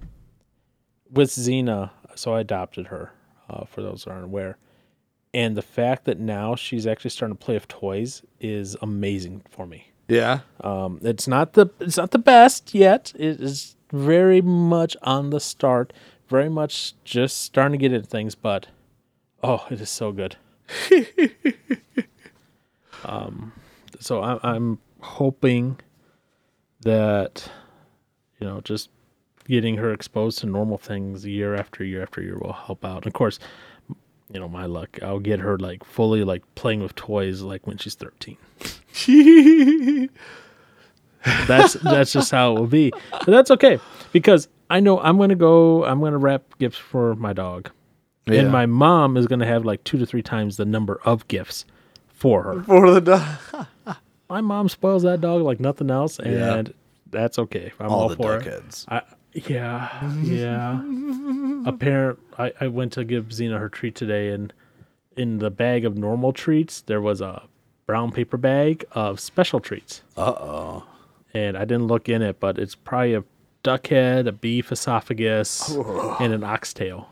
with 1.10 1.28
Xena, 1.30 1.90
so 2.14 2.34
I 2.34 2.40
adopted 2.40 2.86
her, 2.88 3.12
uh, 3.50 3.64
for 3.66 3.82
those 3.82 4.04
who 4.04 4.10
aren't 4.10 4.24
aware. 4.24 4.56
And 5.34 5.54
the 5.56 5.62
fact 5.62 6.06
that 6.06 6.18
now 6.18 6.54
she's 6.56 6.86
actually 6.86 7.10
starting 7.10 7.36
to 7.36 7.44
play 7.44 7.54
with 7.54 7.68
toys 7.68 8.22
is 8.40 8.76
amazing 8.80 9.42
for 9.50 9.66
me. 9.66 9.92
Yeah. 10.08 10.40
Um, 10.62 10.98
it's 11.02 11.28
not 11.28 11.52
the 11.52 11.66
it's 11.80 11.98
not 11.98 12.12
the 12.12 12.18
best 12.18 12.74
yet. 12.74 13.12
It 13.16 13.40
is 13.40 13.76
very 13.92 14.40
much 14.40 14.96
on 15.02 15.30
the 15.30 15.40
start, 15.40 15.92
very 16.28 16.48
much 16.48 16.94
just 17.04 17.42
starting 17.42 17.78
to 17.78 17.82
get 17.82 17.92
into 17.92 18.06
things, 18.06 18.34
but 18.34 18.68
oh, 19.42 19.66
it 19.70 19.80
is 19.80 19.90
so 19.90 20.12
good. 20.12 20.36
um, 23.04 23.52
so 24.00 24.22
I'm 24.22 24.40
I'm 24.42 24.78
hoping 25.00 25.78
that 26.80 27.50
you 28.40 28.46
know 28.46 28.60
just 28.62 28.90
getting 29.48 29.76
her 29.76 29.92
exposed 29.92 30.38
to 30.40 30.46
normal 30.46 30.78
things 30.78 31.24
year 31.24 31.54
after 31.54 31.84
year 31.84 32.02
after 32.02 32.20
year 32.20 32.38
will 32.38 32.52
help 32.52 32.84
out. 32.84 32.98
And 32.98 33.06
of 33.06 33.12
course, 33.12 33.38
you 34.32 34.40
know 34.40 34.48
my 34.48 34.66
luck, 34.66 34.98
I'll 35.02 35.20
get 35.20 35.40
her 35.40 35.56
like 35.58 35.84
fully 35.84 36.24
like 36.24 36.42
playing 36.54 36.82
with 36.82 36.94
toys 36.94 37.42
like 37.42 37.66
when 37.66 37.78
she's 37.78 37.94
13 37.94 38.36
that's 41.46 41.74
that's 41.74 42.12
just 42.12 42.30
how 42.30 42.56
it 42.56 42.60
will 42.60 42.66
be. 42.66 42.92
But 43.10 43.26
that's 43.26 43.50
okay 43.50 43.78
because 44.12 44.48
I 44.70 44.80
know 44.80 45.00
I'm 45.00 45.18
gonna 45.18 45.34
go. 45.34 45.84
I'm 45.84 46.00
gonna 46.00 46.18
wrap 46.18 46.58
gifts 46.58 46.78
for 46.78 47.14
my 47.14 47.32
dog, 47.32 47.70
Yeah. 48.26 48.40
and 48.40 48.52
my 48.52 48.66
mom 48.66 49.16
is 49.16 49.26
gonna 49.26 49.46
have 49.46 49.64
like 49.64 49.84
two 49.84 49.98
to 49.98 50.06
three 50.06 50.22
times 50.22 50.56
the 50.56 50.64
number 50.64 51.00
of 51.04 51.26
gifts 51.28 51.64
for 52.08 52.42
her. 52.42 52.62
For 52.64 52.90
the 52.92 53.00
dog. 53.00 53.66
My 54.28 54.40
mom 54.40 54.68
spoils 54.68 55.04
that 55.04 55.20
dog 55.20 55.42
like 55.42 55.60
nothing 55.60 55.88
else, 55.88 56.18
and 56.18 56.74
that's 57.12 57.38
okay. 57.38 57.72
I'm 57.78 57.90
all, 57.90 58.08
All 58.08 58.08
for 58.16 58.38
it. 58.38 58.84
I, 58.88 59.02
yeah, 59.32 60.10
yeah. 60.20 60.82
A 61.64 61.72
parent. 61.72 62.18
I, 62.36 62.52
I 62.60 62.66
went 62.66 62.92
to 62.94 63.04
give 63.04 63.26
Xena 63.26 63.60
her 63.60 63.68
treat 63.68 63.94
today, 63.94 64.30
and 64.30 64.52
in 65.16 65.38
the 65.38 65.48
bag 65.50 65.84
of 65.84 65.96
normal 65.96 66.32
treats, 66.32 66.80
there 66.80 67.00
was 67.00 67.20
a 67.20 67.44
brown 67.86 68.10
paper 68.10 68.36
bag 68.36 68.84
of 68.92 69.20
special 69.20 69.60
treats. 69.60 70.02
Uh 70.16 70.22
oh. 70.32 70.84
and 71.32 71.56
I 71.56 71.64
didn't 71.64 71.86
look 71.86 72.08
in 72.08 72.20
it, 72.20 72.40
but 72.40 72.58
it's 72.58 72.74
probably 72.74 73.14
a 73.14 73.22
duck 73.66 73.88
head, 73.88 74.28
a 74.28 74.32
beef 74.32 74.70
esophagus, 74.70 75.70
and 76.20 76.32
an 76.32 76.44
oxtail. 76.44 77.08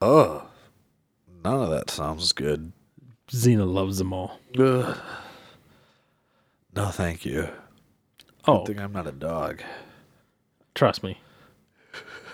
Oh. 0.00 0.46
None 1.44 1.62
of 1.62 1.70
that 1.70 1.90
sounds 1.90 2.30
good. 2.30 2.70
Xena 3.28 3.66
loves 3.66 3.98
them 3.98 4.12
all. 4.12 4.38
Ugh. 4.56 4.96
No, 6.76 6.86
thank 6.90 7.26
you. 7.26 7.48
Oh, 8.46 8.62
I 8.62 8.66
think 8.66 8.78
I'm 8.78 8.92
not 8.92 9.08
a 9.08 9.12
dog. 9.12 9.60
trust 10.76 11.02
me. 11.02 11.20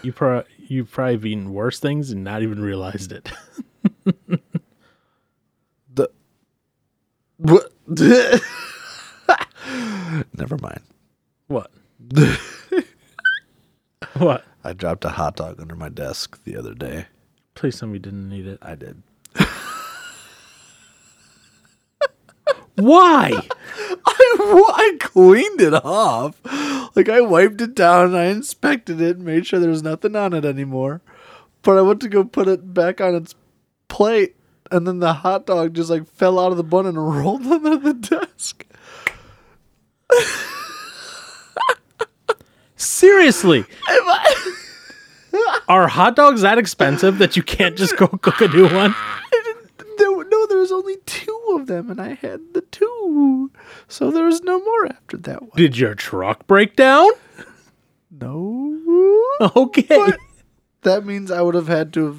You 0.02 0.12
pro- 0.12 0.44
you've 0.58 0.90
probably 0.90 1.14
have 1.14 1.24
eaten 1.24 1.54
worse 1.54 1.80
things 1.80 2.10
and 2.10 2.24
not 2.24 2.42
even 2.42 2.60
realized 2.60 3.10
it. 3.10 3.30
The 5.94 6.10
what? 7.38 7.72
Never 10.36 10.58
mind. 10.60 10.82
what? 11.46 11.70
what? 14.18 14.44
I 14.62 14.72
dropped 14.72 15.04
a 15.04 15.10
hot 15.10 15.36
dog 15.36 15.60
under 15.60 15.76
my 15.76 15.88
desk 15.88 16.42
the 16.44 16.56
other 16.56 16.74
day. 16.74 17.06
Please 17.54 17.78
tell 17.78 17.88
me 17.88 17.94
you 17.94 18.00
didn't 18.00 18.32
eat 18.32 18.46
it. 18.46 18.58
I 18.62 18.74
did. 18.74 19.02
Why? 22.76 23.30
I, 24.06 24.64
I 24.76 24.96
cleaned 25.00 25.60
it 25.60 25.74
off. 25.74 26.40
Like 26.96 27.08
I 27.08 27.20
wiped 27.20 27.60
it 27.60 27.74
down, 27.74 28.06
and 28.06 28.16
I 28.16 28.24
inspected 28.26 29.00
it, 29.00 29.16
and 29.16 29.24
made 29.24 29.46
sure 29.46 29.60
there 29.60 29.70
was 29.70 29.82
nothing 29.82 30.16
on 30.16 30.32
it 30.32 30.44
anymore. 30.44 31.00
But 31.62 31.78
I 31.78 31.82
went 31.82 32.00
to 32.00 32.08
go 32.08 32.24
put 32.24 32.48
it 32.48 32.74
back 32.74 33.00
on 33.00 33.14
its 33.14 33.34
plate, 33.88 34.36
and 34.70 34.86
then 34.86 34.98
the 34.98 35.14
hot 35.14 35.46
dog 35.46 35.74
just 35.74 35.90
like 35.90 36.06
fell 36.06 36.38
out 36.38 36.50
of 36.50 36.56
the 36.56 36.64
bun 36.64 36.86
and 36.86 36.98
rolled 37.18 37.46
under 37.46 37.76
the 37.76 37.94
desk. 37.94 38.66
Seriously? 42.84 43.64
Are 45.68 45.88
hot 45.88 46.14
dogs 46.14 46.42
that 46.42 46.58
expensive 46.58 47.18
that 47.18 47.36
you 47.36 47.42
can't 47.42 47.76
just 47.76 47.96
go 47.96 48.06
cook 48.06 48.40
a 48.40 48.48
new 48.48 48.68
one? 48.68 48.94
There, 49.98 50.24
no, 50.24 50.46
there 50.46 50.58
was 50.58 50.70
only 50.72 50.96
two 51.06 51.56
of 51.58 51.66
them, 51.66 51.90
and 51.90 52.00
I 52.00 52.14
had 52.14 52.40
the 52.52 52.60
two, 52.62 53.50
so 53.88 54.10
there 54.10 54.24
was 54.24 54.42
no 54.42 54.58
more 54.60 54.86
after 54.86 55.16
that 55.18 55.42
one. 55.42 55.50
Did 55.56 55.76
your 55.78 55.94
truck 55.94 56.46
break 56.46 56.76
down? 56.76 57.08
No, 58.10 58.78
Okay. 59.56 60.12
that 60.82 61.04
means 61.04 61.30
I 61.30 61.42
would 61.42 61.54
have 61.54 61.68
had 61.68 61.92
to 61.94 62.06
have 62.06 62.18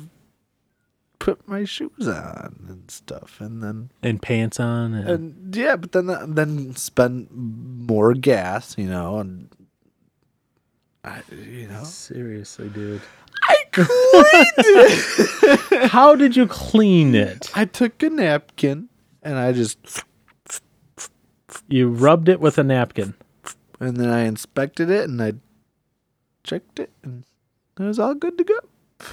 put 1.19 1.47
my 1.47 1.63
shoes 1.63 2.07
on 2.07 2.65
and 2.67 2.91
stuff, 2.91 3.39
and 3.39 3.61
then 3.63 3.89
And 4.03 4.21
pants 4.21 4.59
on 4.59 4.93
and 4.93 5.09
and 5.09 5.55
yeah, 5.55 5.75
but 5.77 5.91
then 5.93 6.07
then 6.35 6.75
spend 6.75 7.29
more 7.31 8.13
gas, 8.13 8.75
you 8.77 8.87
know, 8.87 9.19
and 9.19 9.49
I, 11.05 11.21
you 11.31 11.67
know, 11.67 11.83
Seriously, 11.83 12.67
dude. 12.69 13.01
I 13.47 13.55
cleaned 13.71 14.53
it. 14.57 15.89
How 15.91 16.15
did 16.15 16.35
you 16.35 16.47
clean 16.47 17.13
it? 17.13 17.51
I 17.55 17.65
took 17.65 18.01
a 18.01 18.09
napkin 18.09 18.89
and 19.21 19.37
I 19.37 19.51
just 19.51 19.77
You 21.67 21.89
rubbed 21.89 22.27
it 22.27 22.39
with 22.39 22.57
a 22.57 22.63
napkin. 22.63 23.13
and 23.79 23.97
then 23.97 24.09
I 24.09 24.21
inspected 24.21 24.89
it 24.89 25.07
and 25.07 25.21
I 25.21 25.33
checked 26.43 26.79
it 26.79 26.89
and 27.03 27.23
it 27.79 27.83
was 27.83 27.99
all 27.99 28.15
good 28.15 28.37
to 28.39 28.43
go. 28.43 28.57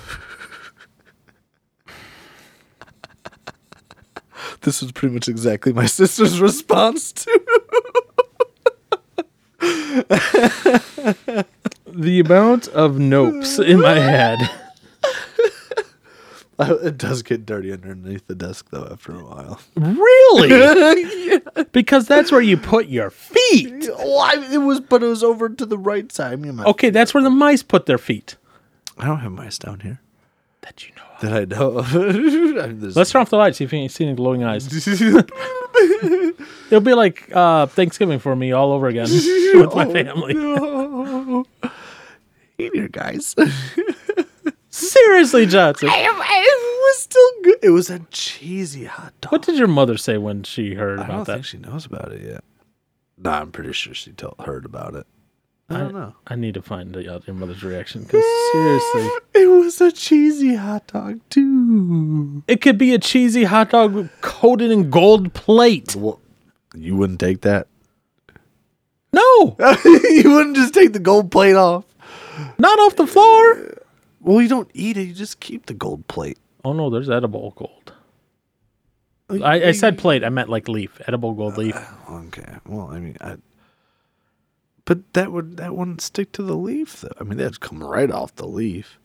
this 4.62 4.80
was 4.80 4.92
pretty 4.92 5.12
much 5.14 5.28
exactly 5.28 5.72
my 5.74 5.86
sister's 5.98 6.40
response 6.40 7.12
to 7.12 7.40
The 11.94 12.20
amount 12.20 12.68
of 12.68 12.92
nopes 12.96 13.64
in 13.64 13.80
my 13.80 13.98
head. 13.98 14.38
it 16.58 16.96
does 16.98 17.22
get 17.22 17.44
dirty 17.44 17.72
underneath 17.72 18.26
the 18.26 18.34
desk 18.34 18.66
though 18.70 18.86
after 18.90 19.12
a 19.18 19.24
while. 19.24 19.60
Really? 19.76 21.40
Because 21.72 22.06
that's 22.06 22.30
where 22.30 22.40
you 22.42 22.56
put 22.56 22.86
your 22.88 23.10
feet. 23.10 23.88
I- 23.98 24.48
it 24.52 24.58
was, 24.58 24.80
but 24.80 25.02
it 25.02 25.06
was 25.06 25.22
over 25.24 25.48
to 25.48 25.64
the 25.66 25.78
right 25.78 26.10
side. 26.12 26.32
I 26.32 26.36
mean, 26.36 26.60
Okay, 26.60 26.90
that's 26.90 27.14
where 27.14 27.22
the 27.22 27.30
mice 27.30 27.62
put 27.62 27.86
their 27.86 27.98
feet. 27.98 28.36
I 28.98 29.06
don't 29.06 29.20
have 29.20 29.32
mice 29.32 29.58
down 29.58 29.80
here 29.80 30.00
That 30.60 30.86
you 30.86 30.94
know. 30.94 31.02
of. 31.14 31.20
that 31.22 31.32
I 31.32 31.44
know. 31.46 31.78
of. 31.78 31.94
I 31.96 32.66
mean, 32.68 32.90
Let's 32.92 33.10
turn 33.10 33.22
off 33.22 33.30
the 33.30 33.36
lights. 33.38 33.58
See 33.58 33.64
if 33.64 33.72
you 33.72 33.88
see 33.88 34.04
any 34.04 34.14
glowing 34.14 34.44
eyes. 34.44 34.68
It'll 36.70 36.80
be 36.80 36.94
like 36.94 37.30
uh, 37.34 37.66
Thanksgiving 37.66 38.18
for 38.18 38.34
me 38.36 38.52
all 38.52 38.72
over 38.72 38.86
again 38.88 39.08
with 39.10 39.74
my 39.74 39.86
family. 39.90 40.34
No. 40.34 40.81
Hey 42.62 42.70
there, 42.72 42.86
guys. 42.86 43.34
Seriously, 44.70 45.46
Johnson. 45.46 45.88
it 45.90 46.12
was 46.12 46.98
still 47.00 47.30
good. 47.42 47.56
It 47.60 47.70
was 47.70 47.90
a 47.90 47.98
cheesy 48.12 48.84
hot 48.84 49.12
dog. 49.20 49.32
What 49.32 49.42
did 49.42 49.56
your 49.56 49.66
mother 49.66 49.96
say 49.96 50.16
when 50.16 50.44
she 50.44 50.74
heard 50.74 51.00
I 51.00 51.06
don't 51.08 51.10
about 51.10 51.26
that? 51.26 51.32
think 51.34 51.46
she 51.46 51.58
knows 51.58 51.86
about 51.86 52.12
it 52.12 52.22
yet. 52.22 52.44
Nah, 53.18 53.40
I'm 53.40 53.50
pretty 53.50 53.72
sure 53.72 53.94
she 53.94 54.14
heard 54.38 54.64
about 54.64 54.94
it. 54.94 55.08
I 55.70 55.78
don't 55.78 55.92
know. 55.92 56.14
I 56.28 56.36
need 56.36 56.54
to 56.54 56.62
find 56.62 56.96
out 56.96 57.04
uh, 57.04 57.18
your 57.26 57.34
mother's 57.34 57.64
reaction 57.64 58.02
because 58.04 58.24
seriously, 58.52 59.08
It 59.34 59.50
was 59.50 59.80
a 59.80 59.90
cheesy 59.90 60.54
hot 60.54 60.86
dog 60.86 61.18
too. 61.30 62.44
it 62.46 62.60
could 62.60 62.78
be 62.78 62.94
a 62.94 62.98
cheesy 63.00 63.42
hot 63.42 63.70
dog 63.70 64.08
coated 64.20 64.70
in 64.70 64.88
gold 64.88 65.34
plate. 65.34 65.96
Well, 65.96 66.20
you 66.76 66.94
wouldn't 66.94 67.18
take 67.18 67.40
that. 67.40 67.66
No, 69.12 69.56
you 69.84 70.30
wouldn't 70.32 70.54
just 70.56 70.74
take 70.74 70.92
the 70.92 71.00
gold 71.00 71.32
plate 71.32 71.56
off. 71.56 71.84
Not 72.58 72.78
off 72.80 72.96
the 72.96 73.06
floor. 73.06 73.78
Well, 74.20 74.40
you 74.40 74.48
don't 74.48 74.70
eat 74.74 74.96
it. 74.96 75.02
You 75.02 75.14
just 75.14 75.40
keep 75.40 75.66
the 75.66 75.74
gold 75.74 76.06
plate. 76.08 76.38
Oh 76.64 76.72
no, 76.72 76.90
there's 76.90 77.10
edible 77.10 77.52
gold. 77.56 77.92
Oh, 79.28 79.42
I, 79.42 79.68
I 79.68 79.72
said 79.72 79.98
plate. 79.98 80.24
I 80.24 80.28
meant 80.28 80.48
like 80.48 80.68
leaf, 80.68 81.00
edible 81.06 81.32
gold 81.32 81.56
leaf. 81.56 81.76
Uh, 81.76 82.14
okay. 82.26 82.56
Well, 82.66 82.88
I 82.88 82.98
mean, 83.00 83.16
I. 83.20 83.36
But 84.84 85.12
that 85.14 85.32
would 85.32 85.56
that 85.58 85.76
wouldn't 85.76 86.00
stick 86.00 86.32
to 86.32 86.42
the 86.42 86.56
leaf 86.56 87.00
though. 87.00 87.14
I 87.20 87.24
mean, 87.24 87.38
that'd 87.38 87.60
come 87.60 87.82
right 87.82 88.10
off 88.10 88.34
the 88.34 88.46
leaf, 88.46 88.98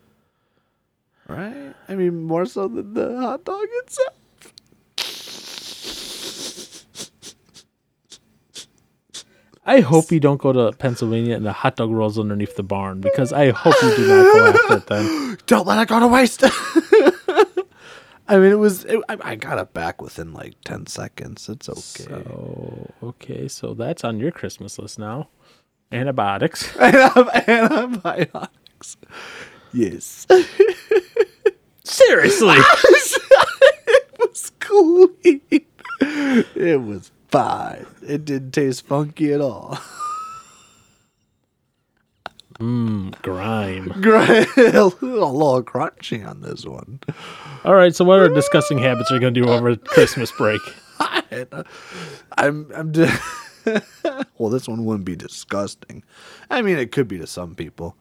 right? 1.27 1.73
I 1.87 1.95
mean, 1.95 2.23
more 2.23 2.45
so 2.45 2.67
than 2.67 2.93
the 2.93 3.17
hot 3.17 3.45
dog 3.45 3.65
itself. 3.83 4.15
I 9.67 9.81
hope 9.81 10.13
you 10.13 10.21
don't 10.21 10.39
go 10.39 10.53
to 10.53 10.71
Pennsylvania 10.77 11.35
and 11.35 11.45
the 11.45 11.51
hot 11.51 11.75
dog 11.75 11.91
rolls 11.91 12.17
underneath 12.17 12.55
the 12.55 12.63
barn 12.63 13.01
because 13.01 13.33
I 13.33 13.51
hope 13.51 13.75
you 13.83 13.95
do 13.97 14.07
not 14.07 14.23
go 14.23 14.45
after 14.47 14.77
it 14.77 14.87
then. 14.87 15.37
Don't 15.45 15.67
let 15.67 15.81
it 15.81 15.89
go 15.89 15.99
to 15.99 16.07
waste. 16.07 16.41
I 18.29 18.37
mean, 18.37 18.51
it 18.51 18.59
was. 18.59 18.85
It, 18.85 19.01
I, 19.09 19.17
I 19.21 19.35
got 19.35 19.57
it 19.59 19.73
back 19.73 20.01
within 20.01 20.33
like 20.33 20.55
ten 20.63 20.85
seconds. 20.87 21.49
It's 21.49 21.67
okay. 21.67 22.05
So 22.05 22.93
okay, 23.03 23.47
so 23.49 23.73
that's 23.73 24.05
on 24.05 24.19
your 24.19 24.31
Christmas 24.31 24.79
list 24.79 24.99
now. 24.99 25.27
Antibiotics. 25.91 26.75
Antibiotics. 26.79 28.47
Yes. 29.73 30.27
Seriously. 31.83 32.55
it 32.57 34.19
was 34.19 34.51
clean. 34.59 35.41
It 36.01 36.81
was 36.81 37.11
fine. 37.29 37.85
It 38.01 38.25
didn't 38.25 38.51
taste 38.51 38.85
funky 38.85 39.33
at 39.33 39.41
all. 39.41 39.77
Mmm, 42.59 43.13
Grime. 43.21 43.89
Great. 44.01 44.47
a 44.57 44.85
little 44.85 45.63
crunchy 45.63 46.27
on 46.27 46.41
this 46.41 46.65
one. 46.65 46.99
All 47.63 47.75
right, 47.75 47.95
so 47.95 48.03
what 48.03 48.19
are 48.19 48.29
disgusting 48.29 48.79
habits 48.79 49.11
are 49.11 49.15
you 49.15 49.21
going 49.21 49.33
to 49.33 49.41
do 49.41 49.47
over 49.49 49.75
Christmas 49.75 50.31
break? 50.31 50.61
I'm. 52.37 52.71
I'm. 52.75 52.91
Di- 52.91 53.19
well, 54.37 54.49
this 54.49 54.67
one 54.67 54.85
wouldn't 54.85 55.05
be 55.05 55.15
disgusting. 55.15 56.03
I 56.49 56.61
mean, 56.61 56.77
it 56.77 56.91
could 56.91 57.07
be 57.07 57.17
to 57.19 57.27
some 57.27 57.53
people, 57.53 57.95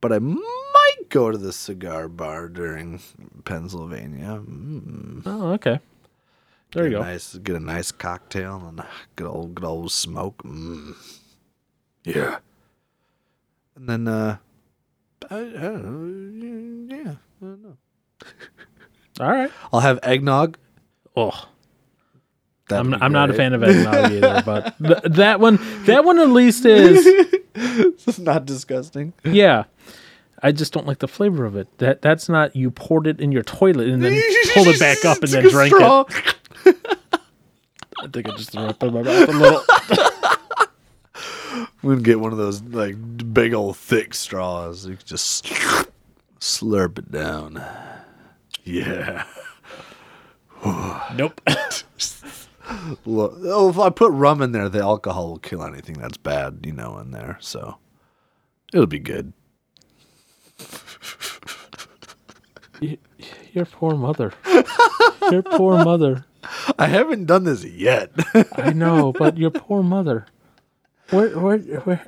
but 0.00 0.12
I 0.12 0.18
might 0.20 1.08
go 1.08 1.30
to 1.30 1.38
the 1.38 1.52
cigar 1.52 2.08
bar 2.08 2.48
during 2.48 3.00
Pennsylvania. 3.44 4.40
Mm. 4.46 5.22
Oh, 5.26 5.52
okay. 5.52 5.80
There 6.74 6.84
you 6.84 6.90
Get 6.90 6.96
a 6.96 7.02
go. 7.04 7.04
Nice, 7.10 7.34
get 7.36 7.56
a 7.56 7.60
nice 7.60 7.92
cocktail 7.92 8.62
and 8.68 8.80
a 8.80 8.86
good 9.16 9.26
old, 9.26 9.54
good 9.54 9.64
old 9.64 9.90
smoke. 9.92 10.42
Mm. 10.42 10.94
Yeah. 12.04 12.38
And 13.76 13.88
then, 13.88 14.08
uh, 14.08 14.36
I, 15.30 15.36
I 15.38 15.40
don't 15.40 16.38
know. 16.88 16.96
Yeah, 16.96 17.10
I 17.10 17.44
don't 17.44 17.62
know. 17.62 17.76
All 19.20 19.30
right. 19.30 19.50
I'll 19.72 19.80
have 19.80 19.98
eggnog. 20.02 20.58
Oh, 21.16 21.48
That'd 22.68 22.94
I'm, 22.94 23.02
I'm 23.02 23.12
not 23.12 23.30
a 23.30 23.34
fan 23.34 23.52
of 23.52 23.62
eggnog 23.62 23.94
either, 24.12 24.42
but 24.44 24.74
th- 24.78 25.14
that 25.16 25.38
one, 25.40 25.58
that 25.84 26.04
one 26.04 26.18
at 26.18 26.28
least 26.28 26.64
is, 26.64 27.06
It's 27.54 28.18
not 28.18 28.46
disgusting. 28.46 29.12
yeah. 29.24 29.64
I 30.44 30.52
just 30.52 30.74
don't 30.74 30.86
like 30.86 30.98
the 30.98 31.08
flavor 31.08 31.46
of 31.46 31.56
it. 31.56 31.68
That 31.78 32.02
that's 32.02 32.28
not 32.28 32.54
you 32.54 32.70
poured 32.70 33.06
it 33.06 33.18
in 33.18 33.32
your 33.32 33.42
toilet 33.42 33.88
and 33.88 34.04
then 34.04 34.20
pulled 34.52 34.68
it 34.68 34.78
back 34.78 35.02
up 35.06 35.22
and 35.22 35.32
then 35.32 35.48
drank 35.48 35.74
straw. 35.74 36.04
it. 36.66 36.76
I 37.98 38.08
think 38.12 38.28
I 38.28 38.36
just 38.36 38.50
threw 38.50 38.64
up 38.64 38.82
in 38.82 38.92
my 38.92 39.00
mouth 39.00 39.28
a 39.30 39.32
little. 39.32 39.62
I'm 41.82 41.88
gonna 41.88 42.02
get 42.02 42.20
one 42.20 42.32
of 42.32 42.36
those 42.36 42.60
like 42.62 42.94
big 43.32 43.54
old 43.54 43.78
thick 43.78 44.12
straws. 44.12 44.86
You 44.86 44.96
can 44.96 45.06
just 45.06 45.46
slurp 46.40 46.98
it 46.98 47.10
down. 47.10 47.64
Yeah. 48.64 49.24
Nope. 51.14 51.40
Look, 53.06 53.34
oh, 53.44 53.70
if 53.70 53.78
I 53.78 53.88
put 53.88 54.12
rum 54.12 54.42
in 54.42 54.52
there, 54.52 54.68
the 54.68 54.80
alcohol 54.80 55.28
will 55.30 55.38
kill 55.38 55.64
anything 55.64 55.96
that's 55.96 56.18
bad, 56.18 56.60
you 56.64 56.72
know, 56.72 56.98
in 56.98 57.12
there. 57.12 57.38
So 57.40 57.78
it'll 58.74 58.86
be 58.86 58.98
good. 58.98 59.32
Y- 62.80 62.98
Your 63.52 63.66
poor 63.66 63.94
mother. 63.96 64.32
Your 65.30 65.42
poor 65.42 65.84
mother. 65.84 66.24
I 66.78 66.86
haven't 66.86 67.24
done 67.26 67.44
this 67.44 67.64
yet. 67.64 68.10
I 68.56 68.72
know, 68.72 69.12
but 69.12 69.38
your 69.38 69.50
poor 69.50 69.82
mother. 69.82 70.26
Where, 71.10 71.38
where, 71.38 71.58
where? 71.58 72.06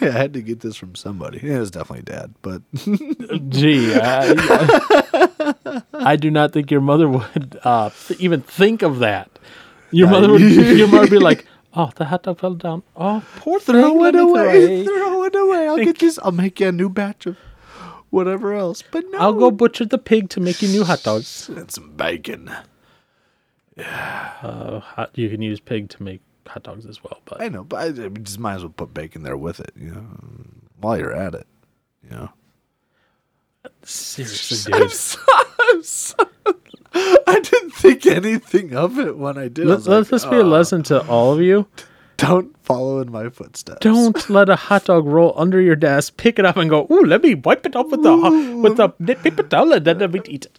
Yeah, 0.00 0.08
I 0.08 0.12
had 0.12 0.32
to 0.34 0.42
get 0.42 0.60
this 0.60 0.76
from 0.76 0.94
somebody. 0.94 1.38
It 1.42 1.58
was 1.58 1.70
definitely 1.70 2.02
dad, 2.04 2.34
but 2.42 2.62
Gee, 3.48 3.94
I, 3.94 4.34
I, 5.64 5.82
I 5.94 6.16
do 6.16 6.30
not 6.30 6.52
think 6.52 6.70
your 6.70 6.80
mother 6.82 7.08
would 7.08 7.58
uh, 7.64 7.90
even 8.18 8.42
think 8.42 8.82
of 8.82 8.98
that. 9.00 9.30
Your 9.90 10.08
mother 10.08 10.30
would. 10.30 10.40
Your 10.42 10.86
mother 10.88 11.00
would 11.00 11.10
be 11.10 11.18
like, 11.18 11.46
"Oh, 11.78 11.90
the 11.94 12.06
hot 12.06 12.24
dog 12.24 12.40
fell 12.40 12.54
down. 12.54 12.82
Oh, 12.96 13.24
poor 13.36 13.60
thing. 13.60 13.76
throw 13.76 14.04
it 14.04 14.16
away. 14.16 14.84
Throw 14.90 15.24
it 15.24 15.34
away. 15.34 15.68
I'll 15.68 15.76
get 15.76 15.98
this. 16.00 16.18
I'll 16.22 16.32
make 16.32 16.58
you 16.60 16.68
a 16.68 16.72
new 16.72 16.88
batch 16.88 17.26
of 17.26 17.36
whatever 18.10 18.52
else. 18.54 18.82
But 18.82 19.04
no, 19.10 19.18
I'll 19.18 19.32
go 19.32 19.50
butcher 19.50 19.84
the 19.84 19.98
pig 19.98 20.28
to 20.30 20.40
make 20.40 20.60
you 20.60 20.68
new 20.68 20.84
hot 20.84 21.02
dogs. 21.04 21.48
and 21.48 21.70
some 21.70 21.92
bacon. 21.92 22.50
Uh, 23.78 24.80
hot, 24.80 25.10
you 25.14 25.28
can 25.30 25.40
use 25.40 25.60
pig 25.60 25.88
to 25.90 26.02
make 26.02 26.20
hot 26.46 26.64
dogs 26.64 26.84
as 26.86 27.02
well, 27.04 27.20
but 27.26 27.40
I 27.40 27.48
know, 27.48 27.62
but 27.62 27.76
I, 27.76 28.06
I 28.06 28.08
just 28.08 28.38
might 28.40 28.54
as 28.56 28.62
well 28.62 28.74
put 28.76 28.92
bacon 28.92 29.22
there 29.22 29.36
with 29.36 29.60
it, 29.60 29.70
you 29.76 29.90
know, 29.92 30.04
while 30.80 30.98
you're 30.98 31.14
at 31.14 31.34
it. 31.34 31.46
You 32.02 32.10
know. 32.10 32.30
seriously, 33.84 34.72
I'm 34.74 34.88
so, 34.90 35.18
I'm 35.60 35.82
so, 35.82 36.16
I 37.26 37.40
didn't 37.42 37.70
think 37.74 38.06
anything 38.06 38.74
of 38.74 38.98
it 38.98 39.16
when 39.16 39.36
I 39.38 39.48
did. 39.48 39.66
Let, 39.66 39.76
was 39.76 39.88
let 39.88 39.98
like, 39.98 40.08
this 40.08 40.24
be 40.24 40.36
a 40.36 40.40
"Oh, 40.40 40.42
lesson 40.44 40.82
to 40.84 41.06
all 41.06 41.32
of 41.32 41.40
you. 41.40 41.66
Don't 42.16 42.56
follow 42.64 43.00
in 43.00 43.12
my 43.12 43.28
footsteps. 43.28 43.78
Don't 43.80 44.28
let 44.30 44.48
a 44.48 44.56
hot 44.56 44.86
dog 44.86 45.06
roll 45.06 45.32
under 45.36 45.60
your 45.60 45.76
desk. 45.76 46.16
Pick 46.16 46.38
it 46.38 46.44
up 46.44 46.56
and 46.56 46.68
go. 46.68 46.86
Ooh, 46.90 47.04
let 47.04 47.22
me 47.22 47.34
wipe 47.36 47.64
it 47.64 47.76
off 47.76 47.90
with 47.90 48.02
the 48.02 48.16
hot- 48.16 48.56
with 48.62 48.76
the 48.76 48.88
paper 49.14 49.44
towel 49.44 49.72
and 49.72 49.84
then 49.84 49.98
let 49.98 50.10
me 50.12 50.20
eat 50.26 50.46
it. 50.46 50.58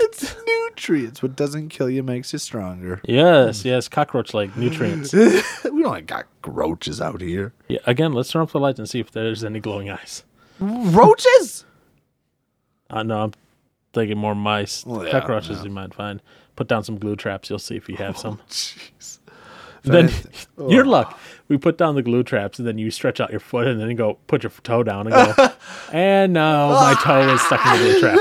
It's 0.00 0.34
nutrients. 0.46 1.22
What 1.22 1.36
doesn't 1.36 1.68
kill 1.68 1.88
you 1.88 2.02
makes 2.02 2.32
you 2.32 2.38
stronger. 2.40 3.00
Yes, 3.04 3.64
yes, 3.64 3.88
cockroach 3.88 4.34
like 4.34 4.56
nutrients. 4.56 5.12
we 5.12 5.30
don't 5.62 5.82
like 5.82 6.06
got 6.06 6.26
roaches 6.44 7.00
out 7.00 7.20
here. 7.20 7.52
Yeah, 7.68 7.78
again, 7.86 8.12
let's 8.12 8.30
turn 8.30 8.42
off 8.42 8.52
the 8.52 8.58
lights 8.60 8.80
and 8.80 8.88
see 8.88 8.98
if 8.98 9.12
there's 9.12 9.44
any 9.44 9.60
glowing 9.60 9.90
eyes. 9.90 10.24
Roaches? 10.58 11.64
Uh, 12.90 13.02
no, 13.04 13.22
I'm, 13.24 13.32
thinking 13.92 14.16
more 14.18 14.34
mice, 14.34 14.84
Well, 14.86 15.04
yeah, 15.04 15.10
cockroaches 15.12 15.58
yeah. 15.58 15.64
you 15.64 15.70
might 15.70 15.94
find. 15.94 16.20
Put 16.56 16.68
down 16.68 16.84
some 16.84 16.98
glue 16.98 17.16
traps. 17.16 17.48
You'll 17.50 17.58
see 17.58 17.76
if 17.76 17.88
you 17.88 17.96
have 17.96 18.16
oh, 18.18 18.20
some. 18.20 18.40
Jeez. 18.48 19.18
then 19.82 20.04
anything- 20.04 20.32
your 20.70 20.84
oh. 20.86 20.90
luck. 20.90 21.18
We 21.48 21.58
put 21.58 21.76
down 21.78 21.94
the 21.96 22.02
glue 22.02 22.22
traps, 22.22 22.58
and 22.58 22.66
then 22.66 22.78
you 22.78 22.90
stretch 22.90 23.20
out 23.20 23.30
your 23.30 23.40
foot, 23.40 23.66
and 23.66 23.78
then 23.80 23.90
you 23.90 23.96
go 23.96 24.14
put 24.26 24.42
your 24.42 24.50
toe 24.62 24.82
down 24.82 25.06
and 25.06 25.14
go. 25.36 25.48
and 25.92 26.32
now 26.32 26.70
my 26.70 26.94
toe 27.02 27.28
is 27.34 27.40
stuck 27.42 27.64
in 27.66 27.72
the 27.72 27.78
glue 27.78 28.00
trap. 28.00 28.18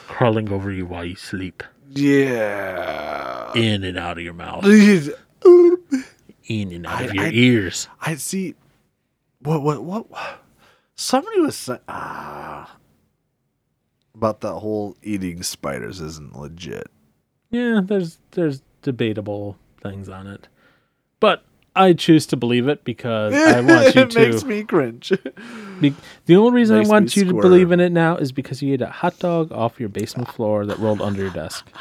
crawling 0.07 0.51
over 0.51 0.71
you 0.71 0.85
while 0.85 1.05
you 1.05 1.15
sleep, 1.15 1.63
yeah. 1.89 3.53
in 3.53 3.83
and 3.83 3.97
out 3.97 4.17
of 4.17 4.23
your 4.23 4.33
mouth, 4.33 4.65
in 4.65 5.13
and 6.71 6.85
out 6.85 7.05
of 7.05 7.13
your 7.13 7.25
I- 7.25 7.31
ears. 7.31 7.87
I 8.01 8.15
see. 8.15 8.55
What? 9.39 9.61
What? 9.61 9.83
What? 9.83 10.07
Somebody 10.95 11.39
was 11.41 11.57
saying 11.57 11.79
ah, 11.89 12.77
about 14.13 14.41
that 14.41 14.53
whole 14.53 14.95
eating 15.03 15.43
spiders 15.43 15.99
isn't 15.99 16.37
legit. 16.37 16.87
Yeah, 17.51 17.81
there's 17.83 18.19
there's 18.31 18.61
debatable 18.81 19.57
things 19.81 20.09
on 20.09 20.27
it, 20.27 20.47
but 21.19 21.43
I 21.75 21.93
choose 21.93 22.25
to 22.27 22.37
believe 22.37 22.67
it 22.67 22.83
because 22.85 23.33
I 23.33 23.59
want 23.61 23.95
you 23.95 24.01
it 24.03 24.11
to. 24.11 24.21
It 24.21 24.31
makes 24.31 24.43
me 24.45 24.63
cringe. 24.63 25.11
Be- 25.81 25.93
the 26.25 26.35
only 26.37 26.51
reason 26.51 26.77
I 26.77 26.87
want 26.87 27.15
you 27.17 27.25
to 27.25 27.33
believe 27.33 27.71
in 27.71 27.79
it 27.81 27.91
now 27.91 28.15
is 28.15 28.31
because 28.31 28.61
you 28.61 28.73
ate 28.73 28.81
a 28.81 28.87
hot 28.87 29.19
dog 29.19 29.51
off 29.51 29.79
your 29.79 29.89
basement 29.89 30.29
floor 30.31 30.65
that 30.65 30.79
rolled 30.79 31.01
under 31.01 31.21
your 31.21 31.31
desk. 31.31 31.67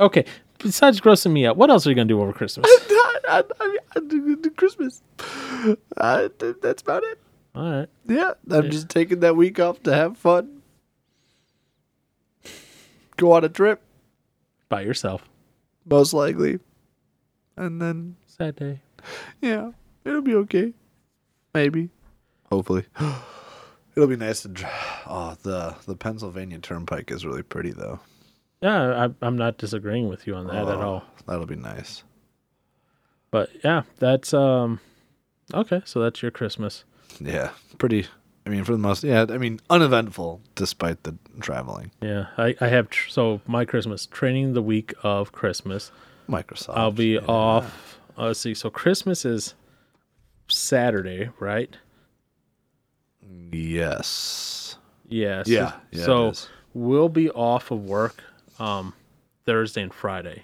Okay, 0.00 0.24
besides 0.58 1.00
grossing 1.00 1.32
me 1.32 1.44
out, 1.44 1.56
what 1.56 1.70
else 1.70 1.84
are 1.84 1.90
you 1.90 1.96
gonna 1.96 2.04
do 2.06 2.20
over 2.22 2.32
Christmas? 2.32 2.64
I, 2.68 3.08
I, 3.28 3.42
I, 3.60 3.76
I 3.96 3.98
do, 3.98 4.36
do 4.36 4.48
Christmas. 4.50 5.02
Uh, 5.96 6.28
that's 6.62 6.82
about 6.82 7.02
it. 7.02 7.18
All 7.56 7.68
right, 7.68 7.88
Yeah, 8.06 8.34
I'm 8.48 8.70
just 8.70 8.88
taking 8.88 9.18
that 9.20 9.34
week 9.34 9.58
off 9.58 9.82
to 9.82 9.92
have 9.92 10.16
fun. 10.16 10.62
Go 13.16 13.32
on 13.32 13.42
a 13.42 13.48
trip, 13.48 13.82
by 14.68 14.82
yourself. 14.82 15.28
most 15.84 16.12
likely, 16.12 16.60
and 17.56 17.82
then 17.82 18.14
Sad 18.40 18.54
day. 18.56 18.80
yeah, 19.42 19.72
it'll 20.04 20.22
be 20.22 20.34
okay. 20.36 20.72
Maybe, 21.54 21.90
hopefully, 22.50 22.84
it'll 23.96 24.08
be 24.08 24.16
nice 24.16 24.42
to. 24.42 24.48
dr- 24.48 24.72
Oh, 25.10 25.36
the 25.42 25.74
the 25.86 25.96
Pennsylvania 25.96 26.58
Turnpike 26.58 27.10
is 27.10 27.24
really 27.26 27.42
pretty 27.42 27.70
though. 27.72 27.98
Yeah, 28.60 29.06
I, 29.06 29.26
I'm 29.26 29.36
not 29.36 29.58
disagreeing 29.58 30.08
with 30.08 30.26
you 30.26 30.34
on 30.36 30.46
that 30.48 30.56
at 30.68 30.76
Oh, 30.76 30.80
all. 30.82 31.04
That'll 31.26 31.46
be 31.46 31.56
nice. 31.56 32.02
But 33.30 33.50
yeah, 33.64 33.82
that's 33.98 34.32
um, 34.34 34.78
okay. 35.54 35.82
So 35.84 36.00
that's 36.00 36.22
your 36.22 36.30
Christmas. 36.30 36.84
Yeah, 37.20 37.50
pretty. 37.78 38.06
I 38.46 38.50
mean, 38.50 38.62
for 38.64 38.72
the 38.72 38.78
most, 38.78 39.02
yeah. 39.02 39.26
I 39.28 39.38
mean, 39.38 39.60
uneventful 39.68 40.40
despite 40.54 41.02
the 41.02 41.16
traveling. 41.40 41.90
Yeah, 42.00 42.26
I, 42.36 42.54
I 42.60 42.68
have 42.68 42.88
tr- 42.90 43.08
so 43.08 43.40
my 43.46 43.64
Christmas 43.64 44.06
training 44.06 44.52
the 44.52 44.62
week 44.62 44.94
of 45.02 45.32
Christmas. 45.32 45.90
Microsoft. 46.28 46.76
I'll 46.76 46.92
be 46.92 47.14
yeah. 47.14 47.20
off. 47.26 47.97
Uh, 48.18 48.26
let's 48.26 48.40
see. 48.40 48.52
So 48.54 48.68
Christmas 48.70 49.24
is 49.24 49.54
Saturday, 50.48 51.30
right? 51.38 51.76
Yes. 53.52 54.76
Yes. 55.08 55.48
Yeah. 55.48 55.74
yeah 55.90 56.04
so 56.04 56.32
we'll 56.74 57.08
be 57.08 57.30
off 57.30 57.70
of 57.70 57.84
work 57.84 58.22
um, 58.58 58.94
Thursday 59.44 59.82
and 59.82 59.92
Friday 59.94 60.42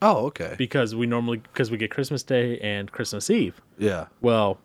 Oh, 0.00 0.26
okay. 0.26 0.54
because 0.58 0.94
we 0.94 1.06
normally 1.06 1.38
because 1.38 1.70
we 1.70 1.76
get 1.76 1.90
Christmas 1.90 2.22
Day 2.22 2.58
and 2.58 2.90
Christmas 2.90 3.30
Eve. 3.30 3.60
Yeah. 3.78 4.06
Well, 4.20 4.58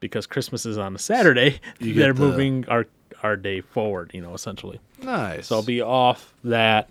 because 0.00 0.26
Christmas 0.26 0.66
is 0.66 0.76
on 0.76 0.94
a 0.94 0.98
Saturday, 0.98 1.60
they're 1.80 2.12
the- 2.12 2.20
moving 2.20 2.66
our 2.68 2.86
our 3.22 3.36
day 3.36 3.60
forward. 3.62 4.10
You 4.12 4.20
know, 4.20 4.34
essentially. 4.34 4.80
Nice. 5.02 5.46
So 5.46 5.56
I'll 5.56 5.62
be 5.62 5.80
off 5.80 6.34
that, 6.44 6.90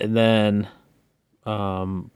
and 0.00 0.16
then, 0.16 0.68
um, 1.44 2.10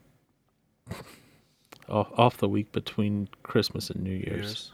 off, 1.89 2.09
off 2.17 2.37
the 2.37 2.49
week 2.49 2.71
between 2.71 3.29
Christmas 3.43 3.89
and 3.89 4.03
New 4.03 4.15
Year's, 4.15 4.71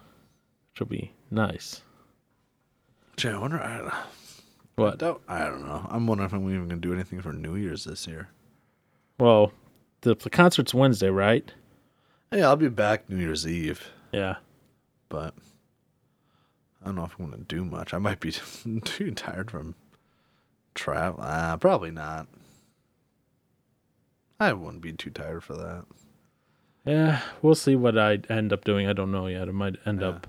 which 0.71 0.79
will 0.79 0.87
be 0.87 1.11
nice. 1.31 1.81
Gee, 3.17 3.29
I 3.29 3.37
wonder. 3.37 3.59
I, 3.61 4.03
I 4.81 4.95
don't. 4.95 5.21
I 5.27 5.39
don't 5.45 5.65
know. 5.65 5.85
I'm 5.89 6.07
wondering 6.07 6.25
if 6.27 6.33
I'm 6.33 6.49
even 6.49 6.67
gonna 6.67 6.81
do 6.81 6.93
anything 6.93 7.21
for 7.21 7.31
New 7.33 7.55
Year's 7.55 7.83
this 7.83 8.07
year. 8.07 8.29
well, 9.19 9.51
the, 10.01 10.15
the 10.15 10.29
concert's 10.29 10.73
Wednesday, 10.73 11.09
right? 11.09 11.49
Yeah, 12.31 12.47
I'll 12.47 12.55
be 12.55 12.67
back 12.69 13.09
New 13.09 13.17
Year's 13.17 13.47
Eve, 13.47 13.87
Yeah. 14.11 14.37
but 15.07 15.33
I 16.81 16.85
don't 16.87 16.95
know 16.95 17.05
if 17.05 17.15
I'm 17.19 17.29
gonna 17.29 17.43
do 17.43 17.63
much. 17.63 17.93
I 17.93 17.99
might 17.99 18.19
be 18.19 18.31
too 18.83 19.11
tired 19.11 19.51
from 19.51 19.75
travel. 20.73 21.19
Uh, 21.23 21.55
probably 21.57 21.91
not. 21.91 22.27
I 24.39 24.51
wouldn't 24.53 24.81
be 24.81 24.91
too 24.93 25.11
tired 25.11 25.43
for 25.43 25.53
that. 25.55 25.85
Yeah, 26.85 27.21
we'll 27.41 27.55
see 27.55 27.75
what 27.75 27.97
I 27.97 28.19
end 28.29 28.51
up 28.51 28.63
doing. 28.65 28.87
I 28.87 28.93
don't 28.93 29.11
know 29.11 29.27
yet. 29.27 29.47
I 29.47 29.51
might 29.51 29.75
end 29.85 30.01
Yeah. 30.01 30.09
up 30.09 30.27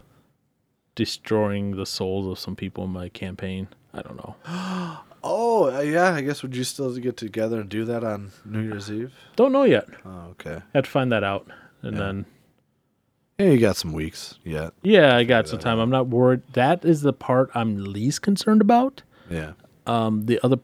destroying 0.94 1.76
the 1.76 1.86
souls 1.86 2.26
of 2.26 2.38
some 2.38 2.54
people 2.54 2.84
in 2.84 2.90
my 2.90 3.08
campaign. 3.08 3.68
I 3.92 4.02
don't 4.02 4.16
know. 4.16 4.36
Oh, 5.26 5.74
uh, 5.74 5.80
yeah. 5.80 6.12
I 6.12 6.20
guess 6.20 6.42
would 6.42 6.54
you 6.54 6.64
still 6.64 6.94
get 6.98 7.16
together 7.16 7.58
and 7.62 7.70
do 7.70 7.86
that 7.86 8.04
on 8.04 8.32
New 8.44 8.60
Year's 8.60 8.92
Eve? 8.92 9.10
Don't 9.36 9.52
know 9.52 9.62
yet. 9.64 9.86
Oh, 10.04 10.26
okay. 10.32 10.56
I 10.56 10.62
have 10.74 10.84
to 10.84 10.90
find 10.90 11.10
that 11.12 11.24
out. 11.24 11.46
And 11.80 11.94
Yeah. 11.96 11.98
then 12.02 12.26
Yeah, 13.38 13.46
you 13.46 13.58
got 13.58 13.76
some 13.76 13.94
weeks 13.94 14.38
yet. 14.44 14.74
yeah, 14.82 15.16
I 15.16 15.24
got 15.24 15.48
some 15.48 15.58
time. 15.60 15.78
I'm 15.78 15.88
not 15.88 16.08
worried. 16.08 16.42
That 16.52 16.84
is 16.84 17.00
the 17.00 17.14
part 17.14 17.50
I'm 17.54 17.82
least 17.82 18.20
concerned 18.20 18.60
about. 18.60 19.02
Yeah. 19.30 19.52
Um, 19.86 20.26
the 20.26 20.38
other, 20.44 20.58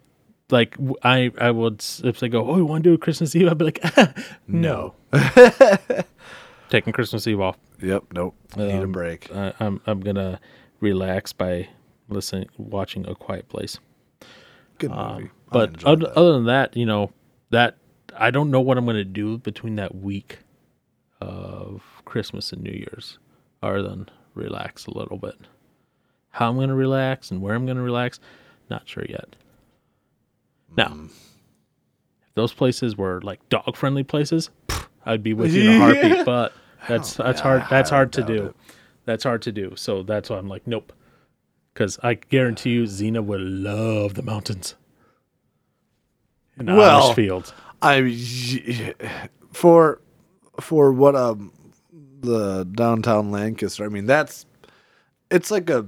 like 0.50 0.76
I 1.02 1.32
I 1.40 1.50
would 1.52 1.82
if 2.04 2.20
they 2.20 2.28
go, 2.28 2.46
oh, 2.46 2.58
you 2.58 2.66
want 2.66 2.84
to 2.84 2.90
do 2.90 2.94
a 2.94 2.98
Christmas 2.98 3.34
Eve? 3.34 3.48
I'd 3.48 3.56
be 3.56 3.64
like, 3.64 3.82
no. 4.46 4.92
Taking 6.68 6.92
Christmas 6.92 7.26
Eve 7.26 7.40
off. 7.40 7.56
Yep. 7.82 8.04
Nope. 8.12 8.34
Need 8.56 8.70
a 8.70 8.82
Um, 8.82 8.92
break. 8.92 9.34
I, 9.34 9.52
I'm 9.60 9.80
I'm 9.86 10.00
gonna 10.00 10.40
relax 10.80 11.32
by 11.32 11.68
listening, 12.08 12.48
watching 12.58 13.06
A 13.08 13.14
Quiet 13.14 13.48
Place. 13.48 13.78
Good 14.78 14.90
Um, 14.92 15.14
movie. 15.14 15.26
I 15.26 15.30
but 15.52 15.84
other, 15.84 16.06
that. 16.06 16.16
other 16.16 16.32
than 16.34 16.44
that, 16.46 16.76
you 16.76 16.86
know, 16.86 17.10
that 17.50 17.76
I 18.16 18.30
don't 18.30 18.50
know 18.50 18.60
what 18.60 18.78
I'm 18.78 18.86
gonna 18.86 19.04
do 19.04 19.38
between 19.38 19.76
that 19.76 19.94
week 19.94 20.38
of 21.20 21.82
Christmas 22.04 22.52
and 22.52 22.62
New 22.62 22.70
Year's, 22.72 23.18
other 23.62 23.82
than 23.82 24.08
relax 24.34 24.86
a 24.86 24.96
little 24.96 25.18
bit. 25.18 25.34
How 26.30 26.50
I'm 26.50 26.56
gonna 26.58 26.74
relax 26.74 27.30
and 27.32 27.40
where 27.42 27.54
I'm 27.54 27.66
gonna 27.66 27.82
relax, 27.82 28.20
not 28.70 28.88
sure 28.88 29.04
yet. 29.08 29.34
Now, 30.76 30.88
Mm. 30.88 31.06
if 31.06 32.34
those 32.34 32.52
places 32.52 32.96
were 32.96 33.20
like 33.22 33.46
dog 33.48 33.76
friendly 33.76 34.04
places, 34.04 34.50
I'd 35.06 35.22
be 35.22 35.32
with 35.34 35.52
you 35.54 35.70
in 35.70 35.76
a 35.76 35.78
heartbeat. 35.84 36.24
But 36.26 36.52
that's 36.88 37.14
don't- 37.16 37.26
that's 37.26 37.38
yeah, 37.40 37.42
hard. 37.42 37.62
That's 37.70 37.90
hard 37.90 38.12
to 38.14 38.22
do. 38.22 38.46
it. 38.46 38.56
That's 39.06 39.24
hard 39.24 39.42
to 39.42 39.52
do. 39.52 39.72
So 39.76 40.02
that's 40.02 40.30
why 40.30 40.36
I'm 40.38 40.48
like, 40.48 40.66
nope. 40.66 40.92
Because 41.72 41.98
I 42.02 42.14
guarantee 42.14 42.70
you, 42.70 42.82
Xena 42.84 43.24
would 43.24 43.40
love 43.40 44.14
the 44.14 44.22
mountains. 44.22 44.74
And 46.58 46.76
Well, 46.76 47.10
Amish 47.10 47.14
fields. 47.14 47.52
I 47.82 48.94
for 49.52 50.00
for 50.60 50.92
what 50.92 51.16
um 51.16 51.52
the 52.20 52.64
downtown 52.64 53.30
Lancaster. 53.30 53.84
I 53.84 53.88
mean, 53.88 54.06
that's 54.06 54.44
it's 55.30 55.50
like 55.50 55.70
a 55.70 55.86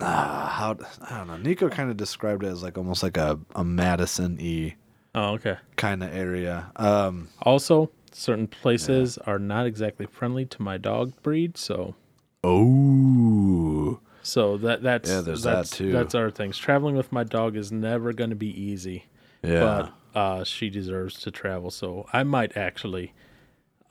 uh, 0.00 0.46
how 0.48 0.76
I 1.08 1.18
don't 1.18 1.28
know. 1.28 1.36
Nico 1.36 1.68
kind 1.68 1.90
of 1.90 1.96
described 1.96 2.42
it 2.42 2.48
as 2.48 2.62
like 2.62 2.76
almost 2.76 3.02
like 3.04 3.16
a 3.16 3.38
a 3.54 3.62
Madison 3.62 4.38
e 4.40 4.74
Oh, 5.14 5.34
okay. 5.34 5.56
kind 5.76 6.02
of 6.02 6.12
area. 6.12 6.72
Um, 6.74 7.28
Also, 7.42 7.88
certain 8.14 8.46
places 8.46 9.18
are 9.18 9.38
not 9.38 9.66
exactly 9.66 10.06
friendly 10.06 10.44
to 10.46 10.62
my 10.62 10.78
dog 10.78 11.12
breed, 11.22 11.56
so 11.56 11.94
oh, 12.42 14.00
so 14.22 14.56
that 14.58 14.82
that's 14.82 15.10
Yeah, 15.10 15.20
there's 15.20 15.42
that 15.42 15.56
that's, 15.56 15.70
too. 15.70 15.92
That's 15.92 16.14
our 16.14 16.30
things. 16.30 16.56
Traveling 16.56 16.96
with 16.96 17.12
my 17.12 17.24
dog 17.24 17.56
is 17.56 17.70
never 17.70 18.12
going 18.12 18.30
to 18.30 18.36
be 18.36 18.60
easy. 18.60 19.04
yeah. 19.42 19.60
but 19.60 20.18
uh, 20.18 20.44
she 20.44 20.70
deserves 20.70 21.20
to 21.20 21.30
travel. 21.30 21.70
So 21.70 22.06
I 22.12 22.22
might 22.22 22.56
actually, 22.56 23.12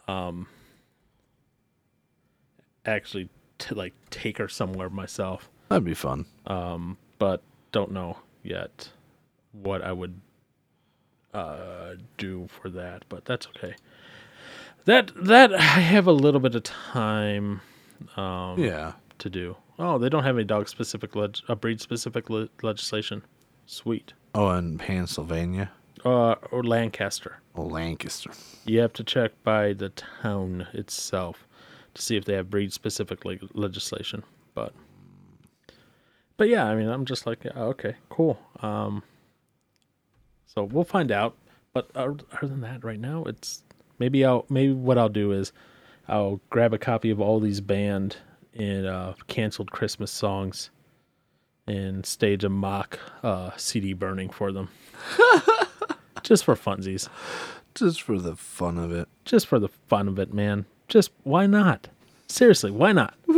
um, 0.08 0.48
actually 2.86 3.30
to 3.60 3.76
like 3.76 3.94
take 4.10 4.38
her 4.38 4.48
somewhere 4.48 4.90
myself. 4.90 5.50
That'd 5.70 5.84
be 5.84 5.94
fun. 5.94 6.26
Um, 6.48 6.98
but 7.20 7.42
don't 7.72 7.92
know 7.92 8.18
yet 8.42 8.90
what 9.52 9.82
I 9.82 9.92
would 9.92 10.20
uh 11.34 11.96
do 12.18 12.48
for 12.48 12.70
that. 12.70 13.04
But 13.10 13.26
that's 13.26 13.48
okay. 13.48 13.76
That 14.86 15.12
that 15.16 15.54
I 15.54 15.58
have 15.62 16.08
a 16.08 16.12
little 16.12 16.40
bit 16.40 16.56
of 16.56 16.64
time 16.64 17.62
um 18.18 18.60
Yeah. 18.60 18.94
to 19.20 19.30
do. 19.30 19.56
Oh, 19.80 19.98
they 19.98 20.10
don't 20.10 20.24
have 20.24 20.36
any 20.36 20.44
dog 20.46 20.68
specific 20.70 21.16
leg- 21.16 21.38
uh, 21.48 21.56
breed 21.56 21.82
specific 21.82 22.30
le- 22.30 22.50
legislation. 22.62 23.24
Sweet. 23.66 24.14
Oh, 24.36 24.50
in 24.52 24.78
Pennsylvania. 24.78 25.72
uh, 26.06 26.36
or 26.52 26.64
Lancaster. 26.64 27.40
Oh, 27.56 27.64
Lancaster. 27.64 28.32
You 28.66 28.80
have 28.82 28.92
to 28.94 29.04
check 29.06 29.32
by 29.44 29.72
the 29.72 29.88
town 29.90 30.68
itself 30.74 31.48
to 31.94 32.02
see 32.02 32.18
if 32.18 32.26
they 32.26 32.34
have 32.34 32.50
breed 32.50 32.74
specific 32.74 33.24
leg- 33.24 33.48
legislation. 33.54 34.24
But 34.54 34.74
but 36.36 36.50
yeah, 36.50 36.66
I 36.66 36.76
mean, 36.76 36.90
I'm 36.90 37.06
just 37.06 37.26
like, 37.26 37.46
yeah, 37.46 37.54
okay, 37.56 37.96
cool. 38.10 38.38
Um, 38.60 39.04
so 40.46 40.64
we'll 40.66 40.84
find 40.84 41.10
out. 41.12 41.38
But 41.74 41.90
other 41.96 42.18
other 42.34 42.48
than 42.48 42.62
that, 42.62 42.84
right 42.84 43.00
now, 43.00 43.24
it's 43.24 43.63
maybe 44.00 44.24
I'll 44.26 44.46
maybe 44.50 44.74
what 44.74 44.98
I'll 44.98 45.10
do 45.10 45.32
is 45.32 45.52
I'll 46.08 46.42
grab 46.50 46.74
a 46.74 46.78
copy 46.78 47.10
of 47.10 47.20
all 47.22 47.40
these 47.40 47.62
banned 47.62 48.18
and 48.54 48.86
uh, 48.86 49.14
canceled 49.28 49.72
Christmas 49.72 50.12
songs 50.12 50.70
and 51.66 52.06
stage 52.06 52.44
a 52.44 52.50
mock 52.50 53.00
uh, 53.24 53.52
CD 53.58 53.94
burning 53.94 54.30
for 54.30 54.52
them, 54.52 54.70
just 56.24 56.44
for 56.44 56.56
funsies 56.56 57.08
Just 57.74 58.02
for 58.02 58.20
the 58.20 58.36
fun 58.36 58.78
of 58.78 58.92
it. 58.92 59.08
just 59.26 59.48
for 59.48 59.60
the 59.60 59.70
fun 59.88 60.08
of 60.08 60.20
it, 60.20 60.34
man. 60.34 60.66
Just 60.90 61.12
why 61.24 61.46
not? 61.48 61.88
Seriously, 62.28 62.70
why 62.72 62.92
not? 62.92 63.14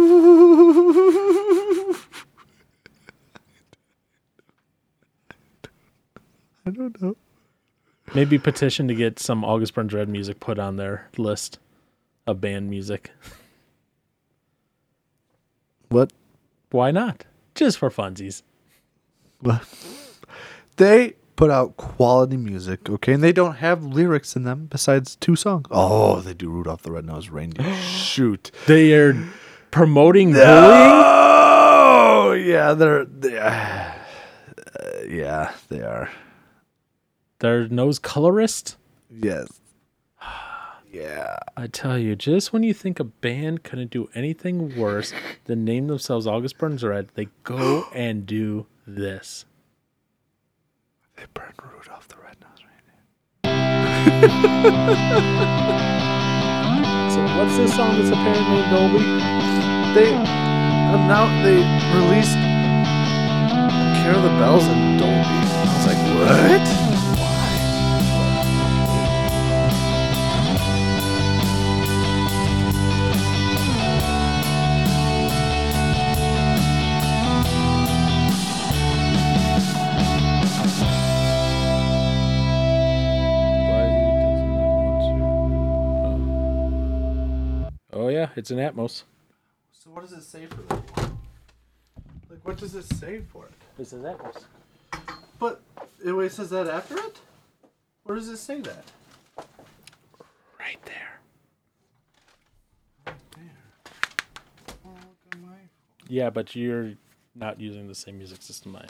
I 6.65 6.71
don't 6.71 6.99
know. 7.01 7.15
Maybe 8.15 8.39
petition 8.39 8.87
to 8.87 8.95
get 8.95 9.19
some 9.19 9.43
August 9.43 9.73
Burns 9.73 9.93
Red 9.93 10.07
music 10.07 10.39
put 10.39 10.57
on 10.57 10.77
their 10.77 11.09
list 11.17 11.59
of 12.25 12.39
banned 12.39 12.69
music. 12.69 13.11
What? 15.89 16.13
Why 16.71 16.91
not? 16.91 17.25
Just 17.55 17.77
for 17.77 17.89
funsies. 17.89 18.41
What? 19.41 19.63
They 20.77 21.15
put 21.35 21.51
out 21.51 21.75
quality 21.75 22.37
music, 22.37 22.89
okay, 22.89 23.11
and 23.11 23.21
they 23.23 23.33
don't 23.33 23.55
have 23.55 23.83
lyrics 23.83 24.37
in 24.37 24.43
them 24.43 24.67
besides 24.67 25.17
two 25.17 25.35
songs. 25.35 25.67
Oh, 25.69 26.21
they 26.21 26.33
do 26.33 26.49
Rudolph 26.49 26.83
the 26.83 26.91
Red-Nosed 26.91 27.29
Reindeer. 27.29 27.75
Shoot. 27.81 28.51
They 28.65 28.93
are 28.93 29.13
promoting 29.71 30.31
bullying. 30.31 30.45
Oh, 30.47 32.31
yeah, 32.31 32.73
they're, 32.73 33.03
they 33.03 33.37
uh, 33.39 33.91
yeah, 35.09 35.51
they 35.67 35.81
are. 35.81 36.09
They're 37.39 37.67
nose 37.67 37.99
colorist. 37.99 38.77
Yes. 39.09 39.47
Yeah. 40.91 41.37
I 41.57 41.67
tell 41.67 41.97
you, 41.97 42.15
just 42.15 42.53
when 42.53 42.63
you 42.63 42.73
think 42.73 43.01
a 43.01 43.03
band 43.03 43.63
couldn't 43.63 43.91
do 43.91 44.07
anything 44.15 44.77
worse 44.77 45.11
than 45.43 45.65
name 45.65 45.87
themselves 45.87 46.25
August 46.25 46.57
Burns 46.57 46.85
Red, 46.85 47.09
they 47.15 47.27
go 47.43 47.85
and 47.93 48.25
do 48.25 48.65
this. 48.87 49.43
They 51.17 51.23
burned 51.33 51.55
Rudolph 51.61 52.07
the 52.07 52.15
Red-Nosed 52.15 52.63
Reindeer. 53.43 55.91
So 57.15 57.21
what's 57.37 57.55
this 57.55 57.71
song 57.73 57.95
that's 57.95 58.09
apparently 58.09 58.61
Dolby? 58.67 58.99
They 59.95 60.11
um, 60.13 60.99
announced 60.99 61.39
they 61.47 61.63
released 61.95 62.35
Carol 64.03 64.19
of 64.19 64.23
the 64.23 64.35
Bells 64.37 64.67
in 64.67 64.97
Dolby. 64.97 65.15
I 65.15 65.17
was 65.77 65.85
like, 65.87 66.01
what? 66.19 66.67
It's 88.35 88.51
an 88.51 88.57
Atmos. 88.57 89.03
So 89.71 89.89
what 89.91 90.01
does 90.01 90.13
it 90.13 90.23
say 90.23 90.45
for 90.45 90.61
that? 90.63 91.09
Like, 92.29 92.43
what 92.43 92.57
does 92.57 92.75
it 92.75 92.83
say 92.83 93.21
for 93.31 93.45
it? 93.45 93.53
It 93.79 93.87
says 93.87 94.01
Atmos. 94.01 94.43
But 95.39 95.61
it 96.03 96.11
always 96.11 96.33
says 96.33 96.49
that 96.49 96.67
after 96.67 96.97
it. 96.97 97.19
Where 98.03 98.15
does 98.15 98.29
it 98.29 98.37
say 98.37 98.61
that? 98.61 98.85
Right 100.59 100.77
there. 100.85 101.19
Right 103.07 103.15
there. 103.35 103.53
Yeah, 106.07 106.29
but 106.29 106.55
you're 106.55 106.93
not 107.33 107.59
using 107.59 107.87
the 107.87 107.95
same 107.95 108.17
music 108.17 108.41
system 108.41 108.75
I 108.75 108.81
am. 108.81 108.87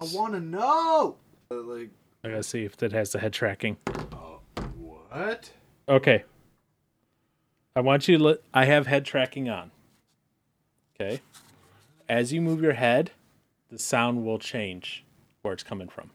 I 0.00 0.04
want 0.14 0.32
to 0.32 0.40
know. 0.40 1.16
I 1.50 1.54
want 1.54 1.60
to 1.60 1.60
know. 1.60 1.70
Uh, 1.72 1.74
like 1.74 1.90
I 2.24 2.28
gotta 2.28 2.42
see 2.42 2.64
if 2.64 2.76
that 2.78 2.92
has 2.92 3.12
the 3.12 3.18
head 3.18 3.32
tracking. 3.32 3.76
What? 5.10 5.50
Okay. 5.88 6.24
I 7.76 7.80
want 7.80 8.08
you 8.08 8.18
to 8.18 8.24
let. 8.24 8.38
I 8.52 8.64
have 8.64 8.86
head 8.86 9.04
tracking 9.04 9.48
on. 9.48 9.70
Okay. 10.94 11.20
As 12.08 12.32
you 12.32 12.40
move 12.40 12.62
your 12.62 12.72
head, 12.74 13.12
the 13.70 13.78
sound 13.78 14.24
will 14.24 14.38
change 14.38 15.04
where 15.42 15.54
it's 15.54 15.62
coming 15.62 15.88
from. 15.88 16.10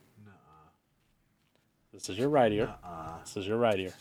This 1.93 2.09
is 2.09 2.17
your 2.17 2.27
right 2.30 2.51
ear. 2.51 2.76
This 3.23 3.38
is 3.38 3.47
your 3.47 3.57
right 3.57 3.80
ear. 3.80 3.93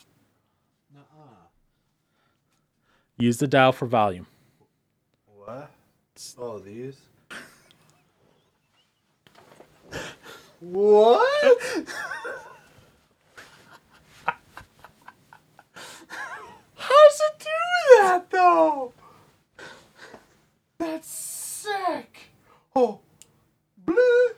Use 3.16 3.39
the 3.39 3.47
dial 3.47 3.71
for 3.71 3.87
volume. 3.87 4.27
What? 5.37 5.71
Oh, 6.37 6.59
these. 6.59 6.99
what? 10.61 11.57
How's 16.75 17.21
it 17.21 17.39
do 17.39 17.49
that 18.05 18.31
though? 18.31 18.93
That's 20.79 21.09
sick. 21.09 22.19
Oh, 22.77 23.01
blue. 23.79 24.29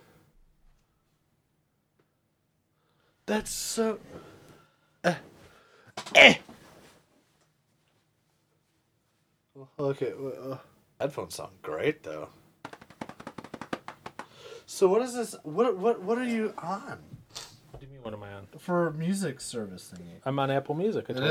That's 3.27 3.51
so. 3.51 3.99
Eh. 5.03 5.15
Eh. 6.15 6.35
Okay, 9.79 10.13
well, 10.19 10.53
uh, 10.53 10.59
headphones 11.01 11.35
sound 11.35 11.53
great 11.63 12.03
though. 12.03 12.29
So 14.67 14.89
what 14.89 15.03
is 15.03 15.15
this? 15.15 15.35
What 15.43 15.77
what 15.79 16.03
what 16.03 16.19
are 16.19 16.25
you 16.25 16.53
on 16.59 16.99
What 17.71 17.81
do 17.81 17.87
you 17.87 17.93
mean? 17.93 18.03
What 18.03 18.13
am 18.13 18.23
I 18.23 18.33
on? 18.35 18.47
for 18.59 18.93
music 18.93 19.41
service 19.41 19.93
thingy? 19.95 20.21
I'm 20.25 20.39
on 20.39 20.51
Apple 20.51 20.75
Music. 20.75 21.05
I 21.09 21.13
told 21.13 21.25